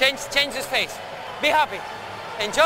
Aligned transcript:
Change, 0.00 0.18
change 0.32 0.56
his 0.56 0.64
face. 0.64 0.98
Be 1.42 1.48
happy. 1.48 1.78
Enjoy. 2.42 2.64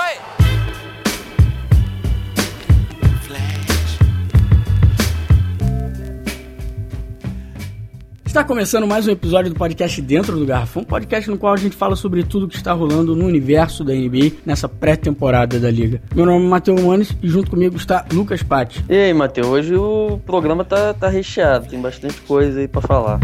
Está 8.25 8.45
começando 8.45 8.87
mais 8.87 9.09
um 9.09 9.11
episódio 9.11 9.53
do 9.53 9.59
podcast 9.59 10.01
Dentro 10.01 10.39
do 10.39 10.47
Garrafão, 10.47 10.83
um 10.83 10.85
podcast 10.85 11.29
no 11.29 11.37
qual 11.37 11.55
a 11.55 11.57
gente 11.57 11.75
fala 11.75 11.97
sobre 11.97 12.23
tudo 12.23 12.47
que 12.47 12.55
está 12.55 12.73
rolando 12.73 13.17
no 13.17 13.27
universo 13.27 13.83
da 13.83 13.93
NBA 13.93 14.37
nessa 14.47 14.69
pré-temporada 14.69 15.59
da 15.59 15.73
liga. 15.73 16.01
Meu 16.15 16.25
nome 16.25 16.47
é 16.47 16.49
Matheus 16.49 16.81
Manes 16.81 17.17
e 17.21 17.29
junto 17.29 17.51
comigo 17.51 17.77
está 17.77 18.07
Lucas 18.13 18.45
Patti. 18.45 18.85
E 18.89 18.95
aí, 18.95 19.13
Matheus, 19.13 19.49
hoje 19.49 19.75
o 19.75 20.21
programa 20.25 20.65
tá, 20.65 20.95
tá 20.95 21.09
recheado, 21.09 21.67
tem 21.67 21.81
bastante 21.81 22.21
coisa 22.21 22.61
aí 22.61 22.69
para 22.69 22.81
falar. 22.81 23.19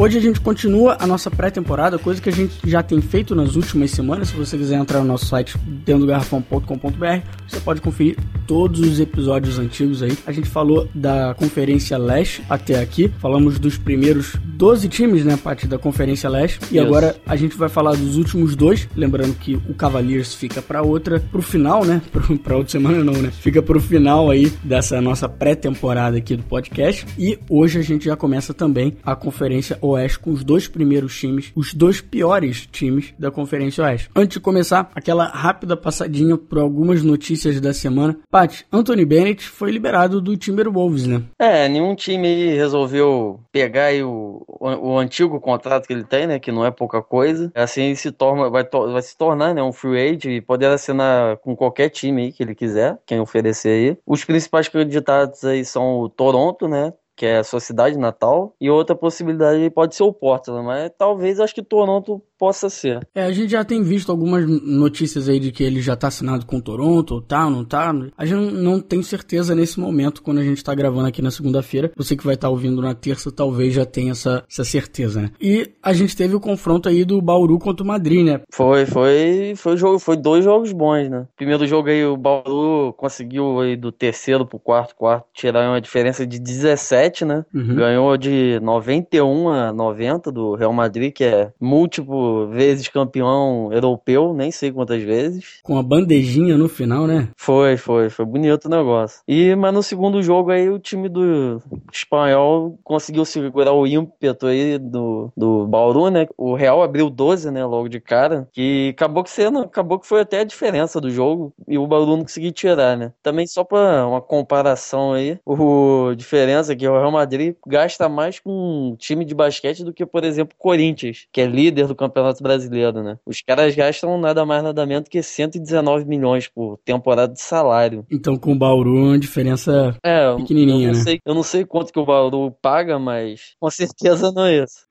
Hoje 0.00 0.16
a 0.16 0.20
gente 0.20 0.40
continua 0.40 0.96
a 1.00 1.08
nossa 1.08 1.28
pré-temporada, 1.28 1.98
coisa 1.98 2.22
que 2.22 2.28
a 2.28 2.32
gente 2.32 2.54
já 2.64 2.84
tem 2.84 3.00
feito 3.00 3.34
nas 3.34 3.56
últimas 3.56 3.90
semanas. 3.90 4.28
Se 4.28 4.36
você 4.36 4.56
quiser 4.56 4.76
entrar 4.76 5.00
no 5.00 5.06
nosso 5.06 5.26
site 5.26 5.58
dentro 5.84 6.02
do 6.02 6.06
garrafão.com.br, 6.06 7.26
você 7.48 7.58
pode 7.58 7.80
conferir 7.80 8.16
todos 8.46 8.78
os 8.78 9.00
episódios 9.00 9.58
antigos 9.58 10.00
aí. 10.00 10.16
A 10.24 10.30
gente 10.30 10.48
falou 10.48 10.88
da 10.94 11.34
Conferência 11.34 11.98
Leste 11.98 12.44
até 12.48 12.80
aqui, 12.80 13.12
falamos 13.18 13.58
dos 13.58 13.76
primeiros 13.76 14.36
12 14.44 14.88
times, 14.88 15.24
né, 15.24 15.36
parte 15.36 15.66
da 15.66 15.78
Conferência 15.78 16.30
Leste. 16.30 16.60
E 16.70 16.78
agora 16.78 17.16
a 17.26 17.34
gente 17.34 17.56
vai 17.56 17.68
falar 17.68 17.96
dos 17.96 18.16
últimos 18.16 18.54
dois, 18.54 18.88
lembrando 18.94 19.34
que 19.34 19.56
o 19.56 19.74
Cavaliers 19.74 20.32
fica 20.32 20.62
para 20.62 20.80
outra, 20.80 21.18
pro 21.18 21.42
final, 21.42 21.84
né? 21.84 22.00
Para 22.44 22.56
outra 22.56 22.70
semana 22.70 23.02
não, 23.02 23.14
né? 23.14 23.30
Fica 23.32 23.60
pro 23.60 23.80
final 23.80 24.30
aí 24.30 24.50
dessa 24.62 25.00
nossa 25.00 25.28
pré-temporada 25.28 26.16
aqui 26.16 26.36
do 26.36 26.42
podcast. 26.44 27.04
E 27.18 27.38
hoje 27.50 27.80
a 27.80 27.82
gente 27.82 28.04
já 28.04 28.16
começa 28.16 28.54
também 28.54 28.96
a 29.04 29.16
Conferência 29.16 29.76
Oeste 29.90 30.18
com 30.18 30.30
os 30.30 30.44
dois 30.44 30.68
primeiros 30.68 31.18
times, 31.18 31.52
os 31.54 31.74
dois 31.74 32.00
piores 32.00 32.66
times 32.66 33.14
da 33.18 33.30
Conferência 33.30 33.84
Oeste. 33.84 34.10
Antes 34.14 34.34
de 34.36 34.40
começar, 34.40 34.90
aquela 34.94 35.26
rápida 35.26 35.76
passadinha 35.76 36.36
por 36.36 36.58
algumas 36.58 37.02
notícias 37.02 37.60
da 37.60 37.72
semana. 37.72 38.18
Pat, 38.30 38.62
Anthony 38.72 39.04
Bennett 39.04 39.48
foi 39.48 39.70
liberado 39.70 40.20
do 40.20 40.36
Timberwolves, 40.36 41.06
né? 41.06 41.22
É, 41.38 41.68
nenhum 41.68 41.94
time 41.94 42.54
resolveu 42.54 43.40
pegar 43.52 43.92
o, 44.04 44.44
o, 44.46 44.68
o, 44.92 44.98
antigo 44.98 45.40
contrato 45.40 45.86
que 45.86 45.92
ele 45.92 46.04
tem, 46.04 46.26
né, 46.26 46.38
que 46.38 46.52
não 46.52 46.64
é 46.64 46.70
pouca 46.70 47.02
coisa. 47.02 47.50
Assim 47.54 47.94
se 47.94 48.12
torna, 48.12 48.48
vai, 48.48 48.64
to, 48.64 48.92
vai 48.92 49.02
se 49.02 49.16
tornar, 49.16 49.54
né, 49.54 49.62
um 49.62 49.72
free 49.72 49.98
agent 50.00 50.24
e 50.26 50.40
poder 50.40 50.66
assinar 50.66 51.36
com 51.38 51.56
qualquer 51.56 51.88
time 51.88 52.22
aí 52.22 52.32
que 52.32 52.42
ele 52.42 52.54
quiser, 52.54 52.98
quem 53.06 53.20
oferecer 53.20 53.68
aí. 53.68 53.98
Os 54.06 54.24
principais 54.24 54.68
candidatos 54.68 55.44
aí 55.44 55.64
são 55.64 56.00
o 56.00 56.08
Toronto, 56.08 56.68
né, 56.68 56.92
que 57.18 57.26
é 57.26 57.38
a 57.38 57.44
sua 57.44 57.58
cidade 57.58 57.98
natal, 57.98 58.54
e 58.60 58.70
outra 58.70 58.94
possibilidade 58.94 59.68
pode 59.70 59.96
ser 59.96 60.04
o 60.04 60.12
Portland, 60.12 60.64
mas 60.64 60.92
talvez 60.96 61.40
acho 61.40 61.52
que 61.52 61.62
Toronto 61.62 62.22
possa 62.38 62.70
ser. 62.70 63.06
É, 63.14 63.24
a 63.24 63.32
gente 63.32 63.50
já 63.50 63.64
tem 63.64 63.82
visto 63.82 64.10
algumas 64.10 64.46
notícias 64.46 65.28
aí 65.28 65.40
de 65.40 65.50
que 65.50 65.64
ele 65.64 65.82
já 65.82 65.96
tá 65.96 66.08
assinado 66.08 66.46
com 66.46 66.60
Toronto, 66.60 67.14
ou 67.14 67.20
tá, 67.20 67.50
não 67.50 67.64
tá. 67.64 67.92
A 68.16 68.24
gente 68.24 68.54
não, 68.54 68.80
tem 68.80 69.02
certeza 69.02 69.54
nesse 69.54 69.80
momento, 69.80 70.22
quando 70.22 70.38
a 70.38 70.44
gente 70.44 70.62
tá 70.62 70.74
gravando 70.74 71.08
aqui 71.08 71.20
na 71.20 71.30
segunda-feira. 71.30 71.90
Você 71.96 72.16
que 72.16 72.24
vai 72.24 72.34
estar 72.34 72.46
tá 72.46 72.50
ouvindo 72.50 72.80
na 72.80 72.94
terça, 72.94 73.32
talvez 73.32 73.74
já 73.74 73.84
tenha 73.84 74.12
essa, 74.12 74.44
essa 74.48 74.64
certeza, 74.64 75.22
né? 75.22 75.30
E 75.40 75.72
a 75.82 75.92
gente 75.92 76.16
teve 76.16 76.34
o 76.34 76.40
confronto 76.40 76.88
aí 76.88 77.04
do 77.04 77.20
Bauru 77.20 77.58
contra 77.58 77.82
o 77.82 77.86
Madrid, 77.86 78.24
né? 78.24 78.40
Foi, 78.52 78.86
foi, 78.86 79.54
foi 79.56 79.76
jogo, 79.76 79.98
foi 79.98 80.16
dois 80.16 80.44
jogos 80.44 80.72
bons, 80.72 81.08
né? 81.08 81.26
Primeiro 81.36 81.66
jogo 81.66 81.88
aí 81.88 82.04
o 82.04 82.16
Bauru 82.16 82.92
conseguiu 82.96 83.60
aí 83.60 83.76
do 83.76 83.90
terceiro 83.90 84.46
pro 84.46 84.58
quarto, 84.58 84.94
quarto 84.94 85.26
tirar 85.34 85.68
uma 85.68 85.80
diferença 85.80 86.26
de 86.26 86.38
17, 86.38 87.24
né? 87.24 87.44
Uhum. 87.54 87.74
Ganhou 87.74 88.16
de 88.16 88.60
91 88.62 89.48
a 89.48 89.72
90 89.72 90.30
do 90.30 90.54
Real 90.54 90.72
Madrid, 90.72 91.12
que 91.12 91.24
é 91.24 91.52
múltiplo 91.60 92.27
vezes 92.50 92.88
campeão 92.88 93.70
europeu, 93.72 94.34
nem 94.34 94.50
sei 94.50 94.72
quantas 94.72 95.02
vezes. 95.02 95.60
Com 95.62 95.78
a 95.78 95.82
bandejinha 95.82 96.56
no 96.56 96.68
final, 96.68 97.06
né? 97.06 97.28
Foi, 97.36 97.76
foi, 97.76 98.10
foi 98.10 98.24
bonito 98.24 98.66
o 98.66 98.70
negócio. 98.70 99.20
E, 99.26 99.54
mas 99.54 99.72
no 99.72 99.82
segundo 99.82 100.22
jogo 100.22 100.50
aí 100.50 100.68
o 100.68 100.78
time 100.78 101.08
do 101.08 101.60
espanhol 101.92 102.78
conseguiu 102.84 103.24
segurar 103.24 103.72
o 103.72 103.86
ímpeto 103.86 104.46
aí 104.46 104.78
do, 104.78 105.30
do 105.36 105.66
Bauru, 105.66 106.10
né? 106.10 106.26
O 106.36 106.54
Real 106.54 106.82
abriu 106.82 107.10
12, 107.10 107.50
né, 107.50 107.64
logo 107.64 107.88
de 107.88 108.00
cara, 108.00 108.48
que 108.52 108.90
acabou 108.94 109.24
que 109.24 109.30
sendo, 109.30 109.60
acabou 109.60 109.98
que 109.98 110.06
foi 110.06 110.20
até 110.20 110.40
a 110.40 110.44
diferença 110.44 111.00
do 111.00 111.10
jogo 111.10 111.52
e 111.66 111.78
o 111.78 111.86
Bauru 111.86 112.16
não 112.16 112.22
conseguiu 112.22 112.52
tirar, 112.52 112.96
né? 112.96 113.12
Também 113.22 113.46
só 113.46 113.64
para 113.64 114.06
uma 114.06 114.20
comparação 114.20 115.12
aí, 115.12 115.38
o 115.44 116.14
diferença 116.14 116.72
é 116.72 116.76
que 116.76 116.86
o 116.86 116.92
Real 116.92 117.10
Madrid 117.10 117.54
gasta 117.66 118.08
mais 118.08 118.38
com 118.38 118.50
um 118.50 118.96
time 118.96 119.24
de 119.24 119.34
basquete 119.34 119.84
do 119.84 119.92
que, 119.92 120.04
por 120.04 120.24
exemplo, 120.24 120.54
o 120.58 120.62
Corinthians, 120.62 121.26
que 121.32 121.40
é 121.40 121.46
líder 121.46 121.86
do 121.86 121.94
campeonato 121.94 122.17
Campeonato 122.18 122.42
Brasileiro, 122.42 123.02
né? 123.02 123.18
Os 123.24 123.40
caras 123.40 123.74
gastam 123.74 124.18
nada 124.18 124.44
mais 124.44 124.62
nada 124.62 124.84
menos 124.86 125.08
que 125.08 125.22
119 125.22 126.04
milhões 126.04 126.48
por 126.48 126.78
temporada 126.84 127.32
de 127.32 127.40
salário. 127.40 128.04
Então 128.10 128.36
com 128.36 128.52
o 128.52 128.58
Bauru 128.58 128.96
é 128.98 129.08
uma 129.08 129.18
diferença 129.18 129.96
é, 130.04 130.34
pequenininha, 130.36 130.88
eu 130.88 130.92
não 130.92 130.98
né? 130.98 131.04
Sei, 131.04 131.20
eu 131.24 131.34
não 131.34 131.42
sei 131.42 131.64
quanto 131.64 131.92
que 131.92 131.98
o 131.98 132.06
Bauru 132.06 132.50
paga, 132.62 132.98
mas 132.98 133.54
com 133.60 133.70
certeza 133.70 134.32
não 134.32 134.44
é 134.44 134.62
isso. 134.64 134.87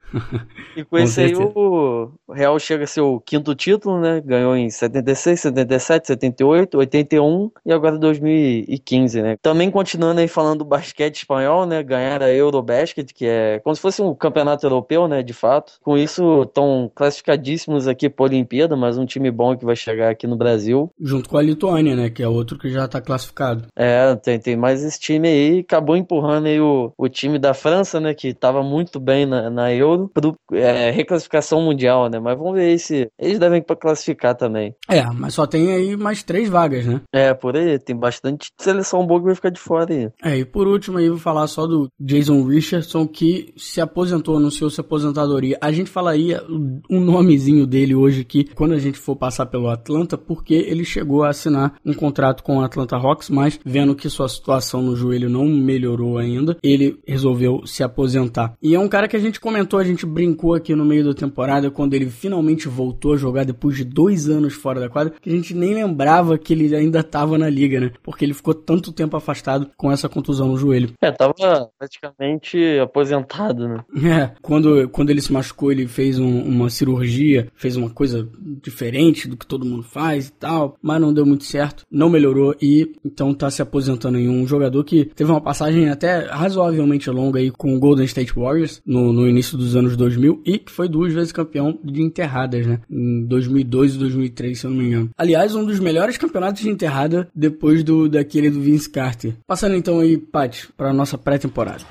E 0.75 0.83
com, 0.83 0.91
com 0.91 0.97
esse 0.97 1.13
certeza. 1.13 1.41
aí 1.41 1.51
o 1.55 2.11
Real 2.29 2.57
chega 2.59 2.83
a 2.83 2.87
ser 2.87 3.01
o 3.01 3.19
quinto 3.19 3.53
título, 3.55 3.99
né? 3.99 4.21
Ganhou 4.21 4.55
em 4.55 4.69
76, 4.69 5.39
77, 5.39 6.07
78, 6.07 6.77
81 6.77 7.51
e 7.65 7.73
agora 7.73 7.97
2015, 7.97 9.21
né? 9.21 9.37
Também 9.41 9.69
continuando 9.69 10.21
aí 10.21 10.27
falando 10.27 10.59
do 10.59 10.65
basquete 10.65 11.17
espanhol, 11.17 11.65
né? 11.65 11.83
Ganhar 11.83 12.21
a 12.21 12.31
Eurobasket, 12.31 13.13
que 13.13 13.25
é 13.25 13.59
como 13.63 13.75
se 13.75 13.81
fosse 13.81 14.01
um 14.01 14.13
campeonato 14.13 14.65
europeu, 14.65 15.07
né? 15.07 15.21
De 15.21 15.33
fato. 15.33 15.73
Com 15.81 15.97
isso, 15.97 16.43
estão 16.43 16.91
classificadíssimos 16.93 17.87
aqui 17.87 18.09
para 18.09 18.25
a 18.25 18.29
Olimpíada, 18.29 18.75
mas 18.75 18.97
um 18.97 19.05
time 19.05 19.31
bom 19.31 19.57
que 19.57 19.65
vai 19.65 19.75
chegar 19.75 20.09
aqui 20.09 20.27
no 20.27 20.35
Brasil. 20.35 20.91
Junto 20.99 21.29
com 21.29 21.37
a 21.37 21.41
Lituânia, 21.41 21.95
né? 21.95 22.09
Que 22.09 22.23
é 22.23 22.27
outro 22.27 22.57
que 22.57 22.69
já 22.69 22.85
está 22.85 23.01
classificado. 23.01 23.65
É, 23.75 24.15
tem, 24.15 24.39
tem 24.39 24.55
mais 24.55 24.83
esse 24.83 24.99
time 24.99 25.27
aí. 25.27 25.59
Acabou 25.59 25.97
empurrando 25.97 26.47
aí 26.47 26.59
o, 26.59 26.93
o 26.97 27.09
time 27.09 27.37
da 27.37 27.53
França, 27.53 27.99
né? 27.99 28.13
Que 28.13 28.29
estava 28.29 28.63
muito 28.63 28.99
bem 28.99 29.25
na, 29.25 29.49
na 29.49 29.73
Euro 29.73 29.96
pro 30.05 30.35
é, 30.51 30.91
reclassificação 30.91 31.61
mundial, 31.61 32.09
né? 32.09 32.19
Mas 32.19 32.37
vamos 32.37 32.55
ver 32.55 32.77
se 32.77 33.09
eles 33.17 33.39
devem 33.39 33.61
para 33.61 33.75
classificar 33.75 34.35
também. 34.35 34.75
É, 34.89 35.03
mas 35.05 35.33
só 35.33 35.47
tem 35.47 35.71
aí 35.71 35.95
mais 35.95 36.23
três 36.23 36.49
vagas, 36.49 36.85
né? 36.85 37.01
É, 37.13 37.33
por 37.33 37.55
aí, 37.55 37.79
tem 37.79 37.95
bastante 37.95 38.49
seleção 38.57 39.05
boa 39.05 39.19
que 39.19 39.25
vai 39.27 39.35
ficar 39.35 39.49
de 39.49 39.59
fora 39.59 39.93
aí. 39.93 40.09
É, 40.23 40.37
e 40.37 40.45
por 40.45 40.67
último 40.67 40.97
aí 40.97 41.09
vou 41.09 41.17
falar 41.17 41.47
só 41.47 41.65
do 41.65 41.87
Jason 41.99 42.43
Richardson 42.43 43.07
que 43.07 43.53
se 43.55 43.79
aposentou, 43.79 44.37
anunciou 44.37 44.69
sua 44.69 44.83
aposentadoria. 44.83 45.57
A 45.61 45.71
gente 45.71 45.89
falaria 45.89 46.43
um 46.89 46.99
nomezinho 46.99 47.65
dele 47.65 47.95
hoje 47.95 48.21
aqui 48.21 48.43
quando 48.55 48.73
a 48.73 48.79
gente 48.79 48.97
for 48.97 49.15
passar 49.15 49.45
pelo 49.45 49.69
Atlanta, 49.69 50.17
porque 50.17 50.53
ele 50.53 50.83
chegou 50.83 51.23
a 51.23 51.29
assinar 51.29 51.75
um 51.85 51.93
contrato 51.93 52.43
com 52.43 52.57
o 52.57 52.61
Atlanta 52.61 52.95
Hawks, 52.95 53.29
mas 53.29 53.59
vendo 53.65 53.95
que 53.95 54.09
sua 54.09 54.27
situação 54.27 54.81
no 54.81 54.95
joelho 54.95 55.29
não 55.29 55.45
melhorou 55.45 56.17
ainda, 56.17 56.57
ele 56.63 56.99
resolveu 57.07 57.65
se 57.65 57.83
aposentar. 57.83 58.53
E 58.61 58.75
é 58.75 58.79
um 58.79 58.87
cara 58.87 59.07
que 59.07 59.15
a 59.15 59.19
gente 59.19 59.39
comentou, 59.39 59.79
gente 59.87 60.05
brincou 60.05 60.53
aqui 60.53 60.75
no 60.75 60.85
meio 60.85 61.05
da 61.05 61.13
temporada 61.13 61.71
quando 61.71 61.93
ele 61.93 62.09
finalmente 62.09 62.67
voltou 62.67 63.13
a 63.13 63.17
jogar 63.17 63.45
depois 63.45 63.75
de 63.75 63.83
dois 63.83 64.29
anos 64.29 64.53
fora 64.53 64.79
da 64.79 64.89
quadra, 64.89 65.13
que 65.21 65.29
a 65.29 65.33
gente 65.33 65.53
nem 65.53 65.73
lembrava 65.73 66.37
que 66.37 66.53
ele 66.53 66.75
ainda 66.75 66.99
estava 66.99 67.37
na 67.37 67.49
liga, 67.49 67.79
né? 67.79 67.91
Porque 68.03 68.25
ele 68.25 68.33
ficou 68.33 68.53
tanto 68.53 68.91
tempo 68.91 69.15
afastado 69.15 69.69
com 69.75 69.91
essa 69.91 70.09
contusão 70.09 70.47
no 70.49 70.57
joelho. 70.57 70.93
É, 71.01 71.11
tava 71.11 71.33
praticamente 71.77 72.57
aposentado, 72.79 73.67
né? 73.67 73.83
É, 74.17 74.31
quando, 74.41 74.87
quando 74.89 75.09
ele 75.09 75.21
se 75.21 75.33
machucou, 75.33 75.69
ele 75.69 75.85
fez 75.85 76.17
um, 76.17 76.41
uma 76.41 76.69
cirurgia, 76.69 77.49
fez 77.55 77.75
uma 77.75 77.89
coisa 77.89 78.27
diferente 78.63 79.27
do 79.27 79.35
que 79.35 79.45
todo 79.45 79.65
mundo 79.65 79.83
faz 79.83 80.29
e 80.29 80.31
tal, 80.31 80.77
mas 80.81 81.01
não 81.01 81.13
deu 81.13 81.25
muito 81.25 81.43
certo, 81.43 81.83
não 81.91 82.09
melhorou 82.09 82.55
e 82.61 82.93
então 83.05 83.33
tá 83.33 83.51
se 83.51 83.61
aposentando 83.61 84.17
em 84.17 84.29
um 84.29 84.47
jogador 84.47 84.83
que 84.83 85.05
teve 85.05 85.29
uma 85.29 85.41
passagem 85.41 85.89
até 85.89 86.25
razoavelmente 86.25 87.09
longa 87.09 87.39
aí 87.39 87.51
com 87.51 87.75
o 87.75 87.79
Golden 87.79 88.05
State 88.05 88.33
Warriors 88.33 88.81
no, 88.85 89.11
no 89.11 89.27
início 89.27 89.57
dos 89.57 89.75
anos 89.77 89.95
2000 89.95 90.41
e 90.45 90.57
que 90.59 90.71
foi 90.71 90.87
duas 90.87 91.13
vezes 91.13 91.31
campeão 91.31 91.77
de 91.83 92.01
enterradas, 92.01 92.65
né? 92.65 92.79
Em 92.89 93.25
2002 93.25 93.95
e 93.95 93.97
2003, 93.97 94.59
se 94.59 94.65
eu 94.65 94.71
não 94.71 94.77
me 94.77 94.85
engano. 94.87 95.09
Aliás, 95.17 95.55
um 95.55 95.65
dos 95.65 95.79
melhores 95.79 96.17
campeonatos 96.17 96.61
de 96.61 96.69
enterrada 96.69 97.29
depois 97.33 97.83
do 97.83 98.09
daquele 98.09 98.49
do 98.49 98.61
Vince 98.61 98.89
Carter. 98.89 99.35
Passando 99.45 99.75
então 99.75 99.99
aí, 99.99 100.17
Pat, 100.17 100.65
para 100.75 100.93
nossa 100.93 101.17
pré-temporada. 101.17 101.83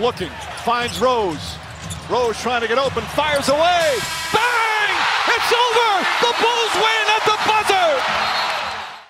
Looking, 0.00 0.30
finds 0.64 0.96
Rose. 0.98 1.56
Rose 2.08 2.40
trying 2.42 2.60
to 2.60 2.68
get 2.68 2.78
open, 2.78 3.02
fires 3.14 3.48
away. 3.48 3.98
Bang! 4.32 4.92
It's 5.34 5.52
over! 5.52 5.90
The 6.20 6.32
Bulls 6.40 6.74
win 6.76 7.06
at 7.16 7.24
the! 7.24 7.39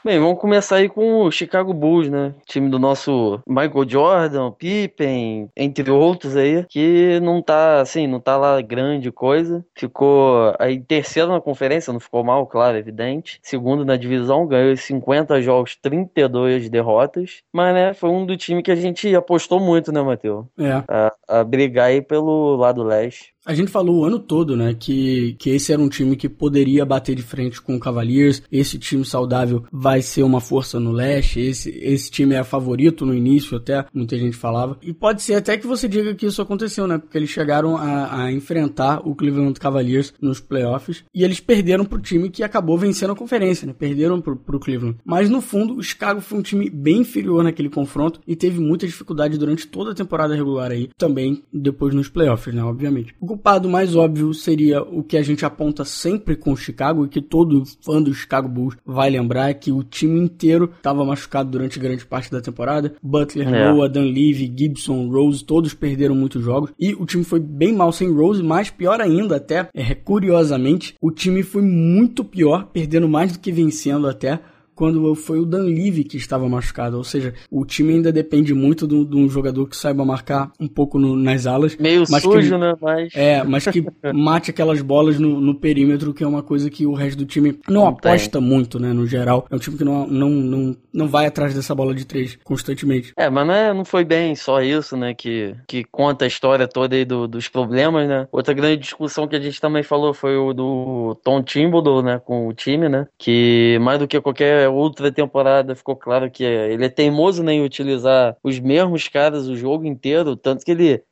Bem, 0.02 0.18
vamos 0.18 0.38
começar 0.38 0.76
aí 0.76 0.88
com 0.88 1.20
o 1.20 1.30
Chicago 1.30 1.74
Bulls, 1.74 2.08
né? 2.08 2.34
Time 2.46 2.70
do 2.70 2.78
nosso 2.78 3.38
Michael 3.46 3.86
Jordan, 3.86 4.50
Pippen, 4.50 5.50
entre 5.54 5.90
outros 5.90 6.36
aí, 6.36 6.64
que 6.70 7.20
não 7.20 7.42
tá, 7.42 7.82
assim, 7.82 8.06
não 8.06 8.18
tá 8.18 8.34
lá 8.38 8.62
grande 8.62 9.12
coisa. 9.12 9.62
Ficou 9.74 10.54
aí 10.58 10.80
terceiro 10.80 11.30
na 11.30 11.40
conferência, 11.40 11.92
não 11.92 12.00
ficou 12.00 12.24
mal, 12.24 12.46
claro, 12.46 12.78
evidente. 12.78 13.38
Segundo 13.42 13.84
na 13.84 13.96
divisão, 13.96 14.46
ganhou 14.46 14.74
50 14.74 15.42
jogos, 15.42 15.76
32 15.76 16.70
derrotas. 16.70 17.42
Mas, 17.52 17.74
né, 17.74 17.92
foi 17.92 18.08
um 18.08 18.24
do 18.24 18.38
time 18.38 18.62
que 18.62 18.70
a 18.72 18.76
gente 18.76 19.14
apostou 19.14 19.60
muito, 19.60 19.92
né, 19.92 20.00
Matheus? 20.00 20.46
É. 20.58 20.82
A, 20.88 21.12
a 21.28 21.44
brigar 21.44 21.88
aí 21.88 22.00
pelo 22.00 22.56
lado 22.56 22.82
leste. 22.82 23.34
A 23.50 23.54
gente 23.54 23.72
falou 23.72 23.96
o 23.96 24.04
ano 24.04 24.20
todo, 24.20 24.56
né, 24.56 24.76
que, 24.78 25.34
que 25.36 25.50
esse 25.50 25.72
era 25.72 25.82
um 25.82 25.88
time 25.88 26.14
que 26.14 26.28
poderia 26.28 26.86
bater 26.86 27.16
de 27.16 27.22
frente 27.22 27.60
com 27.60 27.74
o 27.74 27.80
Cavaliers. 27.80 28.44
Esse 28.48 28.78
time 28.78 29.04
saudável 29.04 29.64
vai 29.72 30.02
ser 30.02 30.22
uma 30.22 30.40
força 30.40 30.78
no 30.78 30.92
leste. 30.92 31.40
Esse, 31.40 31.68
esse 31.82 32.08
time 32.12 32.36
é 32.36 32.44
favorito 32.44 33.04
no 33.04 33.12
início, 33.12 33.56
até 33.56 33.84
muita 33.92 34.16
gente 34.16 34.36
falava. 34.36 34.78
E 34.80 34.92
pode 34.92 35.20
ser 35.22 35.34
até 35.34 35.56
que 35.56 35.66
você 35.66 35.88
diga 35.88 36.14
que 36.14 36.26
isso 36.26 36.40
aconteceu, 36.40 36.86
né, 36.86 36.96
porque 36.96 37.18
eles 37.18 37.28
chegaram 37.28 37.76
a, 37.76 38.22
a 38.22 38.32
enfrentar 38.32 39.00
o 39.04 39.16
Cleveland 39.16 39.58
Cavaliers 39.58 40.14
nos 40.22 40.38
playoffs 40.38 41.02
e 41.12 41.24
eles 41.24 41.40
perderam 41.40 41.84
pro 41.84 42.00
time 42.00 42.30
que 42.30 42.44
acabou 42.44 42.78
vencendo 42.78 43.14
a 43.14 43.16
conferência, 43.16 43.66
né, 43.66 43.74
perderam 43.76 44.20
pro, 44.20 44.36
pro 44.36 44.60
Cleveland. 44.60 44.98
Mas 45.04 45.28
no 45.28 45.40
fundo, 45.40 45.74
o 45.74 45.82
Chicago 45.82 46.20
foi 46.20 46.38
um 46.38 46.42
time 46.42 46.70
bem 46.70 46.98
inferior 46.98 47.42
naquele 47.42 47.68
confronto 47.68 48.20
e 48.28 48.36
teve 48.36 48.60
muita 48.60 48.86
dificuldade 48.86 49.36
durante 49.36 49.66
toda 49.66 49.90
a 49.90 49.94
temporada 49.94 50.36
regular 50.36 50.70
aí, 50.70 50.88
também 50.96 51.42
depois 51.52 51.92
nos 51.92 52.08
playoffs, 52.08 52.54
né, 52.54 52.62
obviamente. 52.62 53.12
O 53.20 53.39
culpado 53.40 53.70
mais 53.70 53.96
óbvio 53.96 54.34
seria 54.34 54.82
o 54.82 55.02
que 55.02 55.16
a 55.16 55.22
gente 55.22 55.46
aponta 55.46 55.82
sempre 55.82 56.36
com 56.36 56.52
o 56.52 56.56
Chicago 56.56 57.06
e 57.06 57.08
que 57.08 57.22
todo 57.22 57.64
fã 57.80 58.02
do 58.02 58.12
Chicago 58.12 58.46
Bulls 58.46 58.76
vai 58.84 59.08
lembrar 59.08 59.48
é 59.48 59.54
que 59.54 59.72
o 59.72 59.82
time 59.82 60.20
inteiro 60.20 60.70
estava 60.76 61.02
machucado 61.06 61.50
durante 61.50 61.78
grande 61.78 62.04
parte 62.04 62.30
da 62.30 62.42
temporada. 62.42 62.94
Butler, 63.02 63.48
É. 63.48 63.72
Noah, 63.72 63.88
Dunleavy, 63.88 64.52
Gibson, 64.54 65.08
Rose, 65.08 65.42
todos 65.42 65.72
perderam 65.72 66.14
muitos 66.14 66.44
jogos 66.44 66.70
e 66.78 66.92
o 66.94 67.06
time 67.06 67.24
foi 67.24 67.40
bem 67.40 67.72
mal 67.72 67.92
sem 67.92 68.12
Rose, 68.12 68.42
mas 68.42 68.68
pior 68.68 69.00
ainda 69.00 69.36
até, 69.36 69.70
é, 69.72 69.94
curiosamente, 69.94 70.94
o 71.00 71.10
time 71.10 71.42
foi 71.42 71.62
muito 71.62 72.22
pior, 72.22 72.66
perdendo 72.66 73.08
mais 73.08 73.32
do 73.32 73.38
que 73.38 73.50
vencendo 73.50 74.06
até 74.06 74.40
quando 74.80 75.14
foi 75.14 75.38
o 75.38 75.44
Danlivy 75.44 76.04
que 76.04 76.16
estava 76.16 76.48
machucado. 76.48 76.96
Ou 76.96 77.04
seja, 77.04 77.34
o 77.50 77.66
time 77.66 77.92
ainda 77.92 78.10
depende 78.10 78.54
muito 78.54 78.86
de 78.88 78.94
um- 79.14 79.28
jogador 79.28 79.66
que 79.68 79.76
saiba 79.76 80.06
marcar 80.06 80.50
um 80.58 80.66
pouco 80.66 80.98
no- 80.98 81.14
nas 81.14 81.46
alas. 81.46 81.76
Meio 81.76 82.06
sujo, 82.06 82.52
que, 82.54 82.56
né? 82.58 82.74
Mas. 82.80 83.12
É, 83.14 83.44
mas 83.44 83.66
que 83.66 83.84
mate 84.14 84.50
aquelas 84.50 84.80
bolas 84.80 85.18
no, 85.18 85.38
no 85.38 85.54
perímetro, 85.54 86.14
que 86.14 86.24
é 86.24 86.26
uma 86.26 86.42
coisa 86.42 86.70
que 86.70 86.86
o 86.86 86.94
resto 86.94 87.18
do 87.18 87.26
time 87.26 87.58
não, 87.68 87.82
Não 87.82 87.86
aposta 87.88 88.40
muito, 88.40 88.80
né, 88.80 88.90
no 88.94 89.06
geral. 89.06 89.46
É 89.50 89.54
um 89.54 89.58
time 89.58 89.76
que 89.76 89.84
não, 89.84 90.06
não, 90.06 90.30
não, 90.30 90.76
não 90.94 91.08
vai 91.08 91.26
atrás 91.26 91.54
dessa 91.54 91.74
bola 91.74 91.94
de 91.94 92.06
três 92.06 92.38
constantemente. 92.42 93.12
É, 93.18 93.28
mas 93.28 93.46
não, 93.46 93.54
é- 93.54 93.74
não 93.74 93.84
foi 93.84 94.02
bem 94.02 94.34
só 94.34 94.62
isso, 94.62 94.96
né? 94.96 95.12
Que, 95.12 95.54
que 95.68 95.84
conta 95.84 96.24
a 96.24 96.28
história 96.28 96.66
toda 96.66 96.96
aí 96.96 97.04
do- 97.04 97.28
dos 97.28 97.48
problemas, 97.48 98.08
né? 98.08 98.26
Outra 98.32 98.54
grande 98.54 98.78
discussão 98.78 99.28
que 99.28 99.36
a 99.36 99.40
gente 99.40 99.60
também 99.60 99.82
falou 99.82 100.14
foi 100.14 100.38
o 100.38 100.54
do 100.54 101.14
Tom 101.22 101.42
Thibodeau, 101.42 102.02
né? 102.02 102.18
Com 102.24 102.48
o 102.48 102.54
time, 102.54 102.88
né? 102.88 103.06
Que 103.18 103.78
mais 103.82 103.98
do 103.98 104.08
que 104.08 104.18
qualquer 104.22 104.69
outra 104.70 105.12
temporada 105.12 105.74
ficou 105.74 105.96
claro 105.96 106.30
que 106.30 106.44
ele 106.44 106.84
é 106.84 106.88
teimoso 106.88 107.42
né, 107.42 107.54
em 107.54 107.64
utilizar 107.64 108.36
os 108.42 108.58
mesmos 108.58 109.08
caras 109.08 109.46
o 109.46 109.56
jogo 109.56 109.84
inteiro, 109.84 110.36
tanto 110.36 110.64
que 110.64 110.70
ele 110.70 111.02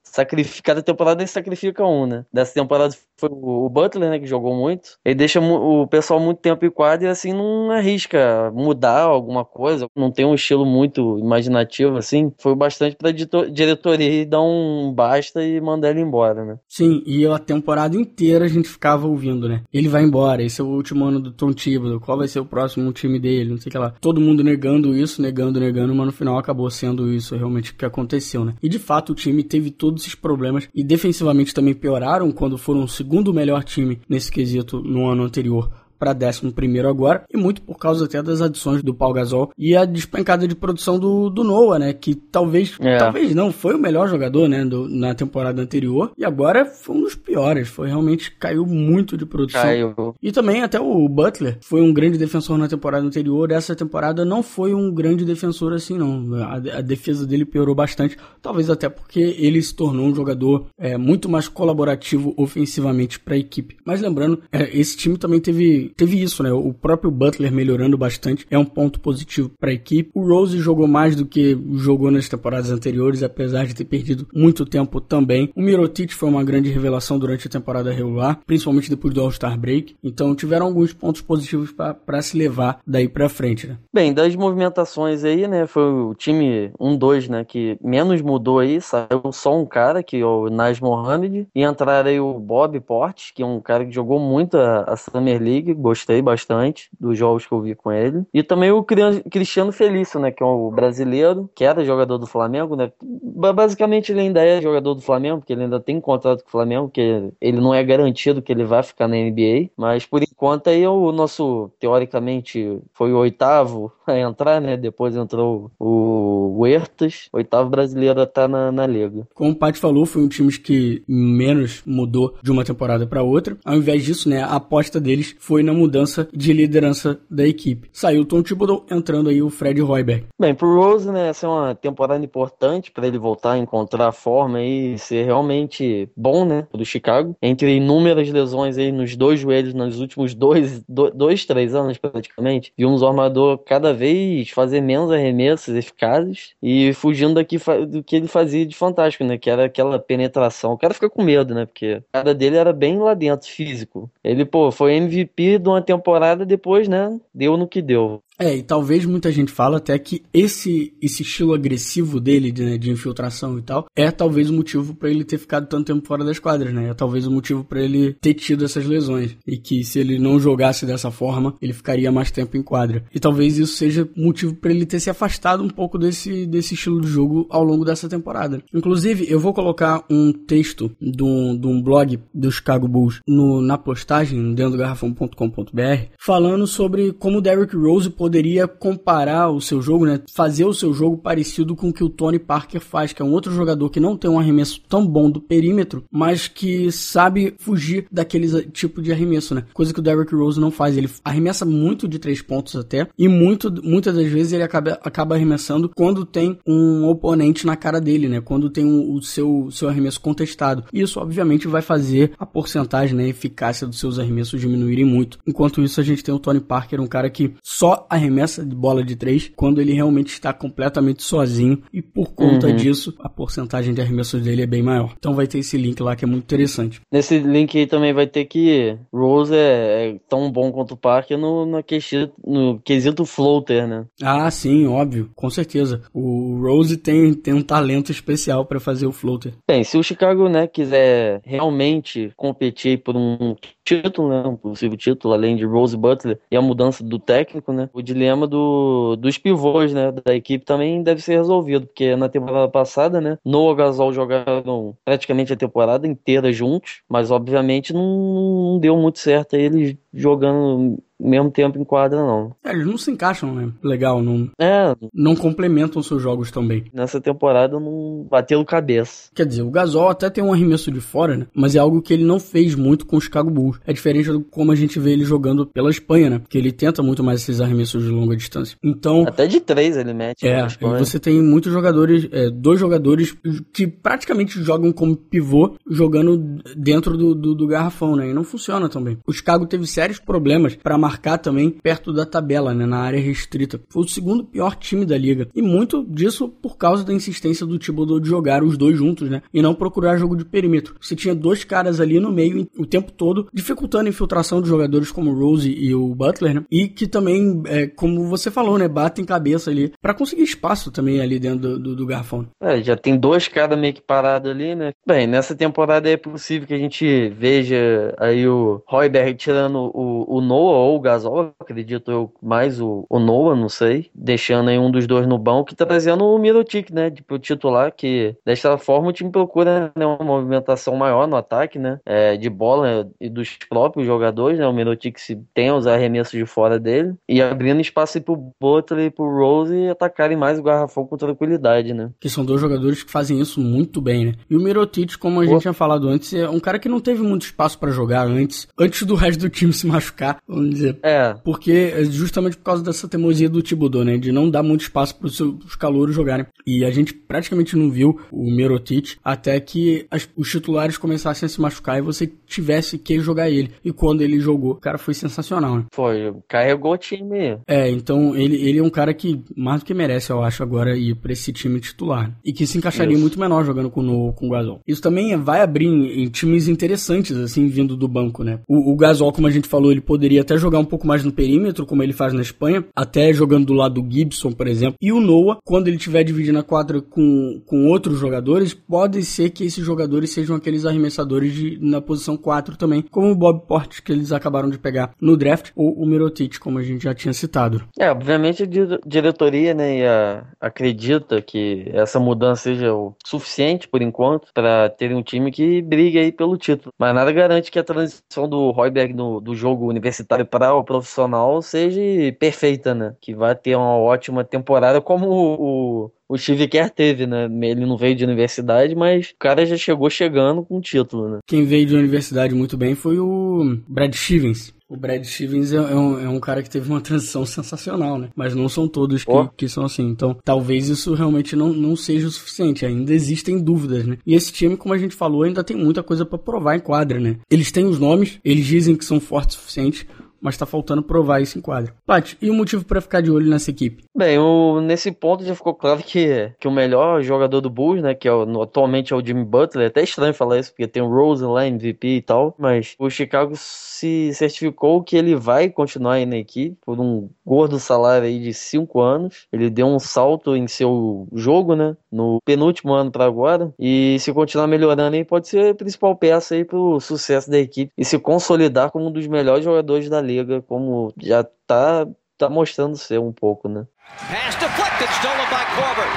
cada 0.62 0.82
temporada 0.82 1.22
ele 1.22 1.28
sacrifica 1.28 1.84
um, 1.84 2.06
né? 2.06 2.25
Dessa 2.32 2.55
temporada 2.55 2.94
foi 3.19 3.28
o 3.32 3.69
Butler, 3.69 4.10
né, 4.10 4.19
que 4.19 4.26
jogou 4.26 4.55
muito. 4.55 4.90
Ele 5.05 5.14
deixa 5.14 5.40
o 5.40 5.87
pessoal 5.88 6.20
muito 6.20 6.38
tempo 6.38 6.64
em 6.64 6.70
quadra 6.70 7.08
e 7.08 7.10
assim 7.10 7.32
não 7.32 7.70
arrisca 7.70 8.50
mudar 8.55 9.02
alguma 9.02 9.44
coisa, 9.44 9.87
não 9.96 10.10
tem 10.10 10.25
um 10.25 10.34
estilo 10.34 10.64
muito 10.64 11.19
imaginativo 11.19 11.96
assim. 11.96 12.32
Foi 12.38 12.55
bastante 12.55 12.96
dito- 13.12 13.50
diretoria 13.50 14.25
dar 14.25 14.40
um 14.40 14.93
basta 14.94 15.44
e 15.44 15.60
mandar 15.60 15.90
ele 15.90 16.00
embora, 16.00 16.44
né? 16.44 16.58
Sim, 16.69 17.02
e 17.04 17.26
a 17.26 17.38
temporada 17.38 17.96
inteira 17.96 18.44
a 18.44 18.49
gente 18.49 18.69
ficava 18.69 19.06
ouvindo, 19.06 19.49
né? 19.49 19.62
Ele 19.72 19.88
vai 19.88 20.02
embora, 20.02 20.43
esse 20.43 20.61
é 20.61 20.64
o 20.64 20.69
último 20.69 21.04
ano 21.04 21.19
do 21.19 21.32
Tom 21.32 21.52
Thibodeau, 21.52 22.00
qual 22.00 22.19
vai 22.19 22.28
ser 22.28 22.40
o 22.40 22.44
próximo 22.44 22.93
time 22.93 23.19
dele, 23.19 23.50
não 23.50 23.58
sei 23.58 23.69
o 23.69 23.72
que 23.72 23.78
lá. 23.78 23.94
Todo 24.00 24.20
mundo 24.20 24.44
negando 24.44 24.96
isso, 24.96 25.20
negando, 25.20 25.58
negando, 25.58 25.94
mas 25.94 26.06
no 26.06 26.12
final 26.12 26.38
acabou 26.38 26.70
sendo 26.70 27.12
isso 27.12 27.37
realmente 27.37 27.75
que 27.75 27.84
aconteceu, 27.84 28.44
né? 28.44 28.54
E 28.62 28.69
de 28.69 28.78
fato 28.78 29.11
o 29.11 29.14
time 29.14 29.43
teve 29.43 29.70
todos 29.99 30.05
esses 30.05 30.15
problemas 30.15 30.69
e 30.75 30.85
defensivamente 30.85 31.53
também 31.53 31.75
pioraram 31.75 32.31
quando 32.31 32.56
foram 32.56 32.85
o 32.85 32.89
segundo 32.89 33.35
melhor 33.35 33.65
time 33.65 34.00
nesse 34.09 34.31
quesito 34.31 34.81
no 34.81 35.09
ano 35.09 35.25
anterior 35.25 35.71
para 35.99 36.12
11 36.15 36.79
agora, 36.87 37.25
e 37.33 37.37
muito 37.37 37.61
por 37.62 37.79
causa 37.79 38.05
até 38.05 38.23
das 38.23 38.41
adições 38.41 38.83
do 38.83 38.95
Paul 38.95 39.12
Gasol 39.12 39.53
e 39.59 39.77
a 39.77 39.85
despencada 39.85 40.47
de 40.47 40.55
produção 40.55 40.99
do, 40.99 41.29
do 41.31 41.43
Noah, 41.45 41.79
né? 41.79 41.93
Que 41.93 42.15
talvez, 42.15 42.77
É. 42.81 42.99
talvez 42.99 43.35
não, 43.35 43.50
foi 43.53 43.75
o 43.75 43.79
melhor 43.79 44.09
jogador, 44.09 44.49
né? 44.49 44.65
do- 44.65 44.89
na 44.89 45.15
temporada 45.15 45.61
anterior, 45.62 46.12
e 46.17 46.25
agora 46.25 46.65
foi 46.67 46.97
um 46.97 47.00
dos 47.03 47.15
piores. 47.15 47.69
Foi 47.69 47.89
realmente 47.89 48.31
caiu 48.33 48.65
muito 48.67 49.17
de 49.17 49.25
produção. 49.27 49.62
Caiu. 49.62 49.95
E 50.23 50.31
também 50.33 50.62
até 50.62 50.81
o 50.81 51.09
Butler 51.09 51.59
foi 51.61 51.81
um 51.81 51.93
grande 51.93 52.19
defensor 52.19 52.56
na 52.59 52.69
temporada 52.69 53.06
anterior. 53.06 53.50
Essa 53.50 53.75
temporada 53.75 54.25
não 54.25 54.43
foi 54.43 54.75
um 54.75 54.93
grande 54.93 55.25
defensor 55.25 55.73
assim, 55.73 55.97
não. 55.97 56.35
A, 56.43 56.55
a 56.55 56.81
defesa 56.81 57.27
dele 57.27 57.45
piorou 57.45 57.75
bastante. 57.75 58.17
Talvez 58.43 58.69
até 58.71 58.89
porque 58.89 59.21
ele 59.39 59.61
se 59.62 59.75
tornou 59.75 60.06
um 60.06 60.15
jogador 60.15 60.67
é, 60.79 60.97
muito 60.97 61.29
mais 61.29 61.49
colaborativo 61.49 62.35
ofensivamente 62.37 63.19
para 63.21 63.35
a 63.35 63.39
equipe. 63.39 63.77
Mas 63.85 64.00
lembrando, 64.00 64.41
é, 64.53 64.77
esse 64.79 64.97
time 64.97 65.17
também 65.17 65.41
teve, 65.41 65.88
teve 65.88 66.23
isso, 66.23 66.43
né? 66.43 66.52
O 66.52 66.73
próprio 66.73 67.11
Butler 67.11 67.52
melhorando 67.52 67.96
bastante 67.96 68.46
é 68.50 68.58
um 68.58 68.64
ponto 68.64 69.00
positivo 69.00 69.50
para 69.58 69.70
a 69.70 69.75
equipe. 69.75 70.11
O 70.14 70.26
Rose 70.26 70.58
jogou 70.58 70.87
mais 70.87 71.17
do 71.17 71.26
que 71.26 71.58
jogou 71.75 72.11
nas 72.11 72.29
temporadas 72.29 72.70
anteriores, 72.70 73.23
apesar 73.23 73.67
de 73.67 73.75
ter 73.75 73.85
perdido 73.85 74.26
muito 74.35 74.64
tempo 74.64 75.00
também. 75.00 75.50
O 75.56 75.62
Mirotic 75.62 76.12
foi 76.12 76.29
uma 76.29 76.44
grande 76.44 76.70
revelação 76.70 77.19
durante 77.19 77.46
a 77.46 77.50
temporada 77.50 77.93
regular, 77.93 78.40
principalmente 78.46 78.90
depois 78.90 79.14
do 79.14 79.20
All-Star 79.20 79.58
Break. 79.58 79.96
Então 80.02 80.35
tiveram 80.35 80.67
alguns 80.67 80.93
pontos 80.93 81.20
positivos 81.20 81.73
para 81.73 82.23
se 82.23 82.37
levar 82.37 82.81
daí 82.87 83.08
para 83.08 83.29
frente, 83.29 83.67
né? 83.67 83.79
Bem, 83.93 84.12
das 84.12 84.35
movimentações 84.35 85.25
aí, 85.25 85.46
né, 85.49 85.67
foi 85.67 85.82
o 85.82 86.14
time 86.14 86.70
1-2, 86.81 87.29
né, 87.29 87.44
que 87.44 87.79
menos 87.82 88.20
mudou 88.20 88.58
aí, 88.58 88.81
saiu 88.81 89.32
só 89.32 89.56
um 89.58 89.67
cara, 89.67 90.02
que 90.02 90.19
é 90.19 90.25
o 90.25 90.49
Nas 90.49 90.81
Mohamed, 90.81 91.49
e 91.55 91.62
entraram 91.62 92.08
aí 92.08 92.20
o 92.20 92.35
Bob 92.38 92.79
Portes, 92.81 93.31
que 93.31 93.43
é 93.43 93.46
um 93.46 93.61
cara 93.61 93.85
que 93.85 93.93
jogou 93.93 94.19
muito 94.19 94.56
a, 94.56 94.82
a 94.82 94.96
Summer 94.96 95.43
League, 95.43 95.75
gostei 95.80 96.20
bastante 96.20 96.88
dos 96.98 97.16
jogos 97.19 97.46
que 97.46 97.52
eu 97.52 97.60
vi 97.60 97.75
com 97.75 97.90
ele, 97.92 98.25
e 98.34 98.42
também 98.42 98.70
o 98.70 98.82
Cri- 98.82 99.22
Cristiano 99.30 99.72
Felício, 99.72 100.19
né, 100.20 100.30
que 100.30 100.42
é 100.42 100.46
o 100.46 100.70
brasileiro, 100.70 101.48
que 101.54 101.64
era 101.64 101.84
jogador 101.84 102.19
do 102.19 102.26
Flamengo, 102.26 102.75
né, 102.76 102.90
Ba- 103.02 103.52
basicamente 103.52 104.10
ele 104.12 104.20
ainda 104.20 104.44
é 104.44 104.60
jogador 104.60 104.94
do 104.94 105.00
Flamengo, 105.00 105.38
porque 105.38 105.52
ele 105.52 105.62
ainda 105.64 105.78
tem 105.80 106.00
contrato 106.00 106.42
com 106.42 106.48
o 106.48 106.50
Flamengo, 106.52 106.88
que 106.88 107.30
ele 107.40 107.60
não 107.60 107.72
é 107.72 107.82
garantido 107.84 108.42
que 108.42 108.50
ele 108.52 108.64
vai 108.64 108.82
ficar 108.82 109.06
na 109.06 109.16
NBA, 109.16 109.70
mas 109.76 110.04
por 110.04 110.22
enquanto 110.22 110.69
aí 110.69 110.86
o 110.86 111.12
nosso, 111.12 111.70
teoricamente, 111.78 112.80
foi 112.92 113.12
o 113.12 113.19
oitavo 113.19 113.92
a 114.06 114.19
entrar, 114.19 114.60
né? 114.60 114.76
Depois 114.76 115.14
entrou 115.14 115.70
o 115.78 116.56
Huertas, 116.58 117.28
oitavo 117.32 117.69
brasileiro 117.69 118.20
a 118.20 118.25
estar 118.25 118.48
na, 118.48 118.72
na 118.72 118.86
liga. 118.86 119.26
Como 119.34 119.50
o 119.50 119.54
Pat 119.54 119.76
falou, 119.76 120.06
foi 120.06 120.22
um 120.22 120.28
time 120.28 120.50
que 120.58 121.02
menos 121.06 121.82
mudou 121.86 122.34
de 122.42 122.50
uma 122.50 122.64
temporada 122.64 123.06
para 123.06 123.22
outra. 123.22 123.56
Ao 123.64 123.76
invés 123.76 124.04
disso, 124.04 124.28
né, 124.28 124.42
a 124.42 124.56
aposta 124.56 125.00
deles 125.00 125.36
foi 125.38 125.62
na 125.69 125.75
mudança 125.79 126.29
de 126.32 126.52
liderança 126.52 127.19
da 127.31 127.47
equipe. 127.47 127.88
Saiu 127.92 128.23
o 128.23 128.25
Tom 128.25 128.42
Thibodeau, 128.42 128.85
entrando 128.90 129.28
aí 129.31 129.42
o 129.42 129.50
Fred 129.50 129.81
Hoiberg. 129.83 130.25
Bem, 130.40 130.54
pro 130.54 130.75
Rose, 130.75 131.11
né, 131.11 131.28
essa 131.28 131.47
é 131.47 131.49
uma 131.49 131.75
temporada 131.75 132.25
importante 132.25 132.90
para 132.90 133.07
ele 133.07 133.19
voltar 133.19 133.52
a 133.52 133.59
encontrar 133.59 134.09
a 134.09 134.12
forma 134.12 134.62
e 134.62 134.99
ser 134.99 135.25
realmente 135.25 136.09
bom, 136.16 136.45
né, 136.45 136.66
do 136.73 136.85
Chicago. 136.85 137.37
Entre 137.42 137.76
inúmeras 137.76 138.28
lesões 138.31 138.78
aí 138.78 138.90
nos 138.90 139.14
dois 139.16 139.40
joelhos 139.40 139.75
nos 139.75 140.00
últimos 140.00 140.35
dois, 140.35 140.83
do- 140.88 141.11
dois 141.11 141.45
três 141.45 141.75
anos 141.75 141.99
praticamente, 141.99 142.73
vimos 142.76 143.02
o 143.02 143.07
armador 143.07 143.59
cada 143.59 143.92
vez 143.92 144.50
fazer 144.50 144.81
menos 144.81 145.11
arremessos 145.11 145.75
eficazes 145.75 146.52
e 146.62 146.92
fugindo 146.95 147.35
daqui 147.35 147.59
do 147.88 148.02
que 148.02 148.16
ele 148.16 148.28
fazia 148.28 148.64
de 148.64 148.75
fantástico, 148.76 149.25
né, 149.25 149.37
que 149.38 149.50
era 149.50 149.64
aquela 149.66 149.99
penetração. 149.99 150.73
O 150.73 150.78
cara 150.78 150.95
fica 150.95 151.11
com 151.11 151.23
medo, 151.23 151.54
né, 151.54 151.66
porque 151.66 152.00
a 152.12 152.19
cara 152.19 152.35
dele 152.35 152.57
era 152.57 152.73
bem 152.73 152.99
lá 152.99 153.14
dentro, 153.14 153.49
físico. 153.49 154.11
Ele, 154.25 154.45
pô, 154.45 154.71
foi 154.71 154.95
MVP 154.95 155.58
de 155.59 155.69
uma 155.69 155.83
temporada, 155.83 156.47
depois, 156.47 156.88
né, 156.88 157.19
deu 157.35 157.57
no 157.57 157.69
que 157.69 157.83
deu. 157.83 158.23
É, 158.38 158.57
e 158.57 158.62
talvez 158.62 159.04
muita 159.04 159.33
gente 159.33 159.50
fala 159.50 159.78
até 159.78 159.99
que 159.99 160.23
esse, 160.33 160.95
esse 161.02 161.23
estilo 161.23 161.54
agressivo 161.54 162.21
dele, 162.21 162.52
de, 162.52 162.64
né, 162.64 162.78
de 162.78 162.90
infiltração 162.90 163.59
e 163.59 163.62
tal, 163.62 163.87
é 163.97 164.11
talvez 164.11 164.49
o 164.49 164.52
motivo 164.52 164.95
pra 164.95 165.11
ele 165.11 165.25
ter 165.25 165.38
ficado 165.38 165.66
tanto 165.66 165.92
tempo 165.92 166.07
fora 166.07 166.25
das 166.25 166.38
quadras, 166.38 166.73
né? 166.73 166.88
É 166.88 166.95
talvez 166.95 167.26
o 167.26 167.33
motivo 167.33 167.64
pra 167.64 167.83
ele 167.83 168.14
ter 168.21 168.35
tido 168.35 168.64
essas 168.64 168.87
lesões. 168.87 169.37
E 169.47 169.57
que 169.57 169.83
se 169.83 169.99
ele 169.99 170.18
não 170.18 170.38
jogasse 170.38 170.87
dessa 170.87 171.11
forma, 171.11 171.54
ele 171.61 171.73
ficaria 171.73 172.12
mais 172.12 172.30
tempo 172.30 172.57
em 172.57 172.62
quadra. 172.62 173.04
E 173.12 173.18
talvez 173.18 173.59
isso 173.59 173.76
seja 173.76 174.09
motivo 174.16 174.54
pra 174.54 174.71
ele 174.71 174.87
ter 174.87 175.00
se 175.00 175.11
afastado 175.11 175.64
um 175.64 175.68
pouco 175.68 175.99
desse, 175.99 176.47
desse 176.47 176.75
estilo 176.75 177.00
de 177.00 177.09
jogo 177.09 177.47
ao 177.50 177.64
longo 177.64 177.85
dessa 177.85 178.09
temporada. 178.09 178.62
Inclusive, 178.73 179.26
eu 179.28 179.40
vou 179.40 179.52
colocar 179.52 180.04
um 180.09 180.33
texto 180.33 180.90
de 181.00 181.25
um, 181.25 181.83
blog 181.83 182.21
do 182.33 182.52
Chicago 182.52 182.87
Bulls 182.87 183.21
no, 183.26 183.61
na 183.61 183.76
postagem, 183.76 184.54
dentro 184.54 184.73
do 184.73 184.78
garrafão.com.br, 184.78 186.12
falando 186.18 186.66
sobre 186.66 187.12
como 187.12 187.40
Derrick 187.40 187.76
Rose 187.76 188.11
poderia 188.11 188.27
comparar 188.66 189.50
o 189.50 189.61
seu 189.61 189.80
jogo, 189.80 190.06
né? 190.06 190.20
Fazer 190.35 190.64
o 190.64 190.75
seu 190.75 190.92
jogo 190.92 191.16
parecido 191.18 191.75
com 191.75 191.88
o 191.88 191.92
que 191.92 192.04
o 192.04 192.08
Tony 192.08 192.38
Parker 192.38 192.80
faz, 192.80 193.12
que 193.12 193.23
é 193.23 193.25
um 193.25 193.32
outro 193.32 193.52
jogador 193.52 193.90
que 193.90 194.00
não 194.00 194.16
tem 194.16 194.30
um 194.30 194.38
arremesso 194.38 194.80
tão 194.88 195.06
bom 195.06 195.30
do 195.30 195.40
perímetro, 195.40 196.04
mas 196.11 196.49
que 196.49 196.90
sabe 196.92 197.54
fugir 197.58 198.06
daquele 198.11 198.62
tipo 198.70 199.00
de 199.02 199.12
arremesso, 199.12 199.54
né? 199.54 199.64
Coisa 199.73 199.92
que 199.92 200.00
o 200.00 200.02
Derrick 200.02 200.35
Rose 200.35 200.61
não 200.61 200.70
faz. 200.70 200.97
Ele 200.97 201.08
arremessa 201.25 201.64
muito 201.64 202.08
de 202.08 202.18
três 202.18 202.42
pontos 202.42 202.76
até, 202.76 203.08
e 203.18 203.28
muito, 203.28 203.70
muitas 203.82 204.14
das 204.14 204.28
vezes 204.28 204.52
ele 204.52 204.62
acaba, 204.62 204.99
acaba 205.02 205.35
arremessando 205.35 205.90
quando 205.94 206.25
tem 206.25 206.58
um 206.66 207.06
oponente 207.06 207.66
na 207.66 207.76
cara 207.76 208.00
dele, 208.00 208.28
né? 208.28 208.40
Quando 208.40 208.70
tem 208.70 208.85
um, 208.85 209.14
o 209.14 209.23
seu, 209.23 209.68
seu 209.70 209.88
arremesso 209.88 210.20
contestado. 210.20 210.85
Isso, 210.92 211.20
obviamente, 211.20 211.68
vai 211.68 211.82
fazer 211.82 212.32
a 212.38 212.47
porcentagem, 212.47 213.16
né? 213.16 213.25
A 213.25 213.28
eficácia 213.28 213.87
dos 213.87 213.99
seus 213.99 214.18
arremessos 214.18 214.61
diminuírem 214.61 215.04
muito. 215.04 215.38
Enquanto 215.47 215.82
isso, 215.82 216.00
a 216.00 216.04
gente 216.04 216.25
tem 216.25 216.35
o 216.35 216.38
Tony 216.38 216.61
Parker, 216.61 217.00
um 217.00 217.06
cara 217.06 217.30
que 217.30 217.54
só 217.62 218.06
arremessa 218.08 218.17
de 218.18 218.75
bola 218.75 219.02
de 219.02 219.16
três 219.16 219.50
quando 219.54 219.80
ele 219.80 219.92
realmente 219.92 220.28
está 220.28 220.52
completamente 220.52 221.22
sozinho 221.22 221.82
e 221.92 222.02
por 222.02 222.32
conta 222.32 222.66
uhum. 222.66 222.76
disso 222.76 223.14
a 223.20 223.28
porcentagem 223.28 223.94
de 223.94 224.00
arremessos 224.00 224.42
dele 224.42 224.62
é 224.62 224.66
bem 224.66 224.82
maior. 224.82 225.14
Então 225.18 225.34
vai 225.34 225.46
ter 225.46 225.58
esse 225.58 225.76
link 225.76 226.00
lá 226.02 226.16
que 226.16 226.25
é 226.25 226.28
muito 226.28 226.44
interessante. 226.44 227.00
Nesse 227.10 227.38
link 227.38 227.76
aí 227.76 227.87
também 227.87 228.12
vai 228.12 228.26
ter 228.26 228.44
que 228.44 228.96
Rose 229.12 229.54
é, 229.54 230.10
é 230.10 230.20
tão 230.28 230.50
bom 230.50 230.70
quanto 230.72 230.92
o 230.92 230.96
Parker 230.96 231.38
no, 231.38 231.66
no, 231.66 231.82
quesito, 231.82 232.32
no 232.44 232.78
quesito 232.80 233.25
floater, 233.25 233.87
né? 233.87 234.06
Ah, 234.22 234.50
sim, 234.50 234.87
óbvio, 234.87 235.30
com 235.34 235.50
certeza. 235.50 236.02
O 236.12 236.60
Rose 236.62 236.96
tem, 236.96 237.32
tem 237.34 237.54
um 237.54 237.62
talento 237.62 238.10
especial 238.10 238.64
para 238.64 238.80
fazer 238.80 239.06
o 239.06 239.12
floater. 239.12 239.52
Bem, 239.66 239.84
se 239.84 239.96
o 239.96 240.02
Chicago 240.02 240.48
né, 240.48 240.66
quiser 240.66 241.40
realmente 241.44 242.32
competir 242.37 243.02
por 243.02 243.16
um 243.16 243.54
título, 243.88 244.28
né, 244.28 244.47
um 244.47 244.57
possível 244.57 244.97
título, 244.97 245.33
além 245.33 245.57
de 245.57 245.64
Rose 245.64 245.97
Butler 245.97 246.38
e 246.50 246.57
a 246.57 246.61
mudança 246.61 247.02
do 247.02 247.18
técnico, 247.18 247.73
né, 247.73 247.88
o 247.92 248.02
dilema 248.02 248.47
do, 248.47 249.16
dos 249.16 249.38
pivôs 249.38 249.95
né, 249.95 250.12
da 250.12 250.35
equipe 250.35 250.64
também 250.64 251.02
deve 251.02 251.23
ser 251.23 251.37
resolvido, 251.37 251.87
porque 251.87 252.14
na 252.14 252.28
temporada 252.28 252.68
passada, 252.68 253.21
né, 253.21 253.38
Noah 253.45 253.76
Gasol 253.76 254.12
jogaram 254.12 254.95
praticamente 255.04 255.52
a 255.52 255.57
temporada 255.57 256.07
inteira 256.07 256.52
juntos, 256.52 257.02
mas 257.09 257.30
obviamente 257.30 257.92
não, 257.92 258.73
não 258.73 258.78
deu 258.78 258.97
muito 258.97 259.18
certo 259.18 259.54
eles 259.57 259.97
jogando 260.12 260.99
mesmo 261.20 261.50
tempo 261.50 261.78
em 261.78 261.84
quadra, 261.84 262.18
não. 262.18 262.54
É, 262.64 262.72
eles 262.72 262.87
não 262.87 262.98
se 262.98 263.10
encaixam, 263.10 263.54
né? 263.54 263.72
Legal, 263.82 264.22
não. 264.22 264.50
É. 264.58 264.94
Não 265.12 265.34
complementam 265.34 266.02
seus 266.02 266.22
jogos 266.22 266.50
também. 266.50 266.84
Nessa 266.92 267.20
temporada 267.20 267.78
não 267.78 268.26
bateu 268.30 268.64
cabeça. 268.64 269.30
Quer 269.34 269.46
dizer, 269.46 269.62
o 269.62 269.70
Gasol 269.70 270.08
até 270.08 270.30
tem 270.30 270.44
um 270.44 270.52
arremesso 270.52 270.90
de 270.90 271.00
fora, 271.00 271.37
né? 271.37 271.46
Mas 271.54 271.75
é 271.75 271.78
algo 271.78 272.02
que 272.02 272.12
ele 272.12 272.25
não 272.25 272.38
fez 272.38 272.75
muito 272.75 273.06
com 273.06 273.16
o 273.16 273.20
Chicago 273.20 273.50
Bulls. 273.50 273.80
É 273.87 273.92
diferente 273.92 274.30
do 274.30 274.40
como 274.40 274.72
a 274.72 274.76
gente 274.76 274.98
vê 274.98 275.12
ele 275.12 275.25
jogando 275.25 275.66
pela 275.66 275.90
Espanha, 275.90 276.30
né? 276.30 276.38
Porque 276.38 276.58
ele 276.58 276.72
tenta 276.72 277.02
muito 277.02 277.22
mais 277.25 277.40
esses 277.40 277.60
arremessos 277.60 278.04
de 278.04 278.10
longa 278.10 278.37
distância. 278.37 278.76
Então. 278.82 279.25
Até 279.26 279.46
de 279.46 279.60
três 279.60 279.96
ele 279.96 280.12
mete. 280.12 280.46
É, 280.46 280.66
você 280.98 281.18
tem 281.18 281.42
muitos 281.42 281.72
jogadores, 281.72 282.28
é, 282.30 282.50
dois 282.50 282.78
jogadores 282.78 283.37
que 283.72 283.87
praticamente 283.87 284.62
jogam 284.62 284.92
como 284.92 285.16
pivô, 285.16 285.76
jogando 285.88 286.60
dentro 286.76 287.16
do, 287.16 287.34
do, 287.34 287.54
do 287.54 287.66
garrafão, 287.66 288.16
né? 288.16 288.30
E 288.30 288.34
não 288.34 288.44
funciona 288.44 288.88
também. 288.88 289.18
O 289.26 289.32
Chicago 289.32 289.66
teve 289.66 289.87
sérios 289.87 290.18
problemas 290.18 290.76
para 290.76 290.98
marcar 291.09 291.38
também 291.38 291.71
perto 291.71 292.12
da 292.12 292.27
tabela, 292.27 292.75
né, 292.75 292.85
na 292.85 292.99
área 292.99 293.21
restrita. 293.21 293.81
Foi 293.88 294.03
o 294.03 294.09
segundo 294.09 294.45
pior 294.45 294.77
time 294.77 295.07
da 295.07 295.17
liga. 295.17 295.49
E 295.55 295.62
muito 295.62 296.05
disso 296.05 296.49
por 296.49 296.77
causa 296.77 297.03
da 297.03 297.15
insistência 297.15 297.65
do 297.65 297.79
Thibodeau 297.79 298.21
de 298.21 298.29
jogar 298.29 298.62
os 298.62 298.77
dois 298.77 298.97
juntos, 298.97 299.31
né, 299.31 299.43
e 299.53 299.62
não 299.62 299.75
procurar 299.75 300.19
jogo 300.19 300.37
de 300.37 300.45
perímetro. 300.45 300.95
Você 301.00 301.17
tinha 301.17 301.35
dois 301.35 301.65
caras 301.65 302.00
ali 302.00 302.21
no 302.21 302.31
meio 302.31 302.69
o 302.77 302.85
tempo 302.85 303.11
todo, 303.11 303.49
dificultando 303.55 304.07
a 304.07 304.11
infiltração 304.11 304.61
de 304.61 304.69
jogadores 304.69 305.11
como 305.11 305.31
o 305.31 305.38
Rose 305.38 305.71
e 305.71 305.95
o 305.95 306.15
Butler, 306.15 306.55
né, 306.55 306.65
e 306.71 306.88
que 306.88 307.07
também, 307.07 307.62
é, 307.67 307.87
como 307.87 308.29
você 308.29 308.50
falou, 308.50 308.77
né, 308.77 308.87
batem 308.87 309.25
cabeça 309.25 309.71
ali 309.71 309.93
para 310.03 310.15
conseguir 310.15 310.43
espaço 310.43 310.91
também 310.91 311.21
ali 311.21 311.38
dentro 311.38 311.61
do, 311.61 311.79
do, 311.79 311.97
do 311.97 312.07
garfão. 312.07 312.47
É, 312.61 312.83
já 312.83 312.97
tem 312.97 313.17
dois 313.17 313.49
caras 313.49 313.79
meio 313.79 313.95
que 313.95 314.03
parados 314.03 314.50
ali, 314.50 314.75
né. 314.75 314.93
Bem, 315.07 315.27
nessa 315.27 315.55
temporada 315.55 316.11
é 316.11 316.17
possível 316.17 316.67
que 316.67 316.75
a 316.75 316.79
gente 316.79 317.29
veja 317.31 318.15
aí 318.19 318.47
o 318.47 318.83
Royberg 318.87 319.35
tirando 319.35 319.91
o, 319.95 320.37
o 320.37 320.41
Noah 320.41 320.91
ou 320.91 320.98
o 320.99 321.00
Gasol, 321.00 321.52
acredito 321.59 322.11
eu, 322.11 322.33
mais 322.43 322.81
o, 322.81 323.07
o 323.09 323.19
Noah, 323.19 323.59
não 323.59 323.69
sei, 323.69 324.11
deixando 324.14 324.69
aí 324.69 324.78
um 324.78 324.90
dos 324.90 325.07
dois 325.07 325.26
no 325.26 325.38
banco 325.38 325.73
e 325.73 325.76
trazendo 325.76 326.25
o 326.25 326.38
Mirotic, 326.38 326.93
né, 326.93 327.11
tipo, 327.11 327.38
titular, 327.38 327.93
que 327.95 328.37
desta 328.45 328.76
forma 328.76 329.09
o 329.09 329.12
time 329.12 329.31
procura 329.31 329.93
né, 329.97 330.07
uma 330.07 330.25
movimentação 330.25 330.97
maior 330.97 331.26
no 331.26 331.37
ataque, 331.37 331.78
né, 331.78 332.00
é, 332.05 332.37
de 332.37 332.50
bola 332.50 333.09
e 333.21 333.28
dos 333.28 333.57
próprios 333.69 334.07
jogadores, 334.07 334.59
né, 334.59 334.67
o 334.67 334.73
Mirotic 334.73 335.19
se 335.19 335.38
tem 335.55 335.71
os 335.73 335.87
arremessos 335.87 336.38
de 336.38 336.47
fora 336.47 336.78
dele 336.78 337.14
e 337.28 337.40
abrindo 337.40 337.81
espaço 337.81 338.21
pro 338.21 338.52
Butler 338.61 339.07
e 339.07 339.11
pro 339.11 339.25
Rose 339.25 339.75
e 339.75 339.88
atacarem 339.88 340.37
mais 340.37 340.59
o 340.59 340.62
garrafão 340.62 341.07
com 341.07 341.17
tranquilidade, 341.17 341.95
né. 341.95 342.11
Que 342.21 342.28
são 342.28 342.45
dois 342.45 342.61
jogadores 342.61 343.02
que 343.02 343.11
fazem 343.11 343.40
isso 343.40 343.61
muito 343.61 344.00
bem, 344.00 344.26
né. 344.26 344.35
E 344.50 344.57
o 344.57 344.61
Mirotic, 344.61 345.17
como 345.17 345.40
a 345.40 345.45
Pô. 345.45 345.50
gente 345.50 345.62
tinha 345.62 345.73
falado 345.73 346.09
antes, 346.09 346.33
é 346.35 346.49
um 346.49 346.61
cara 346.61 346.78
que 346.78 346.88
não 346.88 347.00
teve 347.00 347.23
muito 347.23 347.43
espaço 347.43 347.78
para 347.78 347.90
jogar 347.90 348.26
antes, 348.26 348.67
antes 348.78 349.02
do 349.02 349.14
resto 349.14 349.40
do 349.40 349.49
time 349.49 349.73
se 349.73 349.87
machucar, 349.87 350.38
vamos 350.47 350.71
dizer. 350.71 350.88
É. 351.02 351.35
Porque 351.45 351.92
é 351.95 352.04
justamente 352.04 352.57
por 352.57 352.64
causa 352.64 352.83
dessa 352.83 353.09
teimosia 353.09 353.49
do 353.49 353.62
Thibodeau, 353.62 354.04
né? 354.04 354.16
De 354.16 354.33
não 354.33 354.50
dar 354.50 354.62
muito 354.62 354.83
espaço 354.83 355.16
para 355.16 355.26
os 355.26 355.76
calouros 355.76 356.14
jogarem. 356.14 356.47
E 356.66 356.85
a 356.85 356.90
gente 356.90 357.12
praticamente 357.12 357.76
não 357.76 357.90
viu 357.90 358.21
o 358.30 358.50
Mirotic 358.50 359.16
até 359.25 359.59
que 359.61 360.07
as, 360.11 360.28
os 360.37 360.50
titulares 360.50 360.99
começassem 360.99 361.47
a 361.47 361.49
se 361.49 361.61
machucar 361.61 361.99
e 361.99 362.02
você 362.02 362.30
tivesse 362.47 362.99
que 362.99 363.18
jogar 363.21 363.50
ele. 363.50 363.71
E 363.85 363.92
quando 363.92 364.23
ele 364.23 364.40
jogou, 364.40 364.73
o 364.73 364.76
cara 364.76 364.99
foi 364.99 365.14
sensacional, 365.14 365.76
né? 365.76 365.85
Foi, 365.92 366.35
carregou 366.49 366.92
o 366.92 366.99
time. 366.99 367.59
É, 367.66 367.90
então 367.90 368.37
ele, 368.37 368.57
ele 368.57 368.78
é 368.78 368.83
um 368.83 368.90
cara 368.90 369.12
que 369.14 369.42
mais 369.57 369.80
do 369.80 369.87
que 369.87 369.95
merece, 369.95 370.30
eu 370.30 370.42
acho, 370.42 370.62
agora 370.62 370.97
ir 370.97 371.14
para 371.14 371.33
esse 371.33 371.52
time 371.52 371.80
titular. 371.80 372.33
E 372.45 372.52
que 372.52 372.66
se 372.66 372.78
encaixaria 372.78 373.12
Isso. 373.12 373.21
muito 373.21 373.38
menor 373.38 373.64
jogando 373.64 373.90
com 373.90 374.00
o, 374.07 374.33
com 374.33 374.47
o 374.47 374.50
Gasol. 374.50 374.80
Isso 374.87 375.02
também 375.02 375.37
vai 375.37 375.61
abrir 375.61 375.87
em, 375.87 376.25
em, 376.25 376.28
times 376.28 376.68
interessantes, 376.68 377.37
assim, 377.37 377.68
vindo 377.68 377.97
do 377.97 378.09
banco, 378.09 378.42
né? 378.42 378.61
O, 378.68 378.92
o 378.92 378.97
Gasol, 378.97 379.33
como 379.33 379.47
a 379.47 379.50
gente 379.50 379.68
falou, 379.68 379.90
ele 379.90 380.00
poderia 380.00 380.40
até 380.40 380.57
jogar 380.57 380.77
um 380.78 380.85
pouco 380.85 381.06
mais 381.06 381.25
no 381.25 381.32
perímetro, 381.32 381.87
como 381.87 382.02
ele 382.02 382.12
faz 382.12 382.32
na 382.32 382.42
Espanha, 382.42 382.85
até 382.94 383.32
jogando 383.32 383.66
do 383.66 383.75
lado 383.75 384.00
do 384.00 384.12
Gibson, 384.12 384.52
por 384.52 384.66
exemplo. 384.66 384.97
E 385.00 385.12
o 385.12 385.20
Noah, 385.20 385.58
quando 385.64 385.88
ele 385.88 385.97
estiver 385.97 386.25
dividindo 386.25 386.58
a 386.58 386.62
quadra 386.62 387.00
com, 387.00 387.61
com 387.66 387.87
outros 387.88 388.18
jogadores, 388.18 388.75
pode 388.75 389.23
ser 389.25 389.50
que 389.50 389.64
esses 389.64 389.85
jogadores 389.85 390.30
sejam 390.30 390.56
aqueles 390.56 390.85
arremessadores 390.85 391.52
de, 391.52 391.78
na 391.80 392.00
posição 392.00 392.37
4 392.37 392.76
também, 392.76 393.02
como 393.02 393.30
o 393.30 393.35
Bob 393.35 393.66
Portes, 393.66 394.00
que 394.00 394.12
eles 394.12 394.32
acabaram 394.32 394.70
de 394.70 394.78
pegar 394.78 395.12
no 395.20 395.37
draft, 395.37 395.70
ou 395.75 395.92
o 395.92 396.06
Mirotic, 396.06 396.58
como 396.58 396.78
a 396.78 396.82
gente 396.82 397.04
já 397.04 397.14
tinha 397.14 397.32
citado. 397.32 397.82
É, 397.99 398.11
obviamente 398.11 398.62
a 398.62 398.66
diretoria 399.06 399.75
né, 399.75 400.06
a, 400.06 400.44
acredita 400.61 401.40
que 401.42 401.90
essa 401.92 402.18
mudança 402.18 402.62
seja 402.62 402.92
o 402.92 403.14
suficiente, 403.25 403.88
por 403.88 404.02
enquanto, 404.02 404.49
para 404.52 404.88
ter 404.90 405.14
um 405.14 405.23
time 405.23 405.50
que 405.50 405.80
brigue 405.82 406.18
aí 406.18 406.32
pelo 406.32 406.56
título. 406.56 406.92
Mas 406.99 407.14
nada 407.14 407.32
garante 407.32 407.70
que 407.70 407.78
a 407.78 407.85
transição 407.85 408.49
do 408.49 408.70
Royberg 408.70 409.14
no, 409.14 409.40
do 409.40 409.54
jogo 409.54 409.88
universitário 409.88 410.47
para 410.47 410.67
o 410.72 410.84
profissional 410.84 411.60
seja 411.62 412.00
perfeita, 412.38 412.94
né? 412.94 413.14
Que 413.20 413.34
vai 413.34 413.54
ter 413.54 413.76
uma 413.76 413.96
ótima 413.96 414.44
temporada, 414.44 415.00
como 415.00 415.26
o, 415.28 416.04
o 416.04 416.10
o 416.28 416.37
Steve 416.37 416.68
Kerr 416.68 416.90
teve, 416.90 417.26
né? 417.26 417.48
Ele 417.62 417.87
não 417.87 417.96
veio 417.96 418.14
de 418.14 418.22
universidade, 418.22 418.94
mas 418.94 419.30
o 419.30 419.37
cara 419.38 419.64
já 419.64 419.78
chegou 419.78 420.10
chegando 420.10 420.62
com 420.62 420.78
título, 420.78 421.28
né? 421.30 421.38
Quem 421.46 421.64
veio 421.64 421.87
de 421.87 421.96
universidade 421.96 422.54
muito 422.54 422.76
bem 422.76 422.94
foi 422.94 423.18
o 423.18 423.78
Brad 423.88 424.12
Stevens. 424.14 424.75
O 424.88 424.96
Brad 424.96 425.22
Stevens 425.22 425.72
é 425.72 425.80
um, 425.80 426.18
é 426.18 426.28
um, 426.28 426.40
cara 426.40 426.62
que 426.62 426.70
teve 426.70 426.88
uma 426.88 427.00
transição 427.00 427.44
sensacional, 427.44 428.18
né? 428.18 428.30
Mas 428.34 428.54
não 428.54 428.70
são 428.70 428.88
todos 428.88 429.22
que, 429.22 429.30
oh. 429.30 429.46
que 429.48 429.68
são 429.68 429.84
assim. 429.84 430.08
Então, 430.08 430.34
talvez 430.42 430.88
isso 430.88 431.12
realmente 431.12 431.54
não, 431.54 431.75
não 431.75 431.94
seja 431.94 432.26
o 432.26 432.30
suficiente. 432.30 432.87
Ainda 432.87 433.12
existem 433.12 433.58
dúvidas, 433.58 434.06
né? 434.06 434.16
E 434.26 434.34
esse 434.34 434.50
time, 434.50 434.78
como 434.78 434.94
a 434.94 434.98
gente 434.98 435.14
falou, 435.14 435.42
ainda 435.42 435.62
tem 435.62 435.76
muita 435.76 436.02
coisa 436.02 436.25
para 436.25 436.38
provar 436.38 436.75
em 436.75 436.80
quadra, 436.80 437.20
né? 437.20 437.37
Eles 437.50 437.70
têm 437.70 437.84
os 437.84 437.98
nomes, 437.98 438.38
eles 438.42 438.64
dizem 438.64 438.96
que 438.96 439.04
são 439.04 439.20
fortes 439.20 439.56
o 439.56 439.60
suficiente, 439.60 440.08
mas 440.40 440.57
tá 440.57 440.66
faltando 440.66 441.02
provar 441.02 441.40
isso 441.40 441.59
em 441.59 441.61
quadro. 441.61 441.92
Paty, 442.07 442.37
e 442.40 442.50
o 442.50 442.54
motivo 442.54 442.85
para 442.85 443.00
ficar 443.00 443.21
de 443.21 443.30
olho 443.30 443.49
nessa 443.49 443.71
equipe? 443.71 444.04
Bem, 444.16 444.38
o, 444.38 444.80
nesse 444.80 445.12
ponto 445.12 445.45
já 445.45 445.54
ficou 445.54 445.75
claro 445.75 446.02
que, 446.02 446.52
que 446.59 446.68
o 446.68 446.73
melhor 446.73 447.23
jogador 447.23 447.61
do 447.61 447.71
Bulls, 447.71 448.02
né, 448.02 448.14
que 448.14 448.28
é 448.28 448.33
o, 448.33 448.62
atualmente 448.62 449.12
é 449.12 449.16
o 449.16 449.25
Jimmy 449.25 449.45
Butler, 449.45 449.85
é 449.85 449.88
até 449.88 450.02
estranho 450.02 450.35
falar 450.35 450.59
isso, 450.59 450.71
porque 450.71 450.87
tem 450.87 451.02
o 451.02 451.09
Rose 451.09 451.45
lá, 451.45 451.66
MVP 451.66 452.09
e 452.09 452.23
tal, 452.23 452.54
mas 452.59 452.95
o 452.99 453.11
Chicago 453.11 453.52
se 453.57 454.33
certificou 454.35 455.02
que 455.02 455.16
ele 455.16 455.35
vai 455.35 455.68
continuar 455.68 456.14
aí 456.14 456.26
na 456.26 456.37
equipe 456.37 456.76
por 456.85 457.00
um 457.00 457.28
gordo 457.45 457.78
salário 457.78 458.26
aí 458.26 458.38
de 458.38 458.54
5 458.54 459.00
anos. 459.00 459.47
Ele 459.52 459.68
deu 459.68 459.87
um 459.87 459.99
salto 459.99 460.54
em 460.57 460.66
seu 460.68 461.26
jogo, 461.33 461.75
né, 461.75 461.97
no 462.11 462.40
penúltimo 462.45 462.92
ano 462.92 463.11
para 463.11 463.25
agora, 463.25 463.73
e 463.78 464.16
se 464.21 464.33
continuar 464.33 464.66
melhorando 464.66 465.16
aí, 465.16 465.25
pode 465.25 465.49
ser 465.49 465.71
a 465.71 465.75
principal 465.75 466.14
peça 466.16 466.54
aí 466.54 466.64
pro 466.64 467.00
sucesso 467.00 467.50
da 467.50 467.59
equipe 467.59 467.92
e 467.97 468.04
se 468.04 468.18
consolidar 468.18 468.90
como 468.90 469.09
um 469.09 469.12
dos 469.12 469.26
melhores 469.26 469.64
jogadores 469.64 470.09
da 470.09 470.21
liga, 470.28 470.62
como 470.62 471.12
já 471.18 471.42
tá, 471.66 472.06
tá 472.37 472.49
mostrando 472.49 472.97
ser 472.97 473.18
um 473.18 473.32
pouco, 473.32 473.68
né? 473.68 473.87
Pass 474.30 474.54
deflected, 474.56 475.11
stolen 475.20 475.47
by 475.50 475.64
Corbett. 475.76 476.12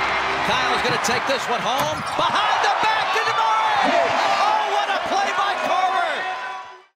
Kyle's 0.48 0.82
gonna 0.84 1.01
take 1.03 1.25
this 1.27 1.44
one 1.50 1.62
home. 1.62 2.00
Behind 2.18 2.58
the 2.65 2.74
back 2.84 3.06
to 3.15 3.22
the 3.27 3.36
Oh, 3.38 4.63
what 4.75 4.89
a 4.89 5.00
play 5.08 5.30
by 5.38 5.53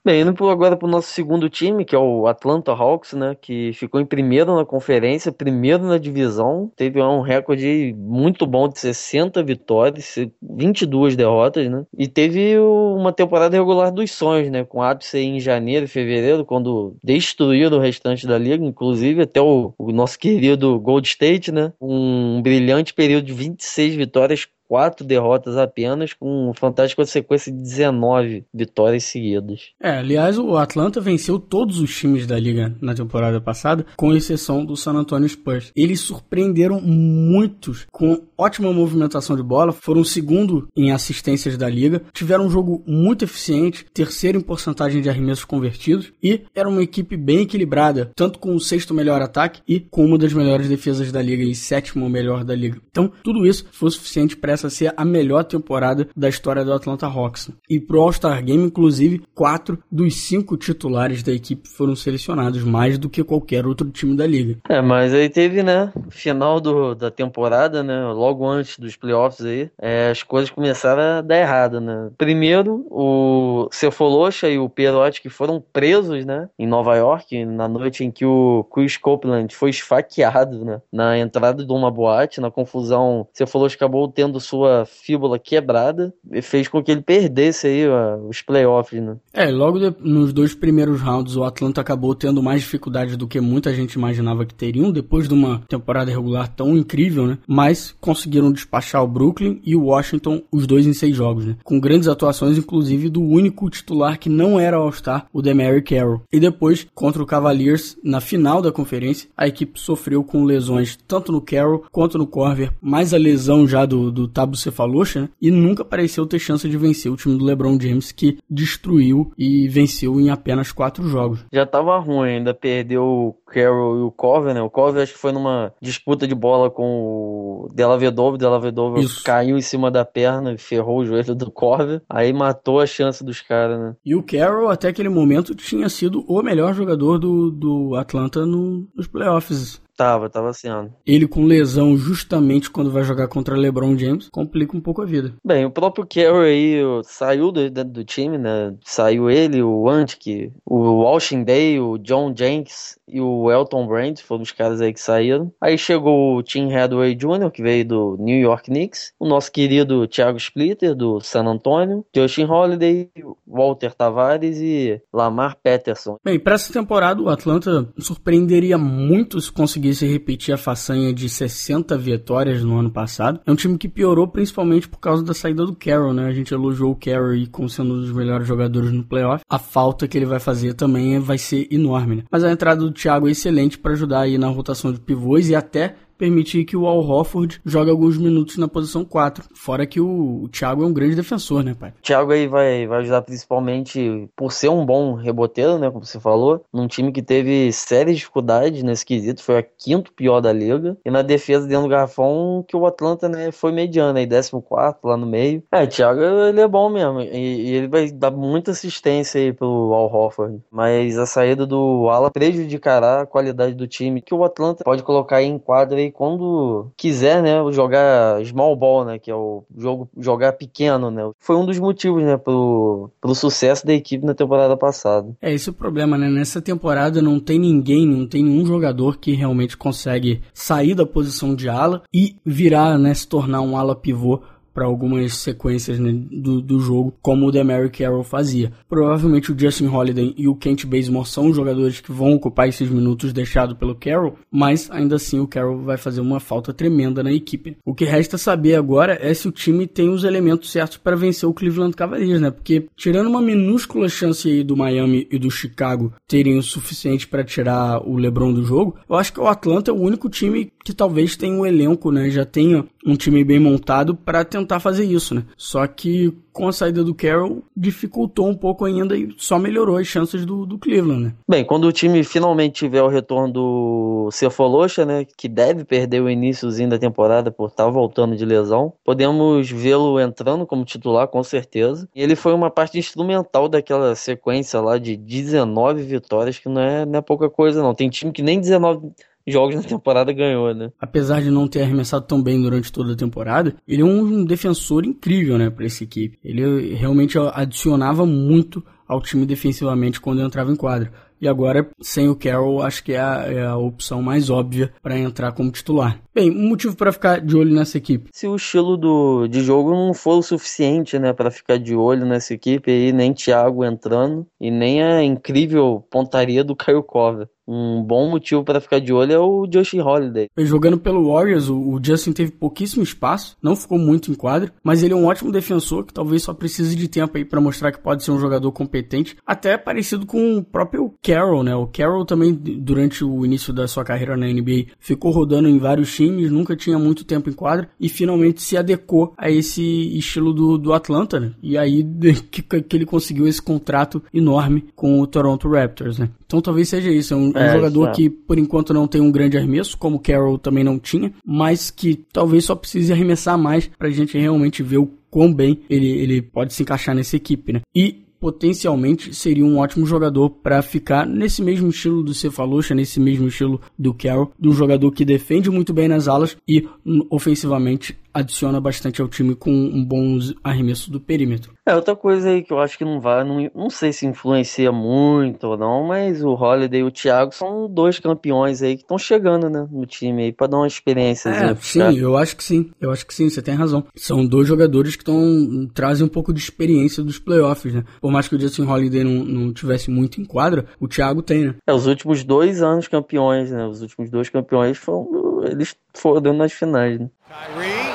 Bem, 0.06 0.22
indo 0.22 0.50
agora 0.52 0.78
para 0.78 0.88
o 0.88 0.92
nosso 0.92 1.08
segundo 1.10 1.50
time, 1.50 1.84
que 1.84 1.96
é 1.96 1.98
o 1.98 2.28
Atlanta 2.28 2.72
Hawks, 2.72 3.14
né? 3.14 3.36
Que 3.42 3.74
ficou 3.74 4.00
em 4.00 4.06
primeiro 4.06 4.56
na 4.56 4.64
conferência, 4.64 5.32
primeiro 5.32 5.84
na 5.84 5.98
divisão. 5.98 6.72
Teve 6.76 7.02
um 7.02 7.22
recorde 7.22 7.92
muito 7.98 8.46
bom 8.46 8.68
de 8.68 8.80
60 8.80 9.42
vitórias, 9.42 10.14
22 10.44 11.16
derrotas, 11.16 11.68
né? 11.72 11.88
E 11.98 12.08
teve 12.08 12.56
uma 12.60 13.12
temporada 13.12 13.58
regular 13.58 13.92
dos 13.92 14.12
sonhos, 14.12 14.52
né? 14.52 14.64
Com 14.64 14.84
ápice 14.84 15.18
em 15.18 15.40
janeiro 15.40 15.88
fevereiro, 15.88 16.46
quando 16.46 16.96
destruíram 17.04 17.80
o 17.80 17.82
restante 17.82 18.28
da 18.28 18.38
liga, 18.38 18.64
inclusive 18.64 19.24
até 19.24 19.42
o, 19.42 19.74
o 19.76 19.92
nosso 19.92 20.20
querido 20.20 20.80
Gold 20.80 21.08
State, 21.08 21.52
né? 21.52 21.74
Um 21.82 22.44
brilhante 22.44 22.94
período 22.94 23.26
de 23.26 23.34
26 23.34 23.96
vitórias, 23.96 24.48
quatro 24.68 25.06
derrotas 25.06 25.58
apenas, 25.58 26.14
com 26.14 26.46
uma 26.46 26.54
fantástica 26.54 27.06
sequência 27.06 27.52
de 27.52 27.62
19 27.62 28.46
vitórias 28.54 29.04
seguidas. 29.04 29.72
É, 29.82 29.98
aliás, 29.98 30.38
o 30.38 30.58
Atlanta 30.58 31.00
venceu 31.00 31.40
todos 31.40 31.80
os 31.80 31.96
times 31.96 32.26
da 32.26 32.40
liga 32.40 32.76
na 32.82 32.94
temporada 32.94 33.40
passada, 33.40 33.86
com 33.96 34.14
exceção 34.14 34.66
do 34.66 34.76
San 34.76 34.94
Antonio 34.94 35.30
Spurs. 35.30 35.72
Eles 35.76 36.00
surpreenderam 36.00 36.82
muitos 36.82 37.86
com 37.92 38.24
ótima 38.38 38.74
movimentação 38.74 39.36
de 39.36 39.44
bola, 39.44 39.72
foram 39.72 40.04
segundo 40.04 40.68
em 40.76 40.92
assistências 40.92 41.58
da 41.58 41.70
liga, 41.70 42.02
tiveram 42.14 42.46
um 42.46 42.50
jogo 42.50 42.84
muito 42.86 43.24
eficiente, 43.24 43.86
terceiro 43.94 44.38
em 44.38 44.42
porcentagem 44.42 45.02
de 45.02 45.10
arremessos 45.10 45.46
convertidos 45.46 46.12
e 46.22 46.42
era 46.54 46.68
uma 46.68 46.84
equipe 46.84 47.16
bem 47.16 47.42
equilibrada, 47.42 48.12
tanto 48.16 48.40
com 48.40 48.56
o 48.56 48.60
sexto 48.60 48.94
melhor 48.94 49.22
ataque 49.22 49.62
e 49.68 49.80
com 49.80 50.06
uma 50.06 50.18
das 50.18 50.34
melhores 50.34 50.68
defesas 50.68 51.12
da 51.12 51.22
liga 51.22 51.44
e 51.44 51.56
sétimo 51.56 52.10
melhor 52.10 52.44
da 52.44 52.56
liga. 52.56 52.82
Então, 52.90 53.12
tudo 53.24 53.46
isso 53.46 53.66
foi 53.72 53.92
suficiente 53.92 54.36
para 54.36 54.55
essa 54.56 54.70
ser 54.70 54.94
a 54.98 55.06
melhor 55.06 55.44
temporada 55.44 56.08
da 56.16 56.28
história 56.28 56.66
do 56.66 56.74
Atlanta 56.74 57.06
Hawks. 57.06 57.52
E 57.70 57.80
pro 57.80 58.02
All-Star 58.02 58.44
Game, 58.44 58.64
inclusive, 58.64 59.22
quatro 59.34 59.78
dos 59.92 60.16
cinco 60.16 60.58
titulares 60.58 61.22
da 61.22 61.32
equipe 61.32 61.70
foram 61.70 61.96
selecionados, 61.96 62.64
mais 62.64 62.98
do 62.98 63.10
que 63.10 63.24
qualquer 63.24 63.66
outro 63.66 63.90
time 63.90 64.16
da 64.16 64.26
liga. 64.26 64.58
É, 64.70 64.82
mas 64.82 65.14
aí 65.14 65.30
teve, 65.30 65.62
né, 65.62 65.92
final 66.10 66.60
do, 66.60 66.96
da 66.96 67.12
temporada, 67.12 67.84
né, 67.84 68.08
logo 68.08 68.48
antes 68.48 68.80
dos 68.80 68.96
playoffs 68.96 69.46
aí, 69.46 69.70
é, 69.80 70.10
as 70.10 70.24
coisas 70.24 70.50
começaram 70.50 71.02
a 71.02 71.22
dar 71.22 71.38
errado, 71.38 71.80
né. 71.80 72.10
Primeiro, 72.18 72.86
o 72.90 73.68
Cefolosha 73.72 74.50
e 74.50 74.58
o 74.58 74.70
Perotti 74.70 75.22
que 75.22 75.30
foram 75.30 75.64
presos, 75.74 76.26
né, 76.26 76.50
em 76.58 76.68
Nova 76.68 76.96
York, 76.96 77.46
na 77.46 77.68
noite 77.68 78.04
em 78.04 78.12
que 78.12 78.26
o 78.26 78.64
Chris 78.74 78.98
Copeland 78.98 79.54
foi 79.54 79.70
esfaqueado, 79.70 80.64
né, 80.64 80.82
na 80.92 81.18
entrada 81.18 81.64
de 81.64 81.72
uma 81.72 81.92
boate, 81.92 82.42
na 82.42 82.50
confusão, 82.50 83.28
Cefolosha 83.34 83.76
acabou 83.76 84.08
tendo 84.08 84.40
sua 84.46 84.86
fíbula 84.86 85.38
quebrada 85.40 86.14
e 86.32 86.42
fez 86.42 86.68
com 86.68 86.84
que 86.84 86.92
ele 86.92 87.02
perdesse 87.02 87.68
aí 87.68 87.86
os 88.30 88.42
playoffs, 88.42 89.02
né? 89.02 89.18
É, 89.34 89.50
logo 89.52 89.80
de, 89.80 89.96
nos 90.00 90.32
dois 90.34 90.54
primeiros 90.54 91.02
rounds 91.02 91.36
o 91.36 91.44
Atlanta 91.44 91.82
acabou 91.82 92.16
tendo 92.16 92.42
mais 92.42 92.62
dificuldades 92.62 93.18
do 93.18 93.28
que 93.28 93.42
muita 93.42 93.74
gente 93.74 93.94
imaginava 93.94 94.46
que 94.46 94.54
teriam, 94.54 94.92
depois 94.92 95.28
de 95.28 95.34
uma 95.34 95.62
temporada 95.68 96.12
regular 96.12 96.48
tão 96.48 96.78
incrível, 96.78 97.28
né? 97.28 97.38
Mas 97.48 97.96
conseguiram 98.00 98.52
despachar 98.52 99.04
o 99.04 99.08
Brooklyn 99.08 99.60
e 99.64 99.76
o 99.76 99.86
Washington, 99.86 100.42
os 100.52 100.68
dois 100.68 100.86
em 100.86 100.94
seis 100.94 101.16
jogos, 101.16 101.46
né? 101.46 101.58
Com 101.64 101.80
grandes 101.80 102.08
atuações, 102.08 102.58
inclusive 102.58 103.10
do 103.10 103.22
único 103.22 103.70
titular 103.70 104.20
que 104.20 104.30
não 104.30 104.60
era 104.60 104.78
All-Star, 104.78 105.28
o 105.34 105.42
Demary 105.42 105.82
Carroll. 105.82 106.22
E 106.32 106.40
depois, 106.40 106.88
contra 106.94 107.22
o 107.22 107.26
Cavaliers, 107.26 107.98
na 108.04 108.22
final 108.22 108.62
da 108.62 108.72
conferência, 108.72 109.30
a 109.36 109.48
equipe 109.48 109.80
sofreu 109.80 110.24
com 110.24 110.44
lesões 110.44 110.98
tanto 111.08 111.32
no 111.32 111.42
Carroll 111.42 111.86
quanto 111.92 112.18
no 112.18 112.28
Corver, 112.28 112.72
mais 112.82 113.14
a 113.14 113.18
lesão 113.18 113.68
já 113.68 113.86
do, 113.86 114.12
do 114.12 114.28
Tabo 114.36 114.58
Cephalosha, 114.58 115.22
né? 115.22 115.30
e 115.42 115.50
nunca 115.50 115.86
pareceu 115.86 116.26
ter 116.28 116.40
chance 116.40 116.68
de 116.68 116.78
vencer 116.78 117.10
o 117.10 117.16
time 117.16 117.38
do 117.38 117.46
LeBron 117.46 117.80
James, 117.80 118.12
que 118.12 118.38
destruiu 118.50 119.32
e 119.38 119.70
venceu 119.70 120.20
em 120.20 120.30
apenas 120.30 120.74
quatro 120.74 121.08
jogos. 121.08 121.46
Já 121.54 121.66
tava 121.66 121.98
ruim, 122.00 122.32
ainda 122.32 122.54
perdeu 122.54 123.34
Carroll 123.56 124.00
e 124.00 124.02
o 124.02 124.12
Cover, 124.12 124.54
né? 124.54 124.62
O 124.62 124.70
Cover 124.70 125.02
acho 125.02 125.14
que 125.14 125.20
foi 125.20 125.32
numa 125.32 125.74
disputa 125.82 126.28
de 126.28 126.36
bola 126.36 126.70
com 126.70 126.84
o 126.84 127.70
Della 127.74 127.98
Vedova, 127.98 128.38
Della 128.38 128.60
Vedova 128.60 129.00
caiu 129.24 129.58
em 129.58 129.62
cima 129.62 129.90
da 129.90 130.04
perna 130.04 130.52
e 130.52 130.58
ferrou 130.58 131.00
o 131.00 131.06
joelho 131.06 131.34
do 131.34 131.50
Cover, 131.50 132.02
aí 132.10 132.34
matou 132.34 132.82
a 132.82 132.86
chance 132.86 133.24
dos 133.24 133.40
caras, 133.40 133.80
né? 133.80 133.96
E 134.06 134.14
o 134.14 134.22
Carroll, 134.22 134.70
até 134.70 134.90
aquele 134.90 135.08
momento, 135.08 135.56
tinha 135.56 135.88
sido 135.88 136.26
o 136.28 136.42
melhor 136.42 136.74
jogador 136.74 137.18
do, 137.18 137.50
do 137.50 137.96
Atlanta 137.96 138.46
no, 138.46 138.86
nos 138.94 139.08
playoffs 139.08 139.82
Tava, 139.96 140.30
tava 140.30 140.52
sendo. 140.52 140.94
Ele 141.06 141.28
com 141.28 141.46
lesão 141.46 141.96
justamente 141.96 142.70
quando 142.70 142.92
vai 142.92 143.04
jogar 143.04 143.30
contra 143.30 143.56
LeBron 143.56 143.98
James, 143.98 144.28
complica 144.30 144.76
um 144.76 144.82
pouco 144.82 145.02
a 145.02 145.06
vida. 145.06 145.34
Bem, 145.44 145.66
o 145.66 145.72
próprio 145.72 146.06
Carroll 146.06 146.42
aí 146.42 146.82
saiu 147.04 147.52
do, 147.52 147.70
do 147.70 148.04
time, 148.04 148.38
né? 148.38 148.76
Saiu 148.84 149.30
ele, 149.30 149.64
o 149.64 149.90
Antic, 149.90 150.52
o 150.66 150.78
Washington 151.02 151.44
Day, 151.46 151.80
o 151.80 151.98
John 151.98 152.34
Jenks 152.36 153.00
e 153.08 153.22
o 153.22 153.45
Elton 153.52 153.88
Brand, 153.88 154.20
foram 154.20 154.44
os 154.44 154.52
caras 154.52 154.82
aí 154.82 154.94
que 154.94 155.00
saíram. 155.00 155.52
Aí 155.62 155.78
chegou 155.78 156.38
o 156.38 156.44
Tim 156.44 156.72
Hadway 156.74 157.16
Jr., 157.16 157.52
que 157.52 157.62
veio 157.62 157.86
do 157.86 158.18
New 158.20 158.40
York 158.40 158.70
Knicks, 158.70 159.14
o 159.20 159.28
nosso 159.28 159.52
querido 159.52 160.08
Thiago 160.08 160.38
Splitter, 160.38 160.96
do 160.96 161.20
San 161.22 161.46
Antonio, 161.46 162.06
Justin 162.16 162.46
Holiday, 162.46 163.10
Walter 163.48 163.94
Tavares 163.94 164.60
e 164.60 165.02
Lamar 165.14 165.58
Peterson. 165.64 166.18
Bem, 166.24 166.40
para 166.40 166.56
essa 166.56 166.72
temporada 166.72 167.22
o 167.22 167.30
Atlanta 167.30 167.88
surpreenderia 167.98 168.78
muito 168.78 169.40
se 169.40 169.52
conseguisse 169.52 170.06
repetir 170.06 170.54
a 170.54 170.58
façanha 170.58 171.14
de 171.14 171.30
60 171.30 171.98
vitórias 171.98 172.64
no 172.64 172.78
ano 172.78 172.92
passado. 172.92 173.40
É 173.46 173.52
um 173.52 173.56
time 173.56 173.78
que 173.78 173.88
piorou 173.88 174.28
principalmente 174.28 174.88
por 174.88 175.00
causa 175.00 175.24
da 175.24 175.34
saída 175.34 175.66
do 175.66 175.76
Carroll, 175.76 176.14
né? 176.14 176.28
A 176.28 176.34
gente 176.34 176.54
elogiou 176.54 176.92
o 176.92 176.96
Carroll 176.96 177.46
como 177.52 177.70
sendo 177.70 177.94
um 177.94 178.02
dos 178.02 178.12
melhores 178.12 178.48
jogadores 178.48 178.92
no 178.92 179.04
playoff. 179.04 179.44
A 179.50 179.60
falta 179.60 180.08
que 180.08 180.18
ele 180.18 180.26
vai 180.26 180.40
fazer 180.40 180.74
também 180.74 181.20
vai 181.20 181.38
ser 181.38 181.68
enorme, 181.72 182.18
né? 182.18 182.24
Mas 182.30 182.44
a 182.44 182.52
entrada 182.52 182.82
do 182.82 182.92
Thiago 182.92 183.25
é 183.25 183.25
excelente 183.28 183.78
para 183.78 183.94
ajudar 183.94 184.22
aí 184.22 184.38
na 184.38 184.48
rotação 184.48 184.92
de 184.92 185.00
pivôs 185.00 185.50
e 185.50 185.56
até 185.56 185.96
permitir 186.18 186.66
que 186.66 186.78
o 186.78 186.88
Al 186.88 187.00
Hofford 187.00 187.62
jogue 187.66 187.92
alguns 187.92 188.18
minutos 188.18 188.58
na 188.58 188.68
posição 188.68 189.04
4. 189.04 189.46
Fora 189.54 189.86
que 189.86 190.00
o, 190.00 190.48
Thiago 190.52 190.84
é 190.84 190.88
um 190.88 190.94
grande 190.94 191.16
defensor, 191.16 191.64
né, 191.64 191.76
pai? 191.78 191.90
O 191.90 192.02
Thiago 192.02 192.32
aí 192.32 192.48
vai, 192.48 192.88
vai 192.88 193.00
ajudar 193.00 193.22
principalmente 193.22 194.30
por 194.36 194.52
ser 194.52 194.70
um 194.70 194.86
bom 194.86 195.14
reboteiro, 195.14 195.78
né, 195.78 195.90
como 195.90 196.06
você 196.06 196.20
falou, 196.20 196.64
num 196.74 196.88
time 196.88 197.12
que 197.12 197.22
teve 197.22 197.72
sérias 197.72 198.18
dificuldades 198.18 198.84
nesse 198.84 199.06
quesito, 199.06 199.44
foi 199.44 199.58
a 199.58 199.64
quinto 199.64 200.12
pior 200.14 200.42
da 200.42 200.54
liga, 200.54 200.98
e 201.06 201.10
na 201.10 201.22
defesa 201.22 201.68
dentro 201.68 201.84
do 201.84 201.90
garrafão 201.90 202.64
que 202.68 202.76
o 202.76 202.86
Atlanta, 202.86 203.28
né, 203.28 203.52
foi 203.52 203.72
mediano 203.72 204.18
aí, 204.18 204.28
14 204.28 204.96
lá 205.04 205.18
no 205.18 205.26
meio. 205.26 205.64
É, 205.72 205.84
o 205.84 205.88
Thiago, 205.88 206.22
ele 206.22 206.62
é 206.62 206.68
bom 206.68 206.90
mesmo, 206.90 207.22
e, 207.22 207.28
e, 207.28 207.76
ele 207.76 207.88
vai 207.88 208.12
dar 208.12 208.32
muita 208.32 208.72
assistência 208.72 209.40
aí 209.42 209.54
pro 209.54 209.94
Al 209.94 210.14
Hofford, 210.14 210.62
mas 210.72 211.18
a 211.18 211.26
saída 211.26 211.66
do 211.66 212.10
Ala 212.10 212.32
prejudicará 212.32 213.22
a 213.22 213.26
qualidade 213.26 213.74
do 213.74 213.88
time, 213.88 214.22
que 214.22 214.34
o 214.34 214.44
Atlanta 214.44 214.84
pode 214.84 215.04
colocar 215.04 215.42
em 215.42 215.58
quadra 215.58 216.05
aí 216.06 216.12
quando 216.12 216.88
quiser, 216.96 217.42
né, 217.42 217.60
jogar 217.72 218.44
small 218.46 218.76
ball, 218.76 219.06
né, 219.06 219.20
que 219.20 219.30
é 219.30 219.36
o 219.36 219.64
jogo 219.78 220.10
jogar 220.18 220.54
pequeno, 220.54 221.12
né. 221.12 221.30
Foi 221.40 221.56
um 221.56 221.66
dos 221.66 221.80
motivos, 221.80 222.24
né, 222.24 222.38
pro, 222.38 223.10
pro 223.20 223.36
sucesso 223.36 223.86
da 223.86 223.94
equipe 223.94 224.26
na 224.26 224.34
temporada 224.34 224.76
passada. 224.78 225.36
É, 225.42 225.54
esse 225.54 225.70
é 225.70 225.72
o 225.72 225.76
problema, 225.76 226.18
né? 226.18 226.30
Nessa 226.30 226.62
temporada 226.62 227.22
não 227.22 227.40
tem 227.40 227.60
ninguém, 227.60 228.06
não 228.08 228.28
tem 228.28 228.44
nenhum 228.44 228.66
jogador 228.66 229.18
que 229.18 229.34
realmente 229.34 229.78
consegue 229.78 230.42
sair 230.54 230.96
da 230.96 231.06
posição 231.06 231.56
de 231.56 231.70
ala 231.70 232.04
e 232.14 232.36
virar, 232.46 232.98
né, 232.98 233.14
se 233.14 233.28
tornar 233.28 233.62
um 233.62 233.78
ala 233.78 233.96
pivô 233.96 234.42
para 234.76 234.86
algumas 234.86 235.38
sequências 235.38 235.98
né, 235.98 236.12
do, 236.30 236.62
do 236.62 236.82
jogo, 236.82 237.14
como 237.22 237.48
o 237.48 237.52
Demary 237.52 237.90
Carroll 237.90 238.26
fazia. 238.26 238.74
Provavelmente 238.90 239.54
o 239.54 239.58
Justin 239.58 239.88
Holiday 239.88 240.36
e 240.38 240.50
o 240.50 240.56
Kent 240.56 240.86
Bazemore 240.86 241.26
são 241.26 241.54
jogadores 241.54 242.02
que 242.02 242.12
vão 242.12 242.34
ocupar 242.34 242.68
esses 242.68 242.90
minutos 242.90 243.32
deixados 243.32 243.78
pelo 243.78 243.96
Carroll, 243.96 244.36
mas 244.52 244.92
ainda 244.92 245.16
assim 245.16 245.40
o 245.40 245.48
Carroll 245.48 245.82
vai 245.82 245.98
fazer 245.98 246.20
uma 246.20 246.42
falta 246.42 246.74
tremenda 246.74 247.24
na 247.24 247.32
equipe. 247.32 247.78
O 247.86 247.96
que 247.96 248.04
resta 248.04 248.38
saber 248.38 248.76
agora 248.76 249.18
é 249.22 249.34
se 249.34 249.48
o 249.48 249.52
time 249.52 249.88
tem 249.88 250.10
os 250.10 250.26
elementos 250.26 250.70
certos 250.70 250.98
para 250.98 251.16
vencer 251.16 251.48
o 251.48 251.54
Cleveland 251.54 251.96
Cavaliers, 251.96 252.42
né? 252.42 252.52
Porque 252.52 252.86
tirando 252.98 253.28
uma 253.28 253.42
minúscula 253.42 254.10
chance 254.10 254.50
aí 254.50 254.62
do 254.62 254.76
Miami 254.76 255.26
e 255.32 255.40
do 255.40 255.50
Chicago 255.50 256.12
terem 256.28 256.58
o 256.58 256.64
suficiente 256.64 257.28
para 257.28 257.46
tirar 257.46 258.06
o 258.06 258.18
LeBron 258.18 258.52
do 258.52 258.66
jogo, 258.66 258.98
eu 259.10 259.16
acho 259.16 259.32
que 259.32 259.40
o 259.40 259.48
Atlanta 259.48 259.90
é 259.90 259.94
o 259.94 260.02
único 260.02 260.30
time 260.30 260.70
que 260.84 260.94
talvez 260.94 261.38
tenha 261.38 261.56
um 261.56 261.66
elenco, 261.66 262.12
né? 262.12 262.30
Já 262.30 262.46
tenha 262.46 262.86
um 263.06 263.16
time 263.16 263.44
bem 263.44 263.60
montado 263.60 264.16
para 264.16 264.44
tentar 264.44 264.65
fazer 264.80 265.06
isso, 265.06 265.36
né? 265.36 265.44
Só 265.58 265.86
que 265.88 266.34
com 266.52 266.68
a 266.68 266.72
saída 266.72 267.04
do 267.04 267.14
Carroll 267.14 267.64
dificultou 267.76 268.48
um 268.48 268.56
pouco 268.56 268.86
ainda 268.86 269.18
e 269.18 269.30
só 269.38 269.60
melhorou 269.60 269.98
as 269.98 270.08
chances 270.08 270.46
do, 270.46 270.66
do 270.66 270.80
Cleveland, 270.80 271.24
né? 271.26 271.34
Bem, 271.50 271.66
quando 271.66 271.86
o 271.86 271.92
time 271.92 272.24
finalmente 272.24 272.76
tiver 272.76 273.02
o 273.02 273.10
retorno 273.10 273.52
do 273.52 274.30
Cefolosha, 274.32 275.06
né, 275.06 275.26
que 275.38 275.50
deve 275.50 275.84
perder 275.84 276.22
o 276.22 276.30
iníciozinho 276.30 276.90
da 276.90 276.98
temporada 276.98 277.52
por 277.52 277.68
estar 277.68 277.86
tá 277.86 277.90
voltando 277.90 278.36
de 278.38 278.46
lesão, 278.46 278.94
podemos 279.04 279.70
vê-lo 279.70 280.20
entrando 280.20 280.66
como 280.66 280.86
titular 280.86 281.28
com 281.28 281.44
certeza. 281.44 282.08
E 282.16 282.22
ele 282.22 282.36
foi 282.36 282.54
uma 282.54 282.72
parte 282.72 282.98
instrumental 282.98 283.68
daquela 283.68 284.16
sequência 284.16 284.80
lá 284.80 284.98
de 284.98 285.18
19 285.18 286.04
vitórias, 286.04 286.58
que 286.58 286.70
não 286.70 286.82
é, 286.82 287.06
não 287.06 287.20
é 287.20 287.22
pouca 287.22 287.50
coisa 287.50 287.82
não. 287.82 287.94
Tem 287.94 288.10
time 288.10 288.32
que 288.32 288.42
nem 288.42 288.60
19 288.60 289.12
jogos 289.48 289.76
na 289.76 289.84
temporada 289.84 290.32
ganhou, 290.34 290.74
né? 290.74 290.92
Apesar 291.00 291.42
de 291.42 291.50
não 291.50 291.68
ter 291.68 291.82
arremessado 291.82 292.26
tão 292.26 292.42
bem 292.42 292.62
durante 292.62 292.92
toda 292.92 293.14
a 293.14 293.18
temporada, 293.18 293.76
ele 293.88 294.02
é 294.02 294.06
um 294.06 294.44
defensor 294.44 295.06
incrível, 295.06 295.58
né, 295.58 295.70
para 295.70 295.86
essa 295.86 296.04
equipe. 296.04 296.38
Ele 296.44 296.94
realmente 296.96 297.38
adicionava 297.54 298.26
muito 298.26 298.84
ao 299.08 299.22
time 299.22 299.46
defensivamente 299.46 300.20
quando 300.20 300.42
entrava 300.42 300.72
em 300.72 300.76
quadra. 300.76 301.12
E 301.40 301.48
agora, 301.48 301.90
sem 302.00 302.30
o 302.30 302.36
Carroll, 302.36 302.82
acho 302.82 303.04
que 303.04 303.14
é 303.14 303.20
a, 303.20 303.46
é 303.48 303.66
a 303.66 303.78
opção 303.78 304.22
mais 304.22 304.50
óbvia 304.50 304.92
para 305.02 305.20
entrar 305.20 305.52
como 305.52 305.72
titular. 305.72 306.20
Bem, 306.34 306.50
um 306.50 306.70
motivo 306.70 306.96
para 306.96 307.12
ficar 307.12 307.42
de 307.42 307.56
olho 307.56 307.74
nessa 307.74 307.98
equipe. 307.98 308.30
Se 308.34 308.48
o 308.48 308.56
estilo 308.56 308.98
do, 308.98 309.48
de 309.48 309.62
jogo 309.62 309.92
não 309.92 310.14
for 310.14 310.38
o 310.38 310.42
suficiente, 310.42 311.20
né, 311.20 311.34
para 311.34 311.52
ficar 311.52 311.78
de 311.78 311.94
olho 311.94 312.26
nessa 312.26 312.54
equipe 312.54 312.90
aí, 312.90 313.12
nem 313.12 313.34
Thiago 313.34 313.84
entrando 313.84 314.48
e 314.60 314.72
nem 314.72 315.04
a 315.04 315.24
incrível 315.24 316.06
pontaria 316.10 316.64
do 316.64 316.76
Caio 316.76 317.04
Cover 317.04 317.48
um 317.68 318.04
bom 318.04 318.30
motivo 318.30 318.64
para 318.64 318.80
ficar 318.80 319.00
de 319.00 319.12
olho 319.12 319.34
é 319.34 319.40
o 319.40 319.66
Josh 319.68 319.94
Holiday. 319.94 320.50
Jogando 320.58 320.98
pelo 320.98 321.34
Warriors, 321.34 321.70
o 321.70 322.00
Justin 322.02 322.32
teve 322.32 322.52
pouquíssimo 322.52 323.04
espaço, 323.04 323.58
não 323.62 323.76
ficou 323.76 323.98
muito 323.98 324.32
em 324.32 324.36
quadro, 324.36 324.72
mas 324.84 325.04
ele 325.04 325.14
é 325.14 325.18
um 325.18 325.26
ótimo 325.26 325.52
defensor 325.52 326.06
que 326.06 326.14
talvez 326.14 326.44
só 326.44 326.54
precise 326.54 326.96
de 326.96 327.08
tempo 327.08 327.38
aí 327.38 327.46
para 327.46 327.62
mostrar 327.62 327.92
que 327.92 328.00
pode 328.00 328.24
ser 328.24 328.32
um 328.32 328.40
jogador 328.40 328.72
competente, 328.72 329.38
até 329.46 329.78
parecido 329.78 330.26
com 330.26 330.58
o 330.58 330.64
próprio 330.64 331.14
Carroll, 331.22 331.64
né? 331.64 331.76
O 331.76 331.88
Carroll 331.88 332.26
também 332.26 332.54
durante 332.54 333.24
o 333.24 333.46
início 333.46 333.74
da 333.74 333.88
sua 333.88 334.04
carreira 334.04 334.38
na 334.38 334.48
NBA 334.48 334.88
ficou 335.00 335.32
rodando 335.32 335.68
em 335.68 335.80
vários 335.80 336.14
times, 336.14 336.52
nunca 336.52 336.76
tinha 336.76 337.00
muito 337.00 337.24
tempo 337.24 337.50
em 337.50 337.54
quadra 337.54 337.90
e 338.00 338.10
finalmente 338.10 338.62
se 338.62 338.78
adequou 338.78 339.34
a 339.38 339.50
esse 339.50 339.82
estilo 340.18 340.54
do, 340.54 340.78
do 340.78 340.94
Atlanta, 340.94 341.40
né? 341.40 341.54
E 341.62 341.78
aí 341.78 342.04
que, 342.52 342.62
que 342.62 342.96
ele 342.96 343.06
conseguiu 343.06 343.48
esse 343.48 343.62
contrato 343.62 344.22
enorme 344.34 344.86
com 344.96 345.20
o 345.20 345.28
Toronto 345.28 345.70
Raptors, 345.70 346.20
né? 346.20 346.30
Então 346.46 346.62
talvez 346.62 346.90
seja 346.90 347.12
isso, 347.12 347.34
é 347.34 347.38
um, 347.38 347.52
é, 347.56 347.70
um 347.70 347.74
jogador 347.74 348.12
que 348.12 348.30
por 348.30 348.58
enquanto 348.60 348.94
não 348.94 349.08
tem 349.08 349.22
um 349.22 349.32
grande 349.32 349.58
arremesso, 349.58 349.98
como 349.98 350.18
o 350.18 350.20
Carroll 350.20 350.58
também 350.58 350.84
não 350.84 351.00
tinha, 351.00 351.34
mas 351.46 351.90
que 351.90 352.16
talvez 352.32 352.66
só 352.66 352.76
precise 352.76 353.12
arremessar 353.12 353.58
mais 353.58 353.90
pra 353.98 354.10
gente 354.10 354.38
realmente 354.38 354.84
ver 354.84 354.98
o 354.98 355.10
quão 355.30 355.54
bem 355.54 355.82
ele, 355.90 356.08
ele 356.08 356.42
pode 356.42 356.74
se 356.74 356.84
encaixar 356.84 357.16
nessa 357.16 357.36
equipe, 357.36 357.74
né? 357.74 357.82
E 357.94 358.26
potencialmente 358.40 359.34
seria 359.34 359.66
um 359.66 359.80
ótimo 359.80 360.06
jogador 360.06 360.50
para 360.50 360.82
ficar 360.82 361.26
nesse 361.26 361.64
mesmo 361.64 361.90
estilo 361.90 362.24
do 362.24 362.34
Cefalucha, 362.34 362.94
nesse 362.94 363.20
mesmo 363.20 363.48
estilo 363.48 363.82
do 363.98 364.14
Carroll, 364.14 364.52
de 364.60 364.70
um 364.70 364.74
jogador 364.74 365.12
que 365.12 365.26
defende 365.26 365.70
muito 365.72 365.94
bem 365.94 366.08
nas 366.08 366.28
alas 366.28 366.56
e 366.68 366.88
hum, 367.06 367.26
ofensivamente 367.30 368.16
adiciona 368.36 368.82
bastante 368.82 369.22
ao 369.22 369.30
time 369.30 369.56
com 369.56 369.72
um 369.72 370.04
bom 370.04 370.38
arremesso 370.62 371.10
do 371.10 371.22
perímetro. 371.22 371.74
É, 371.86 371.96
outra 371.96 372.16
coisa 372.16 372.50
aí 372.50 372.62
que 372.62 372.74
eu 372.74 372.80
acho 372.80 372.98
que 372.98 373.06
não 373.06 373.22
vai, 373.22 373.46
não, 373.46 373.72
não 373.74 373.90
sei 373.90 374.12
se 374.12 374.26
influencia 374.26 374.92
muito 374.92 375.66
ou 375.66 375.78
não, 375.78 376.06
mas 376.06 376.44
o 376.44 376.50
Holiday 376.50 377.00
e 377.00 377.04
o 377.04 377.12
Thiago 377.12 377.54
são 377.54 377.90
dois 377.90 378.20
campeões 378.20 378.82
aí 378.82 378.98
que 378.98 379.04
estão 379.04 379.18
chegando, 379.18 379.70
né, 379.70 379.88
no 379.90 380.06
time 380.06 380.44
aí, 380.44 380.52
pra 380.52 380.68
dar 380.68 380.78
uma 380.78 380.88
experiência. 380.88 381.50
É, 381.50 381.76
sim, 381.76 382.18
eu 382.18 382.36
acho 382.36 382.58
que 382.58 382.64
sim, 382.64 382.92
eu 383.00 383.10
acho 383.10 383.26
que 383.26 383.34
sim, 383.34 383.50
você 383.50 383.62
tem 383.62 383.74
razão. 383.74 384.04
São 384.16 384.46
dois 384.46 384.68
jogadores 384.68 385.16
que 385.16 385.22
estão, 385.22 385.88
trazem 385.94 386.26
um 386.26 386.30
pouco 386.30 386.52
de 386.52 386.60
experiência 386.60 387.24
dos 387.24 387.40
playoffs, 387.40 387.94
né, 387.94 388.04
por 388.20 388.32
mais 388.32 388.50
que 388.50 388.56
o 388.56 388.60
Justin 388.60 388.84
Holiday 388.84 389.24
não, 389.24 389.46
não 389.46 389.74
tivesse 389.74 390.12
muito 390.12 390.42
em 390.42 390.46
quadra, 390.46 390.88
o 391.00 391.08
Thiago 391.08 391.42
tem, 391.42 391.68
né. 391.68 391.76
É, 391.88 391.94
os 391.94 392.06
últimos 392.06 392.44
dois 392.44 392.82
anos 392.82 393.08
campeões, 393.08 393.72
né, 393.72 393.88
os 393.88 394.02
últimos 394.02 394.30
dois 394.30 394.50
campeões 394.50 394.98
foram, 394.98 395.64
eles 395.64 395.96
foram 396.14 396.52
nas 396.52 396.74
finais, 396.74 397.18
né. 397.18 397.30
Kyrie. 397.48 398.15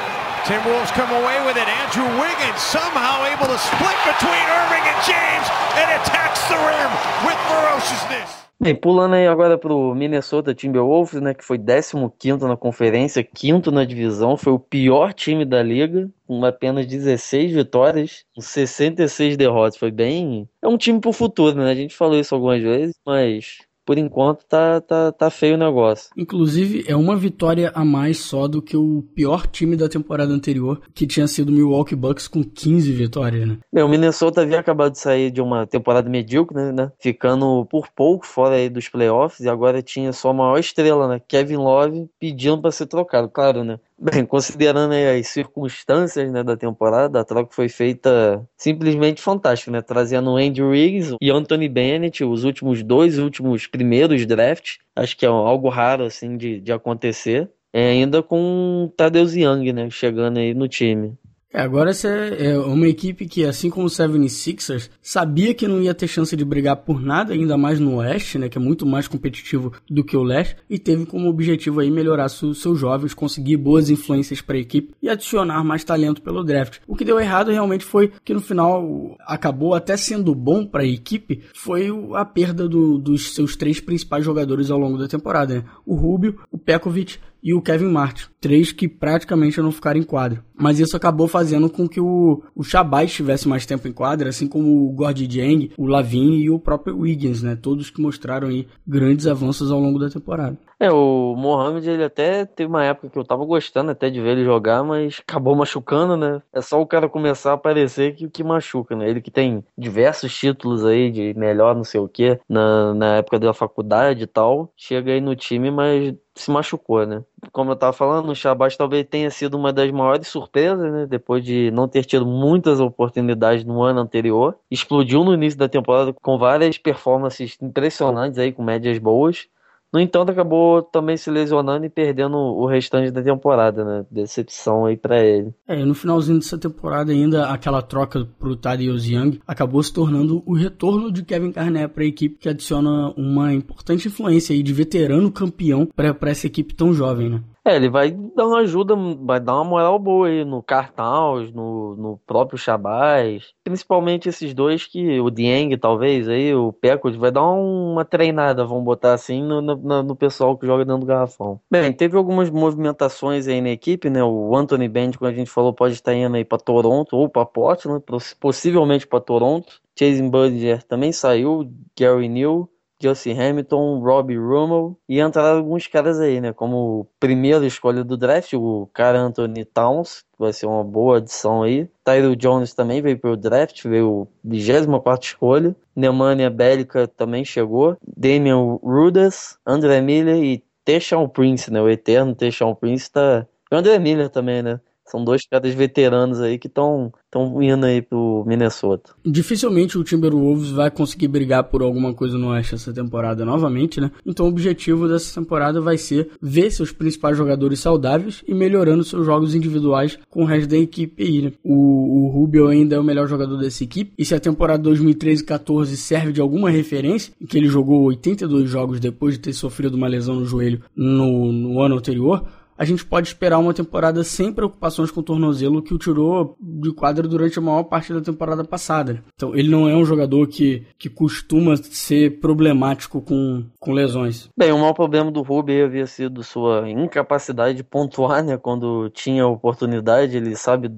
Timberwolves 0.50 0.90
come 0.94 1.12
away 1.12 1.38
with 1.46 1.56
it. 1.56 1.68
Andrew 1.68 2.02
Wiggins 2.20 2.60
somehow 2.60 3.22
able 3.22 3.46
to 3.46 3.56
split 3.56 3.94
between 4.02 4.44
Irving 4.58 4.82
and 4.82 4.98
James 5.06 5.46
and 5.78 5.86
attacks 5.94 6.42
the 6.48 6.56
rim 6.56 6.90
with 7.24 7.38
ferociousness. 7.46 8.40
Bem, 8.60 8.74
pulando 8.74 9.14
aí 9.14 9.28
agora 9.28 9.56
pro 9.56 9.94
Minnesota 9.94 10.52
Timberwolves, 10.52 11.20
né, 11.20 11.34
que 11.34 11.44
foi 11.44 11.56
15º 11.56 12.48
na 12.48 12.56
conferência, 12.56 13.22
quinto 13.22 13.70
na 13.70 13.84
divisão, 13.84 14.36
foi 14.36 14.52
o 14.52 14.58
pior 14.58 15.14
time 15.14 15.44
da 15.44 15.62
liga, 15.62 16.10
com 16.26 16.44
apenas 16.44 16.84
16 16.84 17.52
vitórias, 17.52 18.24
com 18.34 18.40
66 18.40 19.36
derrotas, 19.36 19.78
foi 19.78 19.92
bem... 19.92 20.48
É 20.60 20.66
um 20.66 20.76
time 20.76 21.00
pro 21.00 21.12
futuro, 21.12 21.56
né, 21.56 21.70
a 21.70 21.74
gente 21.76 21.94
falou 21.94 22.18
isso 22.18 22.34
algumas 22.34 22.60
vezes, 22.60 22.96
mas 23.06 23.58
por 23.90 23.98
enquanto 23.98 24.44
tá, 24.44 24.80
tá, 24.80 25.10
tá 25.10 25.30
feio 25.30 25.56
o 25.56 25.58
negócio. 25.58 26.12
Inclusive, 26.16 26.84
é 26.86 26.94
uma 26.94 27.16
vitória 27.16 27.72
a 27.74 27.84
mais 27.84 28.18
só 28.18 28.46
do 28.46 28.62
que 28.62 28.76
o 28.76 29.02
pior 29.16 29.48
time 29.48 29.76
da 29.76 29.88
temporada 29.88 30.32
anterior, 30.32 30.80
que 30.94 31.08
tinha 31.08 31.26
sido 31.26 31.48
o 31.48 31.52
Milwaukee 31.52 31.96
Bucks 31.96 32.28
com 32.28 32.44
15 32.44 32.92
vitórias, 32.92 33.48
né? 33.48 33.58
Bem, 33.72 33.82
o 33.82 33.88
Minnesota 33.88 34.42
havia 34.42 34.60
acabado 34.60 34.92
de 34.92 35.00
sair 35.00 35.32
de 35.32 35.40
uma 35.40 35.66
temporada 35.66 36.08
medíocre, 36.08 36.56
né? 36.56 36.70
né? 36.70 36.92
Ficando 37.00 37.66
por 37.68 37.88
pouco 37.88 38.24
fora 38.24 38.54
aí 38.54 38.68
dos 38.68 38.88
playoffs, 38.88 39.40
e 39.40 39.48
agora 39.48 39.82
tinha 39.82 40.12
sua 40.12 40.32
maior 40.32 40.60
estrela, 40.60 41.08
né? 41.08 41.20
Kevin 41.26 41.56
Love 41.56 42.08
pedindo 42.20 42.62
para 42.62 42.70
ser 42.70 42.86
trocado, 42.86 43.28
claro, 43.28 43.64
né? 43.64 43.80
Bem, 44.02 44.24
considerando 44.24 44.94
as 44.94 45.28
circunstâncias 45.28 46.32
né, 46.32 46.42
da 46.42 46.56
temporada, 46.56 47.20
a 47.20 47.24
troca 47.24 47.54
foi 47.54 47.68
feita 47.68 48.48
simplesmente 48.56 49.20
fantástica, 49.20 49.70
né? 49.70 49.82
Trazendo 49.82 50.36
Andy 50.36 50.62
Riggs 50.62 51.16
e 51.20 51.30
Anthony 51.30 51.68
Bennett, 51.68 52.24
os 52.24 52.44
últimos 52.44 52.82
dois 52.82 53.18
últimos 53.18 53.66
primeiros 53.66 54.24
drafts. 54.24 54.78
Acho 54.96 55.14
que 55.18 55.26
é 55.26 55.28
algo 55.28 55.68
raro 55.68 56.04
assim 56.04 56.38
de, 56.38 56.62
de 56.62 56.72
acontecer. 56.72 57.50
É, 57.74 57.90
ainda 57.90 58.22
com 58.22 58.90
Tadeusz 58.96 59.36
Young, 59.36 59.70
né? 59.70 59.90
Chegando 59.90 60.38
aí 60.38 60.54
no 60.54 60.66
time. 60.66 61.18
É, 61.52 61.60
agora 61.60 61.90
essa 61.90 62.08
é 62.08 62.56
uma 62.58 62.86
equipe 62.86 63.26
que, 63.26 63.44
assim 63.44 63.68
como 63.70 63.86
o 63.86 63.90
76ers, 63.90 64.88
sabia 65.02 65.52
que 65.52 65.66
não 65.66 65.82
ia 65.82 65.92
ter 65.92 66.06
chance 66.06 66.36
de 66.36 66.44
brigar 66.44 66.76
por 66.76 67.02
nada, 67.02 67.34
ainda 67.34 67.56
mais 67.56 67.80
no 67.80 67.96
Oeste, 67.96 68.38
né, 68.38 68.48
que 68.48 68.56
é 68.56 68.60
muito 68.60 68.86
mais 68.86 69.08
competitivo 69.08 69.72
do 69.90 70.04
que 70.04 70.16
o 70.16 70.22
Leste, 70.22 70.56
e 70.70 70.78
teve 70.78 71.04
como 71.06 71.28
objetivo 71.28 71.80
aí 71.80 71.90
melhorar 71.90 72.28
seus 72.28 72.78
jovens, 72.78 73.14
conseguir 73.14 73.56
boas 73.56 73.90
influências 73.90 74.40
para 74.40 74.56
a 74.56 74.60
equipe 74.60 74.94
e 75.02 75.08
adicionar 75.08 75.64
mais 75.64 75.82
talento 75.82 76.22
pelo 76.22 76.44
draft. 76.44 76.78
O 76.86 76.94
que 76.94 77.04
deu 77.04 77.18
errado 77.18 77.50
realmente 77.50 77.84
foi 77.84 78.12
que 78.24 78.32
no 78.32 78.40
final 78.40 79.16
acabou 79.26 79.74
até 79.74 79.96
sendo 79.96 80.32
bom 80.36 80.64
para 80.64 80.82
a 80.82 80.86
equipe, 80.86 81.42
foi 81.52 81.88
a 82.14 82.24
perda 82.24 82.68
do, 82.68 82.96
dos 82.96 83.34
seus 83.34 83.56
três 83.56 83.80
principais 83.80 84.24
jogadores 84.24 84.70
ao 84.70 84.78
longo 84.78 84.98
da 84.98 85.08
temporada, 85.08 85.54
né? 85.56 85.64
o 85.84 85.96
Rubio, 85.96 86.38
o 86.52 86.56
Pekovic 86.56 87.18
e 87.42 87.54
o 87.54 87.62
Kevin 87.62 87.88
Martin. 87.88 88.24
Três 88.40 88.72
que 88.72 88.88
praticamente 88.88 89.60
não 89.60 89.72
ficaram 89.72 90.00
em 90.00 90.04
quadra. 90.04 90.44
Mas 90.54 90.78
isso 90.78 90.96
acabou 90.96 91.26
fazendo 91.28 91.68
com 91.68 91.88
que 91.88 92.00
o, 92.00 92.42
o 92.54 92.62
Shabazz 92.62 93.12
tivesse 93.12 93.48
mais 93.48 93.66
tempo 93.66 93.88
em 93.88 93.92
quadra, 93.92 94.28
assim 94.28 94.46
como 94.46 94.86
o 94.86 94.92
Gordy 94.92 95.28
Jang, 95.30 95.70
o 95.76 95.86
Lavin 95.86 96.36
e 96.36 96.50
o 96.50 96.58
próprio 96.58 96.98
Wiggins, 96.98 97.42
né? 97.42 97.56
Todos 97.56 97.90
que 97.90 98.00
mostraram 98.00 98.48
aí 98.48 98.66
grandes 98.86 99.26
avanços 99.26 99.70
ao 99.70 99.80
longo 99.80 99.98
da 99.98 100.10
temporada. 100.10 100.58
É, 100.82 100.90
o 100.90 101.34
Mohamed, 101.36 101.90
ele 101.90 102.02
até 102.04 102.46
teve 102.46 102.66
uma 102.66 102.82
época 102.82 103.10
que 103.10 103.18
eu 103.18 103.24
tava 103.24 103.44
gostando 103.44 103.90
até 103.90 104.08
de 104.08 104.18
ver 104.18 104.30
ele 104.30 104.44
jogar, 104.44 104.82
mas 104.82 105.20
acabou 105.20 105.54
machucando, 105.54 106.16
né? 106.16 106.40
É 106.54 106.62
só 106.62 106.80
o 106.80 106.86
cara 106.86 107.06
começar 107.06 107.50
a 107.50 107.54
aparecer 107.54 108.14
que 108.14 108.24
o 108.24 108.30
que 108.30 108.42
machuca, 108.42 108.96
né? 108.96 109.06
Ele 109.10 109.20
que 109.20 109.30
tem 109.30 109.62
diversos 109.76 110.34
títulos 110.34 110.82
aí 110.86 111.10
de 111.10 111.34
melhor 111.34 111.76
não 111.76 111.84
sei 111.84 112.00
o 112.00 112.08
que 112.08 112.40
na, 112.48 112.94
na 112.94 113.16
época 113.16 113.38
da 113.38 113.52
faculdade 113.52 114.22
e 114.22 114.26
tal, 114.26 114.72
chega 114.74 115.12
aí 115.12 115.20
no 115.20 115.36
time, 115.36 115.70
mas 115.70 116.14
se 116.34 116.50
machucou, 116.50 117.06
né? 117.06 117.22
Como 117.52 117.72
eu 117.72 117.76
tava 117.76 117.92
falando, 117.92 118.30
o 118.30 118.34
Shabazz 118.34 118.74
talvez 118.74 119.06
tenha 119.06 119.30
sido 119.30 119.58
uma 119.58 119.74
das 119.74 119.90
maiores 119.90 120.28
surpresas, 120.28 120.90
né? 120.90 121.06
Depois 121.06 121.44
de 121.44 121.70
não 121.72 121.88
ter 121.88 122.06
tido 122.06 122.24
muitas 122.24 122.80
oportunidades 122.80 123.66
no 123.66 123.82
ano 123.82 124.00
anterior. 124.00 124.56
Explodiu 124.70 125.24
no 125.24 125.34
início 125.34 125.58
da 125.58 125.68
temporada 125.68 126.14
com 126.14 126.38
várias 126.38 126.78
performances 126.78 127.58
impressionantes 127.60 128.38
aí, 128.38 128.50
com 128.50 128.62
médias 128.62 128.98
boas. 128.98 129.46
No 129.92 129.98
entanto, 129.98 130.30
acabou 130.30 130.82
também 130.82 131.16
se 131.16 131.30
lesionando 131.30 131.84
e 131.84 131.90
perdendo 131.90 132.36
o 132.36 132.64
restante 132.66 133.10
da 133.10 133.22
temporada, 133.22 133.84
né? 133.84 134.06
Decepção 134.10 134.86
aí 134.86 134.96
para 134.96 135.22
ele. 135.24 135.52
É, 135.66 135.84
no 135.84 135.94
finalzinho 135.94 136.38
dessa 136.38 136.56
temporada 136.56 137.10
ainda, 137.10 137.48
aquela 137.48 137.82
troca 137.82 138.24
pro 138.38 138.54
Thaddeus 138.54 139.06
Young 139.06 139.40
acabou 139.46 139.82
se 139.82 139.92
tornando 139.92 140.42
o 140.46 140.54
retorno 140.54 141.10
de 141.10 141.24
Kevin 141.24 141.50
Garnett 141.50 141.92
para 141.92 142.04
a 142.04 142.06
equipe, 142.06 142.38
que 142.38 142.48
adiciona 142.48 143.12
uma 143.16 143.52
importante 143.52 144.06
influência 144.06 144.54
aí 144.54 144.62
de 144.62 144.72
veterano 144.72 145.30
campeão 145.30 145.86
para 145.86 146.30
essa 146.30 146.46
equipe 146.46 146.72
tão 146.72 146.92
jovem, 146.92 147.28
né? 147.28 147.42
É, 147.64 147.76
ele 147.76 147.90
vai 147.90 148.10
dar 148.10 148.46
uma 148.46 148.60
ajuda, 148.60 148.94
vai 148.96 149.38
dar 149.38 149.54
uma 149.56 149.64
moral 149.64 149.98
boa 149.98 150.28
aí 150.28 150.44
no 150.44 150.62
Cartaus, 150.62 151.52
no, 151.52 151.94
no 151.94 152.18
próprio 152.26 152.58
Shabazz, 152.58 153.52
principalmente 153.62 154.28
esses 154.28 154.54
dois 154.54 154.86
que 154.86 155.20
o 155.20 155.30
Dieng 155.30 155.76
talvez 155.76 156.26
aí, 156.26 156.54
o 156.54 156.72
Pecos, 156.72 157.16
vai 157.16 157.30
dar 157.30 157.44
uma 157.44 158.04
treinada, 158.04 158.64
vamos 158.64 158.84
botar 158.84 159.12
assim, 159.12 159.42
no, 159.42 159.60
no, 159.60 160.02
no, 160.02 160.16
pessoal 160.16 160.56
que 160.56 160.66
joga 160.66 160.86
dentro 160.86 161.00
do 161.00 161.06
garrafão. 161.06 161.60
Bem, 161.70 161.92
teve 161.92 162.16
algumas 162.16 162.48
movimentações 162.48 163.46
aí 163.46 163.60
na 163.60 163.70
equipe, 163.70 164.08
né? 164.08 164.24
O 164.24 164.56
Anthony 164.56 164.88
Bend, 164.88 165.18
como 165.18 165.30
a 165.30 165.34
gente 165.34 165.50
falou, 165.50 165.74
pode 165.74 165.94
estar 165.94 166.14
indo 166.14 166.36
aí 166.36 166.44
para 166.44 166.58
Toronto 166.58 167.14
ou 167.14 167.28
para 167.28 167.44
Portland, 167.44 168.02
possivelmente 168.40 169.06
para 169.06 169.20
Toronto. 169.20 169.80
Chase 169.98 170.22
Budger 170.22 170.82
também 170.84 171.12
saiu, 171.12 171.70
Gary 171.98 172.26
New. 172.26 172.69
Justin 173.02 173.38
Hamilton, 173.38 174.00
Robbie 174.00 174.36
Rummel 174.36 174.96
e 175.08 175.20
entraram 175.20 175.58
alguns 175.58 175.86
caras 175.86 176.20
aí, 176.20 176.40
né? 176.40 176.52
Como 176.52 177.06
primeira 177.18 177.64
escolha 177.66 178.04
do 178.04 178.16
draft, 178.16 178.52
o 178.54 178.88
cara 178.92 179.18
Anthony 179.18 179.64
Towns, 179.64 180.22
que 180.32 180.38
vai 180.38 180.52
ser 180.52 180.66
uma 180.66 180.84
boa 180.84 181.16
adição 181.16 181.62
aí. 181.62 181.88
Tyler 182.04 182.36
Jones 182.36 182.74
também 182.74 183.00
veio 183.00 183.18
pro 183.18 183.36
draft, 183.36 183.84
veio 183.84 184.28
24 184.44 185.26
escolha. 185.26 185.74
Nemanja 185.96 186.50
Bélica 186.50 187.08
também 187.08 187.44
chegou. 187.44 187.96
Damian 188.16 188.78
Rudas, 188.82 189.58
André 189.66 190.00
Miller 190.00 190.42
e 190.42 190.62
Teshon 190.84 191.28
Prince, 191.28 191.72
né? 191.72 191.80
O 191.80 191.88
eterno 191.88 192.34
Teshon 192.34 192.74
Prince 192.74 193.10
tá. 193.10 193.46
E 193.70 193.74
o 193.74 193.78
André 193.78 193.98
Miller 193.98 194.28
também, 194.28 194.62
né? 194.62 194.80
São 195.10 195.24
dois 195.24 195.42
caras 195.46 195.74
veteranos 195.74 196.40
aí 196.40 196.58
que 196.58 196.68
estão 196.68 197.12
estão 197.30 197.62
indo 197.62 197.86
aí 197.86 198.02
pro 198.02 198.44
Minnesota. 198.46 199.12
Dificilmente 199.24 199.96
o 199.96 200.02
Timberwolves 200.02 200.70
vai 200.70 200.90
conseguir 200.90 201.28
brigar 201.28 201.64
por 201.64 201.80
alguma 201.80 202.12
coisa 202.12 202.36
no 202.36 202.48
Oeste 202.48 202.74
essa 202.74 202.92
temporada 202.92 203.44
novamente, 203.44 204.00
né? 204.00 204.10
Então 204.26 204.46
o 204.46 204.48
objetivo 204.48 205.06
dessa 205.08 205.40
temporada 205.40 205.80
vai 205.80 205.96
ser 205.96 206.30
ver 206.42 206.70
seus 206.72 206.90
principais 206.90 207.36
jogadores 207.36 207.78
saudáveis 207.78 208.42
e 208.46 208.52
melhorando 208.52 209.04
seus 209.04 209.24
jogos 209.24 209.54
individuais 209.54 210.18
com 210.28 210.42
o 210.42 210.46
resto 210.46 210.68
da 210.70 210.76
equipe 210.76 211.22
aí, 211.22 211.42
né? 211.42 211.52
O, 211.62 212.26
o 212.26 212.28
Rubio 212.28 212.66
ainda 212.66 212.96
é 212.96 212.98
o 212.98 213.04
melhor 213.04 213.28
jogador 213.28 213.56
dessa 213.56 213.84
equipe 213.84 214.12
e 214.18 214.24
se 214.24 214.34
a 214.34 214.40
temporada 214.40 214.90
2013-14 214.90 215.86
serve 215.94 216.32
de 216.32 216.40
alguma 216.40 216.68
referência, 216.68 217.32
que 217.48 217.56
ele 217.56 217.68
jogou 217.68 218.02
82 218.04 218.68
jogos 218.68 218.98
depois 218.98 219.34
de 219.34 219.40
ter 219.40 219.52
sofrido 219.52 219.94
uma 219.94 220.08
lesão 220.08 220.34
no 220.34 220.44
joelho 220.44 220.82
no, 220.96 221.52
no 221.52 221.80
ano 221.80 221.96
anterior, 221.96 222.44
a 222.80 222.84
gente 222.86 223.04
pode 223.04 223.28
esperar 223.28 223.58
uma 223.58 223.74
temporada 223.74 224.24
sem 224.24 224.50
preocupações 224.50 225.10
com 225.10 225.20
o 225.20 225.22
tornozelo 225.22 225.82
que 225.82 225.92
o 225.92 225.98
tirou 225.98 226.56
de 226.58 226.90
quadra 226.94 227.28
durante 227.28 227.58
a 227.58 227.62
maior 227.62 227.82
parte 227.82 228.10
da 228.10 228.22
temporada 228.22 228.64
passada. 228.64 229.22
Então, 229.34 229.54
ele 229.54 229.68
não 229.68 229.86
é 229.86 229.94
um 229.94 230.04
jogador 230.06 230.46
que, 230.46 230.86
que 230.98 231.10
costuma 231.10 231.76
ser 231.76 232.40
problemático 232.40 233.20
com, 233.20 233.66
com 233.78 233.92
lesões. 233.92 234.48
Bem, 234.56 234.72
o 234.72 234.78
maior 234.78 234.94
problema 234.94 235.30
do 235.30 235.42
Ruby 235.42 235.82
havia 235.82 236.06
sido 236.06 236.42
sua 236.42 236.88
incapacidade 236.88 237.76
de 237.76 237.84
pontuar, 237.84 238.42
né? 238.42 238.56
Quando 238.56 239.10
tinha 239.10 239.46
oportunidade, 239.46 240.38
ele 240.38 240.56
sabe 240.56 240.90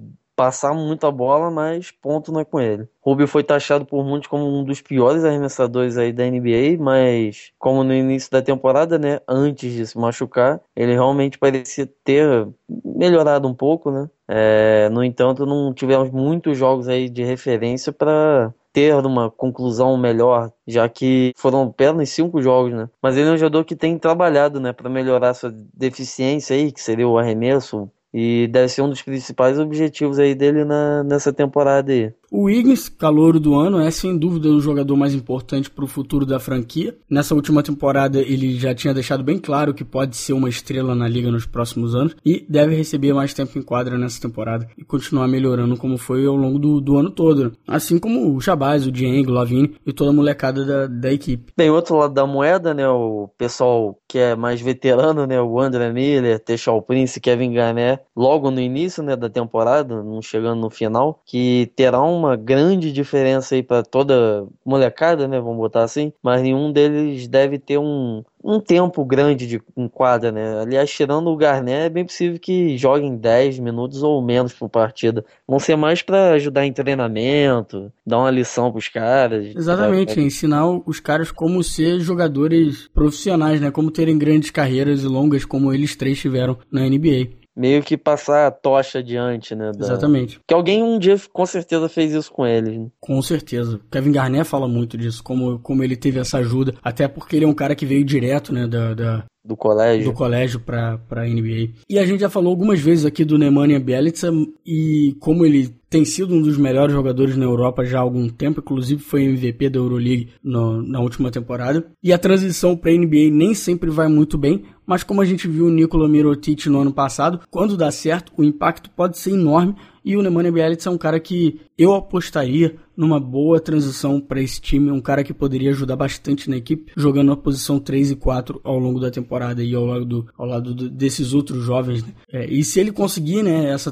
passar 0.42 0.74
muito 0.74 1.06
a 1.06 1.10
bola, 1.12 1.52
mas 1.52 1.92
ponto 1.92 2.32
não 2.32 2.40
é 2.40 2.44
com 2.44 2.60
ele. 2.60 2.88
Rubio 3.00 3.28
foi 3.28 3.44
taxado 3.44 3.86
por 3.86 4.04
muitos 4.04 4.26
como 4.26 4.44
um 4.44 4.64
dos 4.64 4.80
piores 4.80 5.24
arremessadores 5.24 5.96
aí 5.96 6.12
da 6.12 6.24
NBA, 6.24 6.78
mas 6.80 7.52
como 7.60 7.84
no 7.84 7.94
início 7.94 8.28
da 8.28 8.42
temporada, 8.42 8.98
né, 8.98 9.20
antes 9.28 9.72
de 9.72 9.86
se 9.86 9.96
machucar, 9.96 10.60
ele 10.74 10.94
realmente 10.94 11.38
parecia 11.38 11.88
ter 12.02 12.48
melhorado 12.84 13.46
um 13.46 13.54
pouco, 13.54 13.92
né? 13.92 14.10
É, 14.26 14.88
no 14.88 15.04
entanto, 15.04 15.46
não 15.46 15.72
tivemos 15.72 16.10
muitos 16.10 16.58
jogos 16.58 16.88
aí 16.88 17.08
de 17.08 17.22
referência 17.22 17.92
para 17.92 18.52
ter 18.72 18.92
uma 18.96 19.30
conclusão 19.30 19.96
melhor, 19.96 20.50
já 20.66 20.88
que 20.88 21.32
foram 21.36 21.62
apenas 21.62 22.10
cinco 22.10 22.42
jogos, 22.42 22.72
né? 22.72 22.88
Mas 23.00 23.16
ele 23.16 23.28
é 23.28 23.32
um 23.32 23.36
jogador 23.36 23.64
que 23.64 23.76
tem 23.76 23.96
trabalhado, 23.96 24.58
né, 24.58 24.72
para 24.72 24.90
melhorar 24.90 25.34
sua 25.34 25.54
deficiência 25.72 26.56
aí, 26.56 26.72
que 26.72 26.80
seria 26.80 27.06
o 27.06 27.16
arremesso, 27.16 27.88
e 28.12 28.48
deve 28.48 28.68
ser 28.68 28.82
um 28.82 28.90
dos 28.90 29.02
principais 29.02 29.58
objetivos 29.58 30.18
aí 30.18 30.34
dele 30.34 30.64
na, 30.64 31.02
nessa 31.04 31.32
temporada 31.32 31.92
aí. 31.92 32.14
O 32.34 32.44
Wiggins, 32.44 32.88
calouro 32.88 33.38
do 33.38 33.54
ano, 33.54 33.78
é 33.78 33.90
sem 33.90 34.16
dúvida 34.16 34.48
o 34.48 34.58
jogador 34.58 34.96
mais 34.96 35.12
importante 35.12 35.68
para 35.68 35.84
o 35.84 35.86
futuro 35.86 36.24
da 36.24 36.40
franquia. 36.40 36.96
Nessa 37.08 37.34
última 37.34 37.62
temporada, 37.62 38.22
ele 38.22 38.58
já 38.58 38.74
tinha 38.74 38.94
deixado 38.94 39.22
bem 39.22 39.38
claro 39.38 39.74
que 39.74 39.84
pode 39.84 40.16
ser 40.16 40.32
uma 40.32 40.48
estrela 40.48 40.94
na 40.94 41.06
liga 41.06 41.30
nos 41.30 41.44
próximos 41.44 41.94
anos 41.94 42.16
e 42.24 42.42
deve 42.48 42.74
receber 42.74 43.12
mais 43.12 43.34
tempo 43.34 43.58
em 43.58 43.62
quadra 43.62 43.98
nessa 43.98 44.18
temporada 44.18 44.66
e 44.78 44.82
continuar 44.82 45.28
melhorando 45.28 45.76
como 45.76 45.98
foi 45.98 46.24
ao 46.24 46.34
longo 46.34 46.58
do, 46.58 46.80
do 46.80 46.96
ano 46.96 47.10
todo. 47.10 47.52
Assim 47.68 47.98
como 47.98 48.34
o 48.34 48.40
Shabazz, 48.40 48.86
o 48.86 48.90
Dieng, 48.90 49.28
o 49.28 49.34
Lavine 49.34 49.76
e 49.84 49.92
toda 49.92 50.08
a 50.08 50.14
molecada 50.14 50.64
da, 50.64 50.86
da 50.86 51.12
equipe. 51.12 51.52
Tem 51.54 51.68
outro 51.68 51.98
lado 51.98 52.14
da 52.14 52.26
moeda, 52.26 52.72
né? 52.72 52.88
O 52.88 53.28
pessoal 53.36 53.98
que 54.08 54.18
é 54.18 54.34
mais 54.34 54.58
veterano, 54.58 55.26
né? 55.26 55.38
O 55.38 55.60
André 55.60 55.92
Miller, 55.92 56.40
Techal 56.40 56.80
Prince, 56.80 57.20
Kevin 57.20 57.52
Garnett, 57.52 58.02
logo 58.16 58.50
no 58.50 58.58
início 58.58 59.02
né, 59.02 59.16
da 59.16 59.28
temporada, 59.28 60.02
não 60.02 60.22
chegando 60.22 60.62
no 60.62 60.70
final, 60.70 61.20
que 61.26 61.70
terá 61.76 62.02
um 62.02 62.21
uma 62.24 62.36
grande 62.36 62.92
diferença 62.92 63.54
aí 63.54 63.62
para 63.62 63.82
toda 63.82 64.46
molecada, 64.64 65.26
né? 65.26 65.40
Vamos 65.40 65.58
botar 65.58 65.82
assim. 65.82 66.12
Mas 66.22 66.42
nenhum 66.42 66.72
deles 66.72 67.26
deve 67.28 67.58
ter 67.58 67.78
um, 67.78 68.22
um 68.42 68.60
tempo 68.60 69.04
grande 69.04 69.46
de 69.46 69.60
quadra, 69.90 70.32
né? 70.32 70.60
Aliás, 70.60 70.90
tirando 70.90 71.28
o 71.28 71.36
Garnet, 71.36 71.86
é 71.86 71.88
bem 71.88 72.04
possível 72.04 72.38
que 72.38 72.76
joguem 72.76 73.16
10 73.16 73.58
minutos 73.58 74.02
ou 74.02 74.20
menos 74.22 74.52
por 74.52 74.68
partida. 74.68 75.24
Vão 75.46 75.58
ser 75.58 75.76
mais 75.76 76.02
para 76.02 76.32
ajudar 76.32 76.66
em 76.66 76.72
treinamento, 76.72 77.92
dar 78.06 78.18
uma 78.18 78.30
lição 78.30 78.72
pros 78.72 78.88
caras. 78.88 79.54
Exatamente, 79.54 80.14
sabe? 80.14 80.26
ensinar 80.26 80.66
os 80.86 81.00
caras 81.00 81.30
como 81.30 81.62
ser 81.62 82.00
jogadores 82.00 82.88
profissionais, 82.88 83.60
né? 83.60 83.70
Como 83.70 83.90
terem 83.90 84.18
grandes 84.18 84.50
carreiras 84.50 85.02
e 85.02 85.06
longas 85.06 85.44
como 85.44 85.72
eles 85.72 85.96
três 85.96 86.18
tiveram 86.18 86.56
na 86.70 86.82
NBA 86.82 87.41
meio 87.56 87.82
que 87.82 87.96
passar 87.96 88.46
a 88.46 88.50
tocha 88.50 88.98
adiante, 88.98 89.54
né? 89.54 89.72
Da... 89.72 89.86
Exatamente. 89.86 90.40
Que 90.46 90.54
alguém 90.54 90.82
um 90.82 90.98
dia 90.98 91.16
com 91.32 91.46
certeza 91.46 91.88
fez 91.88 92.12
isso 92.12 92.32
com 92.32 92.46
ele. 92.46 92.78
Né? 92.78 92.86
Com 93.00 93.20
certeza. 93.22 93.80
Kevin 93.90 94.12
Garnett 94.12 94.48
fala 94.48 94.66
muito 94.66 94.96
disso, 94.96 95.22
como, 95.22 95.58
como 95.58 95.82
ele 95.82 95.96
teve 95.96 96.18
essa 96.18 96.38
ajuda, 96.38 96.74
até 96.82 97.06
porque 97.06 97.36
ele 97.36 97.44
é 97.44 97.48
um 97.48 97.54
cara 97.54 97.74
que 97.74 97.86
veio 97.86 98.04
direto, 98.04 98.52
né, 98.52 98.66
da, 98.66 98.94
da 98.94 99.24
do 99.44 99.56
colégio. 99.56 100.04
Do 100.04 100.12
colégio 100.12 100.60
pra, 100.60 100.98
pra 100.98 101.26
NBA. 101.26 101.70
E 101.88 101.98
a 101.98 102.06
gente 102.06 102.20
já 102.20 102.30
falou 102.30 102.50
algumas 102.50 102.78
vezes 102.80 103.04
aqui 103.04 103.24
do 103.24 103.36
Nemanja 103.36 103.80
Bjelica 103.80 104.28
e 104.64 105.16
como 105.18 105.44
ele 105.44 105.74
tem 105.90 106.04
sido 106.04 106.34
um 106.34 106.40
dos 106.40 106.56
melhores 106.56 106.94
jogadores 106.94 107.36
na 107.36 107.44
Europa 107.44 107.84
já 107.84 107.98
há 107.98 108.02
algum 108.02 108.28
tempo, 108.28 108.60
inclusive 108.60 109.02
foi 109.02 109.24
MVP 109.24 109.68
da 109.68 109.78
Euroleague 109.78 110.30
no, 110.42 110.80
na 110.80 111.00
última 111.00 111.30
temporada. 111.30 111.84
E 112.02 112.12
a 112.12 112.18
transição 112.18 112.76
para 112.76 112.92
NBA 112.92 113.30
nem 113.30 113.52
sempre 113.52 113.90
vai 113.90 114.08
muito 114.08 114.38
bem, 114.38 114.62
mas 114.92 115.02
como 115.02 115.22
a 115.22 115.24
gente 115.24 115.48
viu 115.48 115.68
o 115.68 115.70
Nikola 115.70 116.06
Mirotic 116.06 116.66
no 116.66 116.82
ano 116.82 116.92
passado, 116.92 117.40
quando 117.50 117.78
dá 117.78 117.90
certo, 117.90 118.30
o 118.36 118.44
impacto 118.44 118.90
pode 118.90 119.16
ser 119.16 119.30
enorme 119.30 119.74
e 120.04 120.18
o 120.18 120.20
Nemanja 120.20 120.52
Bjelica 120.52 120.86
é 120.86 120.92
um 120.92 120.98
cara 120.98 121.18
que 121.18 121.60
eu 121.78 121.94
apostaria 121.94 122.76
numa 122.94 123.18
boa 123.18 123.58
transição 123.58 124.20
para 124.20 124.42
esse 124.42 124.60
time, 124.60 124.90
um 124.90 125.00
cara 125.00 125.24
que 125.24 125.32
poderia 125.32 125.70
ajudar 125.70 125.96
bastante 125.96 126.50
na 126.50 126.58
equipe, 126.58 126.92
jogando 126.94 127.28
na 127.28 127.36
posição 127.36 127.80
3 127.80 128.10
e 128.10 128.16
4 128.16 128.60
ao 128.62 128.78
longo 128.78 129.00
da 129.00 129.10
temporada 129.10 129.64
e 129.64 129.74
ao 129.74 129.86
lado, 129.86 130.26
ao 130.36 130.44
lado 130.44 130.74
desses 130.74 131.32
outros 131.32 131.64
jovens. 131.64 132.02
Né? 132.02 132.12
É, 132.30 132.44
e 132.52 132.62
se 132.62 132.78
ele 132.78 132.92
conseguir 132.92 133.42
né, 133.42 133.70
essa, 133.70 133.90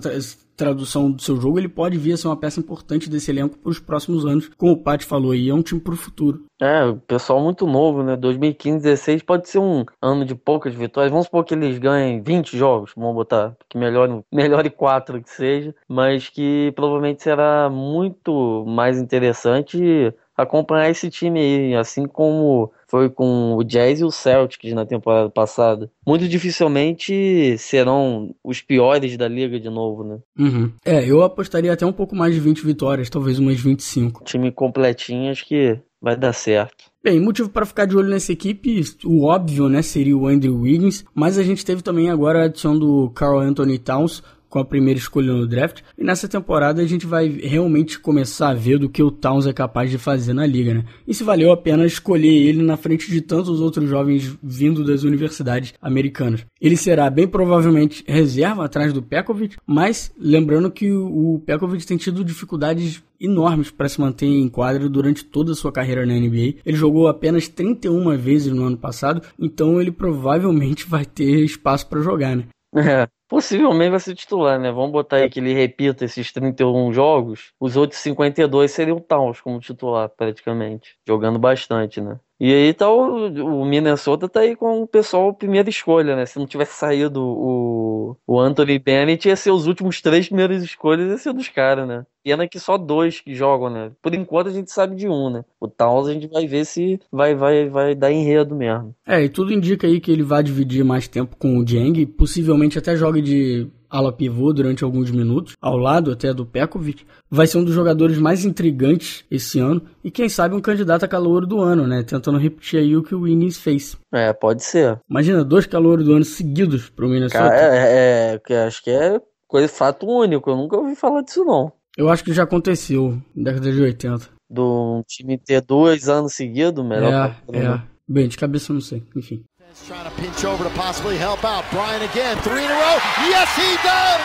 tradução 0.64 1.10
do 1.10 1.22
seu 1.22 1.40
jogo, 1.40 1.58
ele 1.58 1.68
pode 1.68 1.96
vir 1.96 2.12
a 2.12 2.16
ser 2.16 2.28
uma 2.28 2.36
peça 2.36 2.60
importante 2.60 3.08
desse 3.08 3.30
elenco 3.30 3.58
para 3.58 3.70
os 3.70 3.78
próximos 3.78 4.26
anos, 4.26 4.50
como 4.56 4.72
o 4.72 4.76
Pat 4.76 5.02
falou 5.02 5.32
aí, 5.32 5.48
é 5.48 5.54
um 5.54 5.62
time 5.62 5.80
para 5.80 5.94
o 5.94 5.96
futuro. 5.96 6.44
É, 6.60 6.84
o 6.84 6.96
pessoal 6.96 7.40
muito 7.40 7.66
novo, 7.66 8.02
né? 8.02 8.16
2015, 8.16 8.82
16 8.82 9.22
pode 9.22 9.48
ser 9.48 9.58
um 9.58 9.86
ano 10.02 10.26
de 10.26 10.34
poucas 10.34 10.74
vitórias. 10.74 11.10
Vamos 11.10 11.26
supor 11.26 11.44
que 11.44 11.54
eles 11.54 11.78
ganhem 11.78 12.22
20 12.22 12.56
jogos, 12.56 12.92
vamos 12.94 13.14
botar, 13.14 13.56
que 13.68 13.78
melhore, 13.78 14.20
melhore 14.30 14.68
4 14.68 15.22
que 15.22 15.30
seja, 15.30 15.74
mas 15.88 16.28
que 16.28 16.70
provavelmente 16.76 17.22
será 17.22 17.70
muito 17.70 18.64
mais 18.66 19.00
interessante 19.00 20.12
acompanhar 20.36 20.90
esse 20.90 21.10
time 21.10 21.40
aí, 21.40 21.74
assim 21.74 22.06
como 22.06 22.72
foi 22.90 23.08
com 23.08 23.54
o 23.56 23.62
Jazz 23.62 24.00
e 24.00 24.04
o 24.04 24.10
Celtics 24.10 24.72
na 24.72 24.84
temporada 24.84 25.30
passada. 25.30 25.88
Muito 26.04 26.26
dificilmente 26.26 27.56
serão 27.56 28.34
os 28.42 28.60
piores 28.60 29.16
da 29.16 29.28
liga 29.28 29.60
de 29.60 29.70
novo, 29.70 30.02
né? 30.02 30.18
Uhum. 30.36 30.72
É, 30.84 31.08
eu 31.08 31.22
apostaria 31.22 31.72
até 31.72 31.86
um 31.86 31.92
pouco 31.92 32.16
mais 32.16 32.34
de 32.34 32.40
20 32.40 32.66
vitórias, 32.66 33.08
talvez 33.08 33.38
umas 33.38 33.60
25. 33.60 34.24
Time 34.24 34.50
completinho, 34.50 35.30
acho 35.30 35.46
que 35.46 35.78
vai 36.02 36.16
dar 36.16 36.32
certo. 36.32 36.90
Bem, 37.02 37.20
motivo 37.20 37.48
para 37.48 37.64
ficar 37.64 37.86
de 37.86 37.96
olho 37.96 38.10
nessa 38.10 38.32
equipe, 38.32 38.82
o 39.04 39.24
óbvio, 39.24 39.68
né, 39.68 39.80
seria 39.80 40.16
o 40.16 40.26
Andrew 40.26 40.60
Wiggins, 40.60 41.04
mas 41.14 41.38
a 41.38 41.42
gente 41.42 41.64
teve 41.64 41.82
também 41.82 42.10
agora 42.10 42.42
a 42.42 42.44
adição 42.44 42.78
do 42.78 43.08
Carl 43.10 43.38
Anthony 43.38 43.78
Towns, 43.78 44.22
com 44.50 44.58
a 44.58 44.64
primeira 44.64 44.98
escolha 44.98 45.32
no 45.32 45.46
draft. 45.46 45.80
E 45.96 46.04
nessa 46.04 46.28
temporada 46.28 46.82
a 46.82 46.86
gente 46.86 47.06
vai 47.06 47.28
realmente 47.28 47.98
começar 47.98 48.50
a 48.50 48.54
ver 48.54 48.78
do 48.78 48.90
que 48.90 49.02
o 49.02 49.10
Towns 49.10 49.46
é 49.46 49.52
capaz 49.52 49.90
de 49.90 49.96
fazer 49.96 50.34
na 50.34 50.44
liga, 50.44 50.74
né? 50.74 50.84
E 51.06 51.14
se 51.14 51.24
valeu 51.24 51.52
a 51.52 51.56
pena 51.56 51.86
escolher 51.86 52.34
ele 52.34 52.62
na 52.62 52.76
frente 52.76 53.10
de 53.10 53.20
tantos 53.20 53.60
outros 53.60 53.88
jovens 53.88 54.36
vindo 54.42 54.84
das 54.84 55.04
universidades 55.04 55.72
americanas. 55.80 56.44
Ele 56.60 56.76
será 56.76 57.08
bem 57.08 57.28
provavelmente 57.28 58.04
reserva 58.06 58.64
atrás 58.64 58.92
do 58.92 59.02
Pekovic, 59.02 59.56
mas 59.66 60.12
lembrando 60.18 60.70
que 60.70 60.90
o 60.92 61.40
Pekovic 61.46 61.86
tem 61.86 61.96
tido 61.96 62.24
dificuldades 62.24 63.02
enormes 63.20 63.70
para 63.70 63.88
se 63.88 64.00
manter 64.00 64.26
em 64.26 64.48
quadra 64.48 64.88
durante 64.88 65.24
toda 65.24 65.52
a 65.52 65.54
sua 65.54 65.70
carreira 65.70 66.06
na 66.06 66.14
NBA. 66.14 66.54
Ele 66.64 66.76
jogou 66.76 67.06
apenas 67.06 67.46
31 67.48 68.16
vezes 68.16 68.52
no 68.52 68.64
ano 68.64 68.76
passado, 68.76 69.22
então 69.38 69.80
ele 69.80 69.92
provavelmente 69.92 70.86
vai 70.88 71.04
ter 71.04 71.44
espaço 71.44 71.86
para 71.86 72.00
jogar, 72.00 72.34
né? 72.34 72.44
É, 72.76 73.08
Possivelmente 73.28 73.90
vai 73.90 74.00
ser 74.00 74.14
titular, 74.14 74.58
né? 74.58 74.70
Vamos 74.72 74.92
botar 74.92 75.16
aí 75.18 75.30
que 75.30 75.40
ele 75.40 75.52
repita 75.52 76.04
esses 76.04 76.32
31 76.32 76.92
jogos. 76.92 77.52
Os 77.60 77.76
outros 77.76 78.00
52 78.00 78.70
seriam 78.70 79.00
Towns 79.00 79.40
como 79.40 79.60
titular, 79.60 80.08
praticamente. 80.10 80.96
Jogando 81.06 81.38
bastante, 81.38 82.00
né? 82.00 82.18
E 82.40 82.54
aí 82.54 82.72
tá 82.72 82.90
o, 82.90 83.26
o 83.26 83.66
Minnesota 83.66 84.26
tá 84.26 84.40
aí 84.40 84.56
com 84.56 84.80
o 84.82 84.86
pessoal 84.86 85.34
primeira 85.34 85.68
escolha, 85.68 86.16
né? 86.16 86.24
Se 86.24 86.38
não 86.38 86.46
tivesse 86.46 86.72
saído 86.72 87.22
o, 87.22 88.16
o 88.26 88.40
Anthony 88.40 88.78
Bennett, 88.78 89.28
ia 89.28 89.36
ser 89.36 89.50
os 89.50 89.66
últimos 89.66 90.00
três 90.00 90.26
primeiras 90.26 90.62
escolhas, 90.62 91.10
ia 91.10 91.18
ser 91.18 91.34
dos 91.34 91.48
caras, 91.48 91.86
né? 91.86 92.06
Pena 92.24 92.48
que 92.48 92.58
só 92.58 92.78
dois 92.78 93.20
que 93.20 93.34
jogam, 93.34 93.68
né? 93.68 93.92
Por 94.00 94.14
enquanto 94.14 94.48
a 94.48 94.52
gente 94.52 94.70
sabe 94.70 94.96
de 94.96 95.06
um, 95.06 95.28
né? 95.28 95.44
O 95.60 95.68
Towns 95.68 96.08
a 96.08 96.14
gente 96.14 96.28
vai 96.28 96.46
ver 96.46 96.64
se 96.64 96.98
vai, 97.12 97.34
vai, 97.34 97.68
vai 97.68 97.94
dar 97.94 98.10
enredo 98.10 98.56
mesmo. 98.56 98.94
É, 99.06 99.22
e 99.22 99.28
tudo 99.28 99.52
indica 99.52 99.86
aí 99.86 100.00
que 100.00 100.10
ele 100.10 100.22
vai 100.22 100.42
dividir 100.42 100.82
mais 100.82 101.06
tempo 101.06 101.36
com 101.36 101.58
o 101.58 101.66
Jeng, 101.66 102.06
possivelmente 102.06 102.78
até 102.78 102.96
jogue 102.96 103.20
de 103.20 103.68
ala 103.90 104.12
pivô 104.12 104.52
durante 104.52 104.84
alguns 104.84 105.10
minutos, 105.10 105.54
ao 105.60 105.76
lado 105.76 106.12
até 106.12 106.32
do 106.32 106.46
Pekovic, 106.46 107.04
vai 107.28 107.46
ser 107.46 107.58
um 107.58 107.64
dos 107.64 107.74
jogadores 107.74 108.18
mais 108.18 108.44
intrigantes 108.44 109.24
esse 109.30 109.58
ano 109.58 109.82
e 110.04 110.10
quem 110.10 110.28
sabe 110.28 110.54
um 110.54 110.60
candidato 110.60 111.04
a 111.04 111.08
calor 111.08 111.44
do 111.44 111.60
ano, 111.60 111.86
né? 111.86 112.02
Tentando 112.02 112.38
repetir 112.38 112.80
aí 112.80 112.96
o 112.96 113.02
que 113.02 113.14
o 113.14 113.22
Wiggins 113.22 113.58
fez. 113.58 113.96
É, 114.12 114.32
pode 114.32 114.62
ser. 114.62 115.00
Imagina, 115.10 115.44
dois 115.44 115.66
calores 115.66 116.04
do 116.04 116.14
ano 116.14 116.24
seguidos 116.24 116.88
pro 116.88 117.08
Minnesota. 117.08 117.38
Cara, 117.38 117.56
é, 117.56 118.34
é, 118.36 118.40
é, 118.48 118.64
acho 118.64 118.82
que 118.82 118.90
é 118.90 119.20
Coisa 119.50 119.66
fato 119.66 120.06
único, 120.06 120.48
eu 120.48 120.56
nunca 120.56 120.76
ouvi 120.76 120.94
falar 120.94 121.22
disso 121.22 121.44
não. 121.44 121.72
Eu 121.98 122.08
acho 122.08 122.22
que 122.22 122.32
já 122.32 122.44
aconteceu 122.44 123.20
na 123.34 123.50
década 123.50 123.72
de 123.72 123.82
80. 123.82 124.28
Do 124.48 125.02
time 125.08 125.36
ter 125.36 125.60
dois 125.60 126.08
anos 126.08 126.34
seguidos, 126.34 126.86
melhor. 126.86 127.36
É, 127.52 127.58
é. 127.58 127.82
Bem, 128.08 128.28
de 128.28 128.36
cabeça 128.36 128.70
eu 128.70 128.74
não 128.74 128.80
sei, 128.80 129.02
enfim. 129.16 129.44
Trying 129.86 130.04
to 130.04 130.10
pinch 130.16 130.44
over 130.44 130.64
to 130.64 130.70
possibly 130.70 131.16
help 131.16 131.44
out. 131.44 131.64
Brian 131.70 132.02
again, 132.02 132.36
three 132.38 132.64
in 132.64 132.70
a 132.70 132.74
row. 132.74 132.98
Yes, 133.30 133.54
he 133.54 133.76
does! 133.86 134.20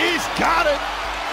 He's 0.00 0.24
got 0.40 0.66
it! 0.66 0.80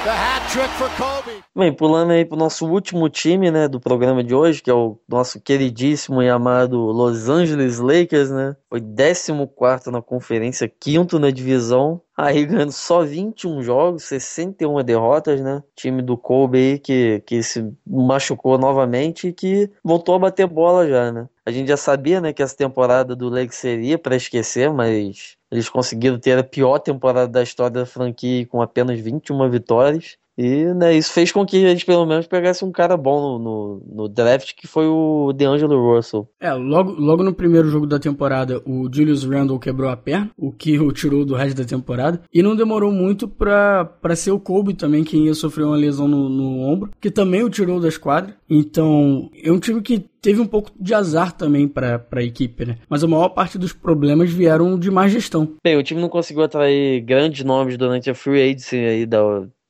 The 0.04 0.12
hat 0.12 0.52
trick 0.52 0.70
for 0.72 0.90
Kobe. 0.98 1.42
Bem, 1.56 1.74
pulando 1.74 2.12
aí 2.12 2.26
pro 2.26 2.38
nosso 2.38 2.68
último 2.68 3.10
time, 3.10 3.50
né, 3.50 3.70
do 3.70 3.80
programa 3.80 4.22
de 4.22 4.36
hoje, 4.36 4.62
que 4.62 4.70
é 4.70 4.74
o 4.74 5.00
nosso 5.08 5.40
queridíssimo 5.40 6.22
e 6.22 6.30
amado 6.30 6.78
Los 6.78 7.30
Angeles 7.30 7.80
Lakers, 7.80 8.30
né? 8.30 8.58
Foi 8.70 8.82
14 8.82 9.90
na 9.90 10.02
conferência, 10.02 10.68
quinto 10.68 11.18
na 11.18 11.32
divisão. 11.32 12.02
Aí 12.18 12.46
ganhando 12.46 12.74
só 12.74 13.02
21 13.04 13.64
jogos, 13.64 14.04
61 14.04 14.84
derrotas, 14.84 15.40
né? 15.40 15.64
Time 15.74 16.02
do 16.02 16.18
Kobe 16.18 16.58
aí 16.58 16.80
que, 16.80 17.24
que 17.26 17.42
se 17.42 17.74
machucou 17.88 18.58
novamente 18.58 19.30
e 19.30 19.34
que 19.34 19.72
voltou 19.82 20.16
a 20.16 20.20
bater 20.20 20.48
bola 20.48 20.88
já, 20.88 21.12
né? 21.14 21.30
A 21.48 21.52
gente 21.52 21.68
já 21.68 21.78
sabia, 21.78 22.20
né, 22.20 22.34
que 22.34 22.42
essa 22.42 22.56
temporada 22.58 23.16
do 23.16 23.30
Lakers 23.30 23.56
seria 23.56 24.00
para 24.00 24.16
esquecer, 24.16 24.72
mas 24.74 25.38
eles 25.52 25.70
conseguiram 25.70 26.20
ter 26.20 26.38
a 26.40 26.44
pior 26.44 26.80
temporada 26.80 27.28
da 27.28 27.44
história 27.44 27.72
da 27.72 27.86
franquia 27.86 28.48
com 28.48 28.62
apenas 28.62 29.00
21 29.00 29.50
vitórias. 29.50 30.18
E 30.38 30.66
né, 30.74 30.96
isso 30.96 31.14
fez 31.14 31.32
com 31.32 31.46
que 31.46 31.58
eles 31.58 31.84
pelo 31.84 32.06
menos 32.06 32.28
pegassem 32.28 32.68
um 32.68 32.72
cara 32.72 32.98
bom 32.98 33.40
no, 33.40 33.40
no, 33.40 33.96
no, 33.96 34.10
draft, 34.10 34.54
que 34.56 34.68
foi 34.68 34.86
o 34.88 35.32
DeAngelo 35.34 35.96
Russell. 35.96 36.28
É, 36.40 36.54
logo, 36.54 36.92
logo 36.92 37.24
no 37.24 37.34
primeiro 37.34 37.70
jogo 37.70 37.88
da 37.88 38.00
temporada, 38.00 38.62
o 38.66 38.90
Julius 38.92 39.24
Randle 39.24 39.60
quebrou 39.60 39.90
a 39.90 39.96
perna, 39.96 40.30
o 40.38 40.52
que 40.52 40.78
o 40.80 40.92
tirou 40.92 41.26
do 41.26 41.36
resto 41.36 41.58
da 41.58 41.66
temporada. 41.66 42.22
E 42.34 42.44
não 42.44 42.56
demorou 42.56 42.92
muito 42.92 43.28
pra 43.28 44.16
ser 44.16 44.32
o 44.32 44.40
Kobe 44.40 44.74
também, 44.74 45.04
quem 45.04 45.26
ia 45.26 45.34
sofrer 45.34 45.64
uma 45.64 45.78
lesão 45.78 46.08
no, 46.08 46.28
no 46.30 46.60
ombro, 46.60 46.92
que 47.00 47.10
também 47.10 47.44
o 47.44 47.50
tirou 47.50 47.80
da 47.80 47.88
esquadra. 47.88 48.36
Então, 48.50 49.30
é 49.42 49.52
um 49.52 49.60
time 49.60 49.82
que 49.82 50.06
teve 50.22 50.42
um 50.42 50.48
pouco 50.48 50.72
de 50.80 50.94
azar 50.94 51.32
também 51.32 51.68
para 51.68 52.04
a 52.12 52.24
equipe, 52.24 52.66
né? 52.66 52.78
Mas 52.90 53.04
a 53.04 53.08
maior 53.08 53.30
parte 53.30 53.58
dos 53.58 53.74
problemas 53.74 54.32
vieram 54.32 54.78
de 54.78 54.90
má 54.90 55.08
gestão. 55.08 55.54
Bem, 55.64 55.78
o 55.78 55.84
time 55.84 56.02
não 56.02 56.10
conseguiu 56.10 56.44
atrair 56.44 57.02
grandes 57.02 57.46
nomes 57.46 57.78
durante 57.78 58.10
a 58.10 58.16
free 58.16 58.42
agency 58.42 58.76
aí 58.76 59.06
da, 59.06 59.22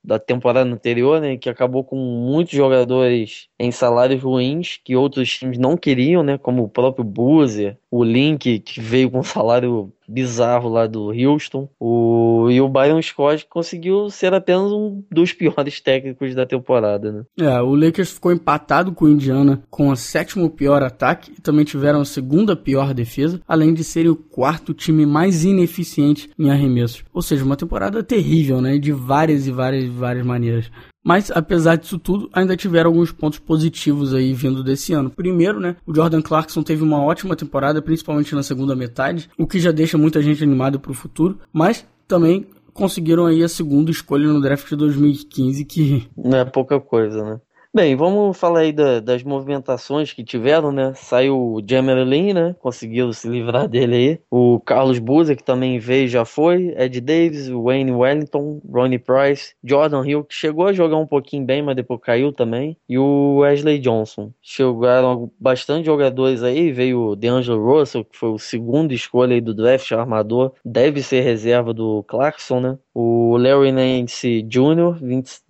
da 0.05 0.19
temporada 0.19 0.69
anterior, 0.69 1.19
né, 1.19 1.35
que 1.37 1.49
acabou 1.49 1.83
com 1.83 1.95
muitos 1.95 2.53
jogadores 2.53 3.47
em 3.59 3.71
salários 3.71 4.21
ruins 4.21 4.79
que 4.83 4.95
outros 4.95 5.29
times 5.29 5.57
não 5.57 5.75
queriam, 5.75 6.21
né, 6.21 6.37
como 6.37 6.63
o 6.63 6.69
próprio 6.69 7.03
Boozer, 7.03 7.77
o 7.89 8.03
Link, 8.03 8.59
que 8.59 8.79
veio 8.79 9.09
com 9.09 9.19
um 9.19 9.23
salário 9.23 9.91
bizarro 10.07 10.69
lá 10.69 10.87
do 10.87 11.11
Houston, 11.11 11.69
o, 11.79 12.47
e 12.49 12.61
o 12.61 12.69
Byron 12.69 13.01
Scott 13.01 13.45
conseguiu 13.49 14.09
ser 14.09 14.33
apenas 14.33 14.71
um 14.71 15.03
dos 15.11 15.33
piores 15.33 15.79
técnicos 15.81 16.35
da 16.35 16.45
temporada, 16.45 17.11
né. 17.11 17.23
É, 17.39 17.61
o 17.61 17.75
Lakers 17.75 18.11
ficou 18.11 18.31
empatado 18.31 18.91
com 18.91 19.05
o 19.05 19.09
Indiana 19.09 19.63
com 19.69 19.89
o 19.89 19.95
sétimo 19.95 20.49
pior 20.49 20.83
ataque 20.83 21.31
e 21.37 21.41
também 21.41 21.65
tiveram 21.65 22.01
a 22.01 22.05
segunda 22.05 22.55
pior 22.55 22.93
defesa, 22.93 23.41
além 23.47 23.73
de 23.73 23.83
serem 23.83 24.11
o 24.11 24.15
quarto 24.15 24.73
time 24.73 25.05
mais 25.05 25.43
ineficiente 25.43 26.29
em 26.37 26.49
arremessos. 26.49 27.03
Ou 27.13 27.21
seja, 27.21 27.43
uma 27.43 27.55
temporada 27.55 28.03
terrível, 28.03 28.61
né, 28.61 28.77
de 28.77 28.91
várias 28.91 29.47
e 29.47 29.51
várias, 29.51 29.85
várias 29.85 30.25
maneiras. 30.25 30.69
Mas, 31.05 31.29
apesar 31.29 31.75
disso 31.75 31.99
tudo, 31.99 32.27
ainda 32.33 32.57
tiveram 32.57 32.89
alguns 32.89 33.11
pontos 33.11 33.37
positivos 33.37 34.11
aí 34.11 34.33
vindo 34.33 34.63
desse 34.63 34.91
ano. 34.91 35.11
Primeiro, 35.11 35.59
né, 35.59 35.75
o 35.85 35.93
Jordan 35.93 36.19
Clarkson 36.19 36.63
teve 36.63 36.81
uma 36.81 36.99
ótima 36.99 37.35
temporada, 37.35 37.79
principalmente 37.79 38.33
na 38.33 38.41
segunda 38.41 38.75
metade, 38.75 39.29
o 39.37 39.45
que 39.45 39.59
já 39.59 39.71
deixa 39.71 39.99
muita 39.99 40.19
gente 40.19 40.43
animada 40.43 40.79
para 40.79 40.89
o 40.89 40.95
futuro, 40.95 41.37
mas 41.53 41.85
também 42.07 42.47
conseguiram 42.73 43.27
aí 43.27 43.43
a 43.43 43.47
segunda 43.47 43.91
escolha 43.91 44.27
no 44.27 44.41
draft 44.41 44.67
de 44.67 44.75
2015, 44.75 45.63
que... 45.63 46.07
Não 46.17 46.39
é 46.39 46.43
pouca 46.43 46.79
coisa, 46.79 47.23
né? 47.23 47.39
Bem, 47.75 47.93
vamos 47.93 48.37
falar 48.37 48.61
aí 48.61 48.71
da, 48.71 49.01
das 49.01 49.21
movimentações 49.21 50.13
que 50.13 50.23
tiveram, 50.23 50.71
né? 50.71 50.93
Saiu 50.95 51.37
o 51.37 51.61
Jamerlin, 51.61 52.31
né? 52.31 52.55
Conseguiu 52.57 53.11
se 53.11 53.27
livrar 53.27 53.67
dele 53.67 53.95
aí. 53.95 54.19
O 54.31 54.61
Carlos 54.61 54.97
Buza, 54.97 55.35
que 55.35 55.43
também 55.43 55.77
veio 55.77 56.07
já 56.07 56.23
foi. 56.23 56.73
Ed 56.77 57.01
Davis, 57.01 57.49
Wayne 57.49 57.91
Wellington, 57.91 58.61
Ronnie 58.71 58.97
Price, 58.97 59.55
Jordan 59.61 60.07
Hill, 60.07 60.23
que 60.23 60.33
chegou 60.33 60.67
a 60.67 60.71
jogar 60.71 60.95
um 60.95 61.05
pouquinho 61.05 61.43
bem, 61.43 61.61
mas 61.61 61.75
depois 61.75 61.99
caiu 61.99 62.31
também. 62.31 62.77
E 62.87 62.97
o 62.97 63.39
Wesley 63.39 63.77
Johnson. 63.77 64.31
Chegaram 64.41 65.29
bastante 65.37 65.87
jogadores 65.87 66.43
aí. 66.43 66.71
Veio 66.71 67.09
o 67.09 67.15
DeAngelo 67.17 67.61
Russell, 67.61 68.05
que 68.05 68.17
foi 68.17 68.29
o 68.29 68.39
segundo 68.39 68.93
escolha 68.93 69.33
aí 69.33 69.41
do 69.41 69.53
draft, 69.53 69.91
armador. 69.91 70.53
Deve 70.63 71.03
ser 71.03 71.19
reserva 71.19 71.73
do 71.73 72.03
Clarkson, 72.03 72.61
né? 72.61 72.77
O 72.93 73.35
Larry 73.35 73.73
Nance 73.73 74.41
Jr., 74.43 74.97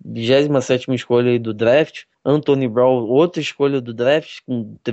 27 0.04 0.92
escolha 0.92 1.38
do 1.38 1.54
draft. 1.54 2.02
Anthony 2.26 2.66
Brown, 2.66 3.04
outra 3.04 3.40
escolha 3.40 3.80
do 3.80 3.94
draft, 3.94 4.40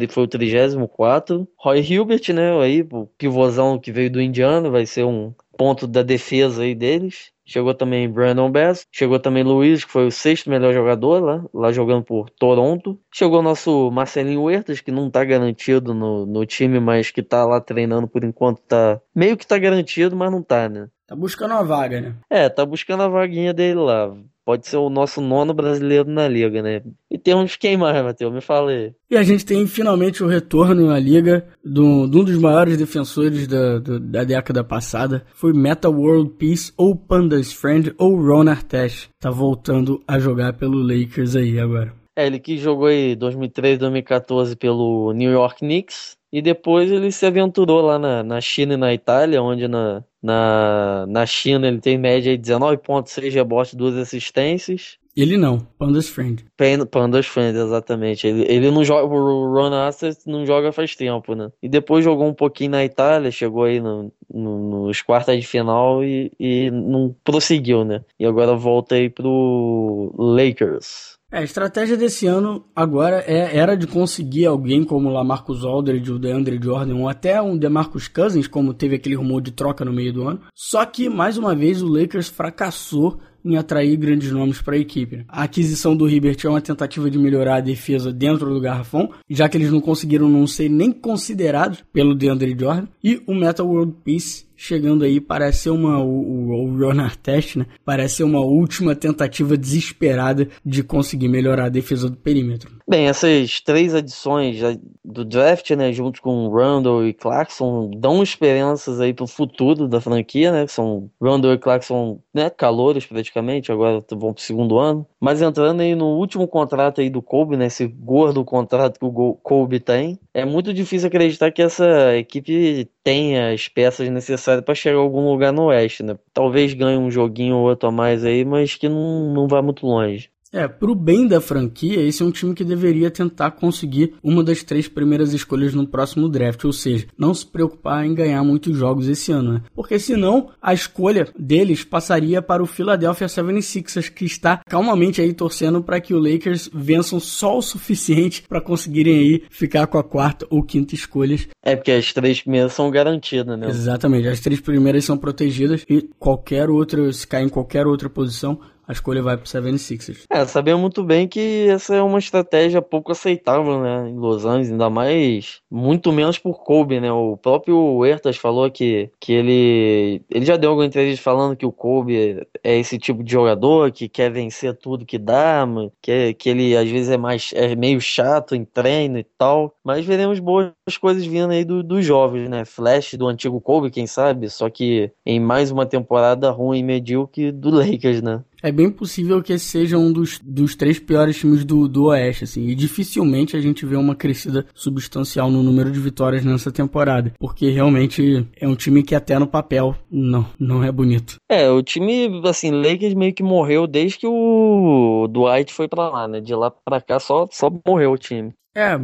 foi 0.10 0.24
o 0.24 0.28
34. 0.28 1.48
Roy 1.58 1.82
Hilbert, 1.82 2.34
né? 2.34 2.62
Aí, 2.62 2.88
o 2.91 3.08
pivôzão 3.17 3.80
que 3.80 3.91
veio 3.91 4.12
do 4.12 4.22
Indiana, 4.22 4.69
vai 4.69 4.86
ser 4.86 5.04
um 5.04 5.34
ponto 5.58 5.88
da 5.88 6.04
defesa 6.04 6.62
aí 6.62 6.76
deles. 6.76 7.34
Chegou 7.46 7.74
também 7.74 8.10
Brandon 8.10 8.50
Bass, 8.50 8.88
chegou 8.89 9.19
também 9.19 9.43
Luiz, 9.43 9.84
que 9.84 9.91
foi 9.91 10.08
o 10.08 10.12
sexto 10.12 10.50
melhor 10.50 10.74
jogador 10.74 11.22
lá, 11.22 11.46
lá 11.54 11.72
jogando 11.74 12.04
por 12.04 12.30
Toronto. 12.30 12.98
Chegou 13.12 13.41
nosso 13.41 13.91
Marcelinho 13.91 14.43
Huertas, 14.43 14.80
que 14.80 14.91
não 14.91 15.10
tá 15.10 15.26
garantido 15.26 15.93
no, 15.93 16.26
no 16.26 16.46
time, 16.46 16.80
mas 16.80 17.12
que 17.12 17.22
tá 17.22 17.43
lá 17.46 17.60
treinando 17.60 18.08
por 18.08 18.24
enquanto, 18.24 18.62
tá 18.62 19.02
meio 19.13 19.36
que 19.36 19.46
tá 19.46 19.58
garantido, 19.58 20.15
mas 20.15 20.32
não 20.32 20.41
tá, 20.41 20.69
né? 20.69 20.88
Tá 21.06 21.15
buscando 21.17 21.52
uma 21.52 21.63
vaga, 21.63 22.00
né? 22.00 22.15
É, 22.30 22.48
tá 22.48 22.65
buscando 22.65 23.04
a 23.04 23.10
vaguinha 23.10 23.54
dele 23.54 23.80
lá. 23.80 24.15
Pode 24.46 24.68
ser 24.68 24.78
o 24.78 24.90
nosso 24.90 25.22
nono 25.22 25.54
brasileiro 25.54 26.10
na 26.10 26.28
liga, 26.28 26.62
né? 26.62 26.82
E 27.10 27.18
temos 27.18 27.56
quem 27.56 27.78
mais, 27.78 28.04
Matheus? 28.04 28.34
Me 28.34 28.42
fala 28.42 28.72
aí. 28.72 28.94
E 29.10 29.16
a 29.16 29.24
gente 29.24 29.46
tem 29.46 29.66
finalmente 29.66 30.22
o 30.22 30.28
retorno 30.28 30.88
na 30.88 31.00
liga 31.00 31.46
de 31.64 31.80
um 31.80 32.08
dos 32.08 32.38
maiores 32.38 32.78
defensores 32.78 33.48
da, 33.48 33.80
da 33.80 34.24
década 34.24 34.64
passada. 34.64 35.26
Foi 35.34 35.54
Meta 35.54 35.90
World 35.90 36.32
Peace 36.32 36.74
ou 36.76 36.96
Panda's 36.96 37.54
Friend 37.54 37.94
ou 37.98 38.16
Ron 38.22 38.50
Artest. 38.50 39.10
Tá 39.20 39.30
voltando 39.30 40.04
a 40.06 40.20
jogar 40.20 40.54
pelo 40.54 40.82
Lakers 40.82 41.36
aí 41.36 41.58
agora. 41.60 42.03
É, 42.15 42.28
ele 42.28 42.39
que 42.39 42.58
jogou 42.58 42.88
aí 42.88 43.15
2013, 43.15 43.80
2014 43.80 44.56
pelo 44.56 45.13
New 45.13 45.32
York 45.32 45.60
Knicks. 45.60 46.17
E 46.32 46.41
depois 46.41 46.91
ele 46.91 47.12
se 47.12 47.26
aventurou 47.26 47.82
lá 47.82 47.99
na, 47.99 48.23
na 48.23 48.41
China 48.41 48.73
e 48.73 48.78
na 48.78 48.93
Itália, 48.93 49.41
onde 49.41 49.67
na, 49.67 50.04
na, 50.21 51.06
na 51.08 51.26
China 51.26 51.67
ele 51.67 51.80
tem 51.80 51.97
média 51.97 52.36
de 52.36 52.43
19.6 52.43 53.32
rebotes, 53.34 53.76
duas 53.76 53.95
assistências. 53.97 54.97
Ele 55.15 55.38
não, 55.38 55.60
Pandas 55.78 56.10
Friend. 56.10 56.43
Pandas 56.89 57.28
Friend, 57.28 57.58
exatamente. 57.58 58.28
Ele, 58.28 58.45
ele 58.49 58.71
não 58.71 58.84
joga, 58.84 59.06
o 59.06 59.54
Ron 59.54 59.73
Artest 59.73 60.26
não 60.26 60.45
joga 60.45 60.71
faz 60.71 60.95
tempo, 60.95 61.36
né? 61.36 61.52
E 61.62 61.69
depois 61.69 62.04
jogou 62.04 62.28
um 62.28 62.34
pouquinho 62.34 62.71
na 62.71 62.84
Itália, 62.84 63.30
chegou 63.30 63.65
aí 63.65 63.80
no, 63.80 64.12
no, 64.34 64.88
nos 64.88 65.02
quartas 65.02 65.39
de 65.39 65.45
final 65.45 66.04
e, 66.04 66.32
e 66.39 66.71
não 66.71 67.15
prosseguiu, 67.23 67.86
né? 67.86 68.04
E 68.19 68.26
agora 68.26 68.56
volta 68.56 68.95
aí 68.95 69.08
pro 69.10 70.13
Lakers. 70.17 71.19
É, 71.32 71.39
a 71.39 71.43
estratégia 71.43 71.97
desse 71.97 72.28
ano 72.28 72.63
agora 72.76 73.23
é, 73.26 73.58
era 73.58 73.76
de 73.76 73.88
conseguir 73.88 74.45
alguém 74.45 74.84
como 74.84 75.10
o 75.10 75.12
Lamarcus 75.12 75.65
Aldridge, 75.65 76.12
o 76.12 76.19
DeAndre 76.19 76.60
Jordan, 76.62 76.95
ou 76.97 77.10
até 77.10 77.41
um 77.41 77.58
DeMarcus 77.58 78.08
Cousins, 78.08 78.47
como 78.47 78.71
teve 78.71 78.95
aquele 78.95 79.15
rumor 79.15 79.41
de 79.41 79.52
troca 79.52 79.84
no 79.84 79.91
meio 79.91 80.13
do 80.13 80.28
ano. 80.28 80.41
Só 80.54 80.86
que, 80.86 81.10
mais 81.10 81.36
uma 81.36 81.56
vez, 81.56 81.82
o 81.82 81.88
Lakers 81.88 82.28
fracassou 82.28 83.19
em 83.44 83.58
atrair 83.58 83.96
grandes 83.98 84.32
nomes 84.32 84.62
para 84.62 84.76
a 84.76 84.80
equipe. 84.80 85.26
A 85.28 85.44
aquisição 85.44 85.96
do 85.96 86.10
Hibbert 86.10 86.38
é 86.44 86.50
uma 86.50 86.62
tentativa 86.62 87.10
de 87.10 87.18
melhorar 87.18 87.58
a 87.58 87.62
defesa 87.62 88.12
dentro 88.12 88.54
do 88.54 88.62
garrafão, 88.62 89.12
já 89.30 89.50
que 89.50 89.58
eles 89.58 89.72
não 89.72 89.82
conseguiram 89.82 90.30
não 90.30 90.48
ser 90.48 90.70
nem 90.70 90.92
considerados 90.92 91.84
pelo 91.92 92.16
DeAndre 92.16 92.56
Jordan. 92.58 92.88
E 93.04 93.22
o 93.28 93.36
Metal 93.36 93.68
World 93.68 93.94
Peace 94.04 94.46
chegando 94.56 95.04
aí 95.04 95.20
parece 95.20 95.64
ser 95.64 95.70
uma 95.72 96.00
o, 96.00 96.52
o 96.52 96.78
Ron 96.78 97.02
Artest, 97.02 97.58
né? 97.58 97.66
Parece 97.84 98.18
ser 98.18 98.24
uma 98.24 98.40
última 98.40 98.96
tentativa 98.96 99.58
desesperada 99.58 100.48
de 100.66 100.84
conseguir 100.84 101.28
melhorar 101.28 101.66
a 101.66 101.70
defesa 101.70 102.10
do 102.10 102.16
perímetro. 102.16 102.72
Bem, 102.86 103.08
essas 103.08 103.62
três 103.62 103.96
adições 103.96 104.60
do 105.06 105.24
draft, 105.24 105.69
né, 105.72 105.93
junto 105.93 106.22
com 106.22 106.50
Randall 106.50 107.08
e 107.08 107.13
Clarkson, 107.13 107.89
dão 107.96 108.22
esperanças 108.22 109.00
aí 109.00 109.13
pro 109.13 109.26
futuro 109.26 109.88
da 109.88 110.02
franquia, 110.02 110.52
né? 110.52 110.67
São 110.67 111.10
Randall 111.22 111.54
e 111.54 111.58
Clarkson, 111.58 112.19
né, 112.34 112.50
calores 112.50 113.06
praticamente, 113.06 113.72
agora 113.72 114.04
vão 114.12 114.34
pro 114.34 114.43
segundo 114.43 114.78
ano. 114.78 115.08
Mas 115.19 115.41
entrando 115.41 115.80
aí 115.82 115.96
no 115.96 116.17
último 116.17 116.46
contrato 116.46 117.00
aí 117.00 117.10
do 117.10 117.22
Kobe, 117.22 117.56
né, 117.56 117.67
esse 117.67 117.88
gordo 117.88 118.43
contrato 118.43 119.00
que 119.00 119.06
o 119.06 119.34
Kobe 119.36 119.80
tem, 119.80 120.19
é 120.34 120.43
muito 120.43 120.74
difícil 120.74 121.08
acreditar 121.08 121.52
que 121.52 121.62
essa 121.62 122.17
equipe 122.17 122.89
tenha 123.02 123.54
as 123.54 123.67
peças 123.69 124.10
necessárias 124.10 124.63
para 124.65 124.76
chegar 124.76 124.98
a 124.98 125.02
algum 125.02 125.30
lugar 125.30 125.54
no 125.54 125.67
Oeste, 125.67 126.04
né? 126.04 126.17
Talvez 126.34 126.74
ganhe 126.74 126.98
um 126.98 127.10
joguinho 127.10 127.56
ou 127.56 127.69
outro 127.69 127.88
a 127.88 127.91
mais 127.93 128.26
aí, 128.26 128.43
mas 128.43 128.76
que 128.76 128.89
não, 128.89 129.34
não 129.34 129.48
vai 129.48 129.62
muito 129.62 129.86
longe. 129.88 130.33
É, 130.54 130.68
pro 130.68 130.93
bem 130.93 131.28
da 131.28 131.41
franquia, 131.41 131.99
esse 131.99 132.22
é 132.22 132.26
um 132.26 132.30
time 132.30 132.54
que 132.54 132.64
deveria 132.64 133.10
tentar 133.10 133.49
conseguir 133.51 134.14
uma 134.22 134.43
das 134.43 134.62
três 134.62 134.88
primeiras 134.88 135.34
escolhas 135.34 135.74
no 135.74 135.88
próximo 135.88 136.30
draft, 136.30 136.64
ou 136.64 136.72
seja, 136.72 137.08
não 137.18 137.34
se 137.34 137.43
preocupar 137.43 138.06
em 138.06 138.14
ganhar 138.14 138.43
muitos 138.43 138.78
jogos 138.78 139.08
esse 139.08 139.32
ano, 139.32 139.54
né? 139.54 139.62
Porque 139.76 139.97
senão 139.97 140.51
a 140.62 140.72
escolha 140.72 141.28
deles 141.38 141.84
passaria 141.84 142.39
para 142.39 142.62
o 142.62 142.68
Philadelphia 142.68 143.26
76ers, 143.26 144.12
que 144.12 144.26
está 144.26 144.62
calmamente 144.70 145.20
aí 145.20 145.34
torcendo 145.34 145.82
para 145.82 145.99
que 145.99 146.14
o 146.14 146.20
Lakers 146.20 146.70
vençam 146.72 147.20
só 147.20 147.58
o 147.58 147.62
suficiente 147.62 148.43
para 148.47 148.62
conseguirem 148.62 149.18
aí 149.18 149.43
ficar 149.49 149.88
com 149.88 149.97
a 149.97 150.04
quarta 150.04 150.45
ou 150.51 150.62
quinta 150.62 150.93
escolhas. 150.93 151.47
É, 151.64 151.76
porque 151.76 151.91
as 151.91 152.14
três 152.14 152.41
primeiras 152.41 152.74
são 152.74 152.91
garantidas, 152.91 153.58
né? 153.58 153.68
Exatamente, 153.68 154.28
as 154.28 154.39
três 154.39 154.62
primeiras 154.62 155.04
são 155.04 155.18
protegidas 155.18 155.84
e 155.89 156.08
qualquer 156.20 156.70
outra, 156.70 157.12
se 157.12 157.26
cair 157.26 157.45
em 157.45 157.49
qualquer 157.49 157.88
outra 157.88 158.08
posição, 158.08 158.60
a 158.88 158.92
escolha 158.92 159.22
vai 159.22 159.38
pro 159.38 159.46
76ers. 159.46 160.26
É, 160.30 160.46
sabemos 160.46 160.82
muito 160.82 161.04
bem 161.04 161.28
que 161.28 161.68
essa 161.70 161.96
é 161.96 162.02
uma 162.02 162.20
estratégia 162.20 162.82
pouco 162.82 163.12
aceitável, 163.12 163.82
né, 163.82 164.10
em 164.10 164.16
Los 164.16 164.46
Angeles, 164.46 164.72
ainda 164.72 164.90
mais, 164.90 165.62
muito 165.70 166.12
menos 166.12 166.38
por 166.38 166.64
Kobe, 166.64 167.00
né, 167.00 167.12
o 167.12 167.38
próprio 167.38 168.06
Ertas 168.06 168.38
falou 168.38 168.70
que, 168.70 169.10
que 169.20 169.34
ele, 169.34 170.22
ele 170.30 170.46
já 170.46 170.58
deu 170.58 170.72
alguma 170.72 170.86
entrevista 170.86 171.24
falando 171.24 171.56
que 171.56 171.66
o 171.66 171.72
Kobe 171.72 172.46
é 172.64 172.78
esse 172.78 172.98
tipo 172.98 173.24
de 173.24 173.32
jogador 173.32 173.92
que 173.92 174.10
quer 174.10 174.32
vencer 174.32 174.76
tudo 174.76 175.06
que 175.06 175.18
dá, 175.18 175.66
que, 176.02 176.34
que 176.34 176.50
ele 176.50 176.76
às 176.76 176.90
vezes 176.90 177.10
é 177.10 177.18
mais, 177.18 177.52
é 177.54 177.76
meio 177.76 178.02
chato 178.02 178.56
em 178.56 178.66
treino 178.66 179.18
e 179.18 179.24
tal, 179.24 179.74
mas 179.84 180.06
veremos 180.06 180.40
boas 180.40 180.72
coisas 181.00 181.26
vindo 181.26 181.52
aí 181.52 181.64
dos 181.64 181.84
do 181.84 182.02
jovens, 182.02 182.50
né, 182.50 182.66
Flash 182.66 183.14
do 183.14 183.28
antigo 183.28 183.62
Kobe, 183.62 183.92
quem 183.92 184.08
sabe, 184.08 184.50
só 184.50 184.70
que 184.70 185.12
em 185.26 185.40
mais 185.40 185.72
uma 185.72 185.86
temporada 185.86 186.50
ruim 186.52 186.80
e 186.80 186.84
medíocre 186.84 187.52
do 187.52 187.70
Lakers, 187.70 188.22
né 188.22 188.42
é 188.64 188.72
bem 188.72 188.89
possível 188.89 189.43
que 189.43 189.51
esse 189.51 189.66
seja 189.66 189.97
um 189.97 190.11
dos, 190.11 190.39
dos 190.39 190.74
três 190.76 190.97
piores 190.97 191.38
times 191.38 191.66
do, 191.66 191.88
do 191.88 192.05
Oeste, 192.05 192.45
assim. 192.45 192.68
E 192.68 192.74
dificilmente 192.74 193.57
a 193.57 193.59
gente 193.59 193.86
vê 193.86 193.97
uma 193.97 194.16
crescida 194.16 194.66
substancial 194.74 195.51
no 195.51 195.61
número 195.61 195.91
de 195.91 195.99
vitórias 195.99 196.45
nessa 196.45 196.72
temporada. 196.72 197.34
Porque 197.38 197.70
realmente 197.70 198.47
é 198.59 198.68
um 198.68 198.76
time 198.76 199.03
que 199.03 199.14
até 199.14 199.38
no 199.38 199.45
papel 199.45 199.93
não, 200.09 200.45
não 200.57 200.82
é 200.82 200.91
bonito. 200.91 201.36
É, 201.51 201.70
o 201.70 201.84
time, 201.84 202.41
assim, 202.47 202.72
Lakers 202.72 203.14
meio 203.14 203.34
que 203.34 203.43
morreu 203.43 203.86
desde 203.86 204.20
que 204.20 204.28
o 204.28 205.28
Dwight 205.30 205.74
foi 205.74 205.89
para 205.89 206.09
lá, 206.09 206.28
né? 206.28 206.39
De 206.39 206.55
lá 206.55 206.72
para 206.72 207.01
cá 207.01 207.20
só, 207.20 207.45
só 207.51 207.70
morreu 207.86 208.14
o 208.14 208.18
time. 208.18 208.53
É, 208.76 208.97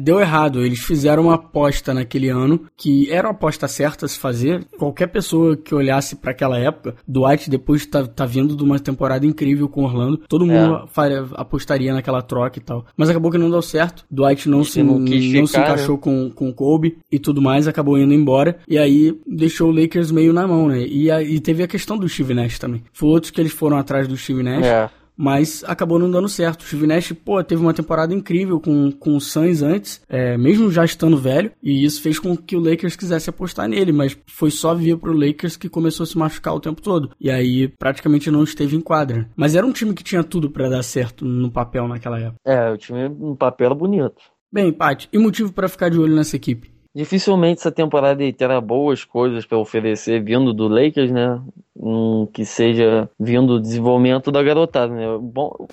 deu 0.00 0.20
errado. 0.20 0.64
Eles 0.64 0.80
fizeram 0.80 1.24
uma 1.24 1.34
aposta 1.34 1.92
naquele 1.92 2.28
ano 2.28 2.66
que 2.76 3.10
era 3.10 3.26
uma 3.26 3.34
aposta 3.34 3.66
certa 3.66 4.06
a 4.06 4.08
se 4.08 4.18
fazer. 4.18 4.64
Qualquer 4.78 5.08
pessoa 5.08 5.56
que 5.56 5.74
olhasse 5.74 6.16
para 6.16 6.30
aquela 6.30 6.58
época, 6.58 6.94
Dwight 7.06 7.50
depois 7.50 7.84
tá, 7.86 8.06
tá 8.06 8.24
vindo 8.24 8.56
de 8.56 8.62
uma 8.62 8.78
temporada 8.78 9.26
incrível 9.26 9.68
com 9.68 9.84
Orlando, 9.84 10.18
todo 10.28 10.46
mundo 10.46 10.88
é. 10.96 11.24
apostaria 11.34 11.92
naquela 11.92 12.22
troca 12.22 12.58
e 12.58 12.62
tal. 12.62 12.86
Mas 12.96 13.10
acabou 13.10 13.30
que 13.30 13.38
não 13.38 13.50
deu 13.50 13.62
certo. 13.62 14.04
Dwight 14.10 14.48
não 14.48 14.62
se, 14.62 14.82
não, 14.82 15.04
ficar, 15.04 15.46
se 15.46 15.58
encaixou 15.58 15.96
né? 15.96 16.02
com, 16.02 16.30
com 16.30 16.52
Kobe 16.52 16.98
e 17.10 17.18
tudo 17.18 17.42
mais, 17.42 17.66
acabou 17.66 17.98
indo 17.98 18.14
embora. 18.14 18.58
E 18.68 18.78
aí 18.78 19.18
deixou 19.26 19.70
o 19.70 19.74
Lakers 19.74 20.10
meio 20.10 20.32
na 20.32 20.46
mão, 20.46 20.68
né? 20.68 20.80
E, 20.82 21.10
e 21.10 21.40
teve 21.40 21.62
a 21.62 21.68
questão 21.68 21.98
do 21.98 22.08
Steve 22.08 22.34
Nash 22.34 22.58
também. 22.58 22.84
Foi 22.92 23.08
outros 23.08 23.30
que 23.30 23.40
eles 23.40 23.52
foram 23.52 23.76
atrás 23.76 24.06
do 24.06 24.16
Steve 24.16 24.42
Nash. 24.42 24.66
É 24.66 24.99
mas 25.16 25.62
acabou 25.66 25.98
não 25.98 26.10
dando 26.10 26.28
certo. 26.28 26.62
O 26.62 26.64
Steve 26.64 27.14
pô, 27.14 27.42
teve 27.42 27.60
uma 27.60 27.74
temporada 27.74 28.14
incrível 28.14 28.60
com, 28.60 28.90
com 28.90 29.16
o 29.16 29.20
Suns 29.20 29.62
antes, 29.62 30.02
é, 30.08 30.36
mesmo 30.36 30.70
já 30.70 30.84
estando 30.84 31.16
velho, 31.16 31.52
e 31.62 31.84
isso 31.84 32.00
fez 32.02 32.18
com 32.18 32.36
que 32.36 32.56
o 32.56 32.60
Lakers 32.60 32.96
quisesse 32.96 33.30
apostar 33.30 33.68
nele, 33.68 33.92
mas 33.92 34.16
foi 34.26 34.50
só 34.50 34.74
vir 34.74 34.96
pro 34.96 35.12
Lakers 35.12 35.56
que 35.56 35.68
começou 35.68 36.04
a 36.04 36.06
se 36.06 36.16
machucar 36.16 36.54
o 36.54 36.60
tempo 36.60 36.80
todo. 36.80 37.10
E 37.20 37.30
aí 37.30 37.68
praticamente 37.68 38.30
não 38.30 38.44
esteve 38.44 38.76
em 38.76 38.80
quadra. 38.80 39.28
Mas 39.36 39.54
era 39.54 39.66
um 39.66 39.72
time 39.72 39.94
que 39.94 40.04
tinha 40.04 40.24
tudo 40.24 40.50
para 40.50 40.68
dar 40.68 40.82
certo 40.82 41.24
no 41.24 41.50
papel 41.50 41.86
naquela 41.86 42.18
época. 42.18 42.38
É, 42.44 42.70
o 42.70 42.76
time 42.76 43.08
no 43.08 43.36
papel 43.36 43.66
era 43.66 43.74
bonito. 43.74 44.16
Bem, 44.52 44.72
Paty, 44.72 45.08
e 45.12 45.18
motivo 45.18 45.52
para 45.52 45.68
ficar 45.68 45.90
de 45.90 45.98
olho 45.98 46.14
nessa 46.14 46.34
equipe? 46.34 46.79
Dificilmente 46.94 47.60
essa 47.60 47.70
temporada 47.70 48.20
terá 48.32 48.60
boas 48.60 49.04
coisas 49.04 49.46
para 49.46 49.58
oferecer 49.58 50.22
vindo 50.22 50.52
do 50.52 50.66
Lakers, 50.66 51.10
né? 51.10 51.40
Um, 51.76 52.26
que 52.26 52.44
seja 52.44 53.08
vindo 53.18 53.54
do 53.54 53.60
desenvolvimento 53.60 54.32
da 54.32 54.42
garotada, 54.42 54.92
né? 54.92 55.06
Bom, 55.20 55.68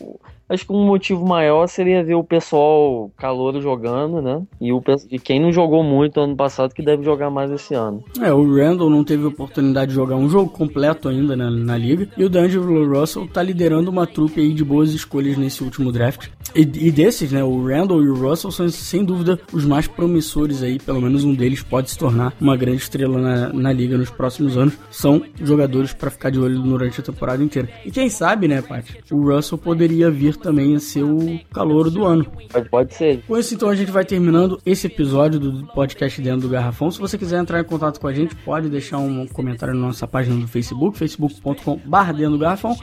Acho 0.49 0.65
que 0.65 0.72
um 0.72 0.86
motivo 0.86 1.26
maior 1.26 1.68
seria 1.68 2.01
ver 2.01 2.15
o 2.15 2.24
pessoal 2.24 3.11
calouro 3.18 3.61
jogando, 3.61 4.22
né? 4.22 4.41
E, 4.61 4.72
o, 4.72 4.82
e 5.11 5.20
quem 5.20 5.41
não 5.41 5.51
jogou 5.51 5.84
muito 5.84 6.22
ano 6.22 6.38
passado 6.38 6.74
que 6.74 6.82
deve 6.82 7.03
jogar 7.03 7.30
mais 7.30 7.51
esse 7.51 7.74
ano. 7.74 8.01
É, 8.22 8.32
o 8.32 8.55
Randall 8.55 8.89
não 8.89 9.03
teve 9.03 9.26
oportunidade 9.26 9.89
de 9.89 9.95
jogar 9.95 10.15
um 10.15 10.30
jogo 10.30 10.49
completo 10.49 11.09
ainda 11.09 11.36
na, 11.36 11.51
na 11.51 11.78
liga. 11.78 12.07
E 12.18 12.24
o 12.24 12.30
D'Angelo 12.30 12.88
Russell 12.97 13.28
tá 13.28 13.43
liderando 13.43 13.91
uma 13.91 14.07
trupe 14.07 14.39
aí 14.39 14.53
de 14.53 14.63
boas 14.63 14.93
escolhas 14.93 15.38
nesse 15.38 15.61
último 15.61 15.91
draft. 15.91 16.30
E, 16.58 16.62
e 16.62 16.91
desses, 16.91 17.32
né? 17.32 17.43
O 17.43 17.64
Randall 17.68 18.01
e 18.01 18.10
o 18.10 18.16
Russell 18.16 18.49
são 18.51 18.68
sem 18.68 19.05
dúvida 19.05 19.39
os 19.53 19.64
mais 19.64 19.88
promissores 19.88 20.64
aí. 20.64 20.80
Pelo 20.80 20.99
menos 20.99 21.24
um 21.24 21.36
deles 21.36 21.62
pode 21.62 21.91
se 21.91 21.97
tornar 21.97 22.34
uma 22.41 22.58
grande 22.58 22.82
estrela 22.82 23.22
na, 23.22 23.53
na 23.53 23.72
liga 23.72 23.95
nos 23.95 24.10
próximos 24.10 24.58
anos. 24.58 24.74
São 24.89 25.22
jogadores 25.39 25.93
para 25.93 26.10
ficar 26.10 26.32
de 26.32 26.39
olho 26.39 26.60
durante 26.60 26.99
a 26.99 27.03
temporada 27.03 27.43
inteira. 27.43 27.70
E 27.86 27.91
quem 27.91 28.10
sabe, 28.10 28.47
né, 28.47 28.60
Paty? 28.60 29.03
O 29.12 29.22
Russell 29.32 29.60
poderia 29.60 30.10
vir 30.10 30.36
também 30.36 30.76
a 30.76 30.80
ser 30.80 31.03
o 31.03 31.39
calor 31.53 31.91
do 31.91 32.03
ano. 32.03 32.26
Pode, 32.51 32.70
pode 32.70 32.95
ser. 32.95 33.22
Com 33.28 33.38
isso, 33.38 33.53
então, 33.53 33.70
a 33.70 33.76
gente 33.76 33.91
vai 33.91 34.03
terminando 34.03 34.60
esse 34.66 34.88
episódio 34.88 35.39
do 35.39 35.68
podcast 35.68 36.20
Dentro 36.20 36.41
do 36.41 36.49
Garrafão. 36.49 36.89
Se 36.89 36.99
você 36.99 37.20
quiser 37.20 37.39
entrar 37.39 37.62
em 37.62 37.66
contato 37.66 37.99
com 37.99 38.08
a 38.08 38.14
gente, 38.14 38.36
pode 38.38 38.68
deixar 38.68 38.97
um 38.97 39.28
comentário 39.28 39.76
na 39.76 39.82
nossa 39.82 40.08
página 40.08 40.36
do 40.36 40.47
Facebook, 40.47 40.97
facebook.com.br 40.97 41.88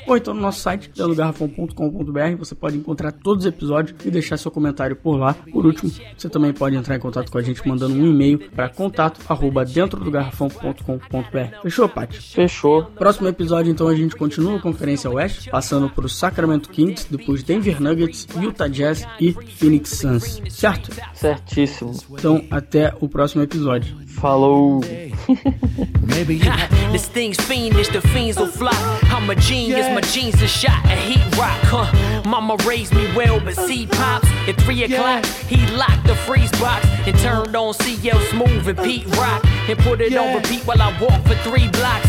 ou 0.07 0.17
então 0.17 0.33
no 0.33 0.41
nosso 0.41 0.61
site, 0.61 0.89
dentrogarrafão.com.br. 0.95 2.37
Você 2.39 2.55
pode 2.55 2.77
encontrar 2.77 3.11
todos 3.11 3.45
os 3.45 3.49
episódios 3.49 3.64
e 4.05 4.11
deixar 4.11 4.37
seu 4.37 4.51
comentário 4.51 4.97
por 4.97 5.17
lá. 5.17 5.35
Por 5.35 5.67
último, 5.67 5.91
você 6.17 6.29
também 6.29 6.53
pode 6.53 6.77
entrar 6.77 6.97
em 6.97 6.99
contato 6.99 7.31
com 7.31 7.39
a 7.39 7.43
gente 7.43 7.67
mandando 7.67 7.95
um 7.95 8.07
e-mail 8.07 8.51
para 8.51 8.69
contato 8.69 9.21
arroba 9.29 9.65
dentro 9.65 10.03
do 10.03 10.11
garrafão.com.br. 10.11 11.63
Fechou, 11.63 11.89
Paty? 11.89 12.19
Fechou. 12.19 12.85
Próximo 12.85 13.29
episódio, 13.29 13.71
então, 13.71 13.89
a 13.89 13.95
gente 13.95 14.17
continua 14.17 14.57
a 14.57 14.61
Conferência 14.61 15.11
Oeste, 15.11 15.51
passando 15.51 15.89
para 15.89 16.07
o 16.07 16.09
Sacramento 16.09 16.69
Kings, 16.71 17.07
depois 17.11 17.43
Denver 17.43 17.81
Nuggets, 17.81 18.27
Utah 18.41 18.69
Jazz 18.69 19.07
e 19.21 19.33
Phoenix 19.33 19.91
Suns. 19.91 20.43
Certo? 20.49 20.91
Certíssimo. 21.15 21.93
Então, 22.11 22.45
até 22.51 22.93
o 23.01 23.09
próximo 23.09 23.43
episódio. 23.43 23.97
Falou. 24.07 24.81
this 26.93 27.09
thing's 27.09 27.37
fiendish, 27.41 27.89
the 27.89 28.01
fiends 28.01 28.39
will 28.39 28.47
fly. 28.47 28.73
I'm 29.05 29.29
a 29.29 29.35
genius, 29.35 29.87
my 29.95 30.01
jeans 30.01 30.41
are 30.43 30.49
shot 30.49 30.85
a 30.85 30.97
heat 30.97 31.25
rock, 31.37 31.59
huh? 31.65 32.23
Mama 32.29 32.57
raised 32.67 32.95
me 32.95 33.07
well, 33.17 33.41
but 33.45 33.57
see 33.57 33.87
pops 33.87 34.29
at 34.49 34.57
three 34.63 34.85
o'clock. 34.85 35.25
He 35.25 35.67
locked 35.77 36.07
the 36.07 36.15
freeze 36.15 36.51
box 36.53 36.87
and 37.07 37.17
turned 37.19 37.55
on 37.55 37.75
CL 37.75 38.21
Smooth 38.31 38.69
and 38.69 38.79
Pete 38.79 39.07
Rock 39.17 39.45
and 39.69 39.79
put 39.81 40.01
it 40.01 40.17
on 40.17 40.35
repeat 40.37 40.63
while 40.67 40.81
I 40.81 40.99
walk 41.01 41.23
for 41.27 41.35
three 41.49 41.69
blocks. 41.69 42.09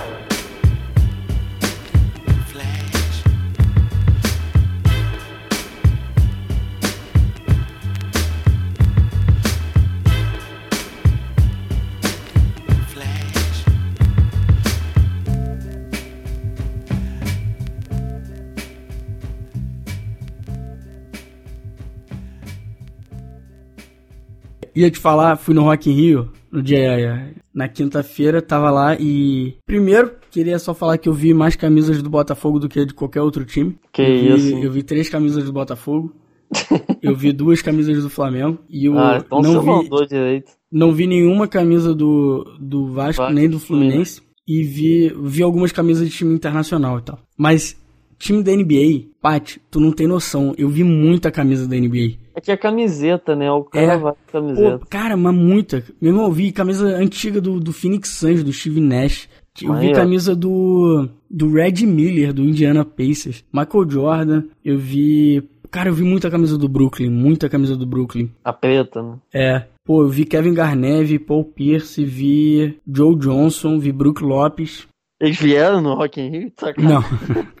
ia 24.75 24.89
te 24.89 24.99
falar, 24.99 25.35
fui 25.37 25.53
no 25.53 25.63
Rock 25.63 25.89
in 25.89 25.93
Rio 25.93 26.31
no 26.51 26.61
dia 26.61 27.33
na 27.53 27.67
quinta-feira, 27.67 28.41
tava 28.41 28.69
lá 28.69 28.95
e 28.99 29.55
primeiro 29.65 30.11
queria 30.29 30.59
só 30.59 30.73
falar 30.73 30.97
que 30.97 31.07
eu 31.07 31.13
vi 31.13 31.33
mais 31.33 31.55
camisas 31.55 32.01
do 32.01 32.09
Botafogo 32.09 32.59
do 32.59 32.67
que 32.67 32.85
de 32.85 32.93
qualquer 32.93 33.21
outro 33.21 33.45
time. 33.45 33.77
Que 33.91 34.01
eu 34.01 34.07
vi, 34.07 34.35
isso? 34.35 34.57
Eu 34.57 34.71
vi 34.71 34.83
três 34.83 35.09
camisas 35.09 35.43
do 35.43 35.53
Botafogo. 35.53 36.13
eu 37.01 37.15
vi 37.15 37.31
duas 37.31 37.61
camisas 37.61 38.03
do 38.03 38.09
Flamengo 38.09 38.59
e 38.69 38.85
eu 38.85 38.97
ah, 38.97 39.23
então 39.25 39.41
não 39.41 39.81
vi 39.81 40.07
direito. 40.07 40.51
não 40.69 40.91
vi 40.91 41.07
nenhuma 41.07 41.47
camisa 41.47 41.95
do, 41.95 42.43
do 42.59 42.87
Vasco, 42.87 43.21
Vasco 43.21 43.33
nem 43.33 43.49
do 43.49 43.57
Fluminense 43.57 44.21
e 44.45 44.61
vi 44.61 45.15
vi 45.23 45.41
algumas 45.41 45.71
camisas 45.71 46.09
de 46.09 46.13
time 46.13 46.35
internacional 46.35 46.99
e 46.99 47.03
tal. 47.03 47.19
Mas 47.37 47.77
time 48.19 48.43
da 48.43 48.51
NBA, 48.51 49.07
Pat, 49.21 49.57
tu 49.69 49.79
não 49.79 49.93
tem 49.93 50.07
noção, 50.07 50.53
eu 50.57 50.67
vi 50.69 50.83
muita 50.83 51.31
camisa 51.31 51.67
da 51.67 51.75
NBA. 51.75 52.20
É 52.35 52.41
que 52.41 52.51
é 52.51 52.57
camiseta, 52.57 53.35
né? 53.35 53.51
O 53.51 53.63
cara 53.63 53.93
É. 53.93 53.97
vai 53.97 54.11
com 54.13 54.17
Pô, 54.25 54.31
camiseta. 54.31 54.85
cara, 54.89 55.17
mas 55.17 55.33
muita. 55.35 55.83
Meu 56.01 56.11
irmão, 56.11 56.25
eu 56.25 56.31
vi 56.31 56.51
camisa 56.51 56.87
antiga 56.87 57.39
do, 57.41 57.59
do 57.59 57.73
Phoenix 57.73 58.09
Suns, 58.09 58.43
do 58.43 58.51
Steve 58.53 58.79
Nash. 58.79 59.27
Eu 59.61 59.73
vi 59.75 59.91
camisa 59.91 60.33
do, 60.35 61.09
do 61.29 61.51
Red 61.51 61.85
Miller, 61.85 62.31
do 62.33 62.41
Indiana 62.43 62.85
Pacers. 62.85 63.43
Michael 63.53 63.89
Jordan. 63.89 64.43
Eu 64.63 64.77
vi... 64.77 65.43
Cara, 65.69 65.89
eu 65.89 65.93
vi 65.93 66.03
muita 66.03 66.29
camisa 66.29 66.57
do 66.57 66.67
Brooklyn. 66.69 67.09
Muita 67.09 67.49
camisa 67.49 67.75
do 67.75 67.85
Brooklyn. 67.85 68.29
A 68.43 68.53
preta, 68.53 69.01
né? 69.01 69.17
É. 69.33 69.65
Pô, 69.85 70.03
eu 70.03 70.09
vi 70.09 70.25
Kevin 70.25 70.53
Garnett, 70.53 71.03
vi 71.05 71.19
Paul 71.19 71.43
Pierce, 71.45 72.03
vi 72.05 72.77
Joe 72.87 73.15
Johnson, 73.17 73.77
vi 73.79 73.91
Brook 73.91 74.23
Lopes. 74.23 74.87
Eles 75.19 75.37
vieram 75.39 75.81
no 75.81 75.93
Rock 75.95 76.19
in 76.19 76.29
Rio? 76.29 76.51
Sacanagem. 76.57 77.09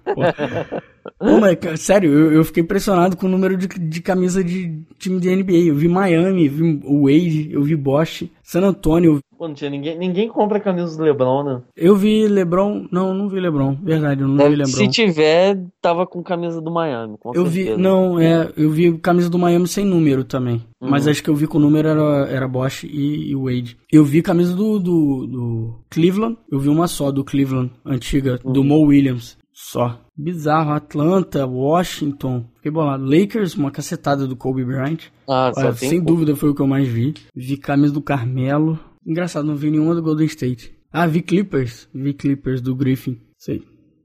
Não. 0.07 0.15
Pô. 1.19 1.39
Mas, 1.39 1.55
cara, 1.59 1.77
sério, 1.77 2.11
eu, 2.11 2.31
eu 2.33 2.43
fiquei 2.43 2.61
impressionado 2.63 3.17
com 3.17 3.25
o 3.25 3.29
número 3.29 3.57
de, 3.57 3.67
de 3.67 4.01
camisa 4.01 4.43
de 4.43 4.79
time 4.99 5.19
de 5.19 5.35
NBA. 5.35 5.53
Eu 5.69 5.75
vi 5.75 5.87
Miami, 5.87 6.45
eu 6.45 6.51
vi 6.51 6.81
o 6.85 7.03
Wade, 7.03 7.49
eu 7.51 7.63
vi 7.63 7.75
Bosch, 7.75 8.29
San 8.43 8.61
Antonio. 8.61 9.19
Pô, 9.37 9.47
não 9.47 9.55
tinha 9.55 9.71
ninguém. 9.71 9.97
Ninguém 9.97 10.27
compra 10.29 10.59
camisa 10.59 10.95
do 10.95 11.03
Lebron, 11.03 11.43
né? 11.43 11.61
Eu 11.75 11.95
vi 11.95 12.27
LeBron. 12.27 12.85
Não, 12.91 13.11
não 13.13 13.27
vi 13.27 13.39
LeBron. 13.39 13.75
Verdade, 13.81 14.21
eu 14.21 14.27
não 14.27 14.35
vi 14.35 14.43
Deve- 14.43 14.55
LeBron. 14.57 14.71
se 14.77 14.87
tiver, 14.89 15.57
tava 15.81 16.05
com 16.05 16.21
camisa 16.21 16.61
do 16.61 16.69
Miami, 16.69 17.15
com 17.19 17.31
Eu 17.33 17.45
vi, 17.45 17.63
certeza. 17.63 17.77
não, 17.79 18.19
é, 18.19 18.51
eu 18.55 18.69
vi 18.69 18.95
camisa 18.99 19.29
do 19.29 19.39
Miami 19.39 19.67
sem 19.67 19.83
número 19.83 20.23
também. 20.23 20.61
Mas 20.79 21.05
Uhum. 21.05 21.11
acho 21.11 21.23
que 21.23 21.29
eu 21.29 21.35
vi 21.35 21.47
com 21.47 21.57
o 21.57 21.61
número 21.61 21.87
era, 21.87 22.27
era 22.29 22.47
Bosch 22.47 22.83
e, 22.83 23.31
e 23.31 23.35
Wade. 23.35 23.77
Eu 23.91 24.03
vi 24.05 24.21
camisa 24.21 24.55
do, 24.55 24.77
do, 24.79 25.25
do 25.27 25.75
Cleveland, 25.89 26.37
eu 26.51 26.59
vi 26.59 26.69
uma 26.69 26.87
só 26.87 27.11
do 27.11 27.23
Cleveland, 27.23 27.71
antiga, 27.83 28.39
Uhum. 28.43 28.53
do 28.53 28.63
Mo 28.63 28.81
Williams. 28.85 29.37
Só. 29.63 30.01
Bizarro. 30.17 30.71
Atlanta, 30.71 31.45
Washington. 31.45 32.45
Fiquei 32.55 32.71
bolado. 32.71 33.05
Lakers, 33.05 33.55
uma 33.55 33.69
cacetada 33.71 34.25
do 34.27 34.35
Kobe 34.35 34.65
Bryant. 34.65 35.03
Ah, 35.29 35.51
Olha, 35.55 35.73
sem 35.73 36.01
dúvida 36.03 36.35
foi 36.35 36.49
o 36.49 36.55
que 36.55 36.61
eu 36.61 36.67
mais 36.67 36.87
vi. 36.87 37.13
Vi 37.35 37.57
camisa 37.57 37.93
do 37.93 38.01
Carmelo. 38.01 38.79
Engraçado, 39.05 39.45
não 39.45 39.55
vi 39.55 39.69
nenhuma 39.69 39.95
do 39.95 40.01
Golden 40.01 40.25
State. 40.25 40.75
Ah, 40.91 41.05
vi 41.07 41.21
Clippers. 41.21 41.87
Vi 41.93 42.13
Clippers 42.13 42.59
do 42.59 42.75
Griffin. 42.75 43.19
Sei. 43.37 43.63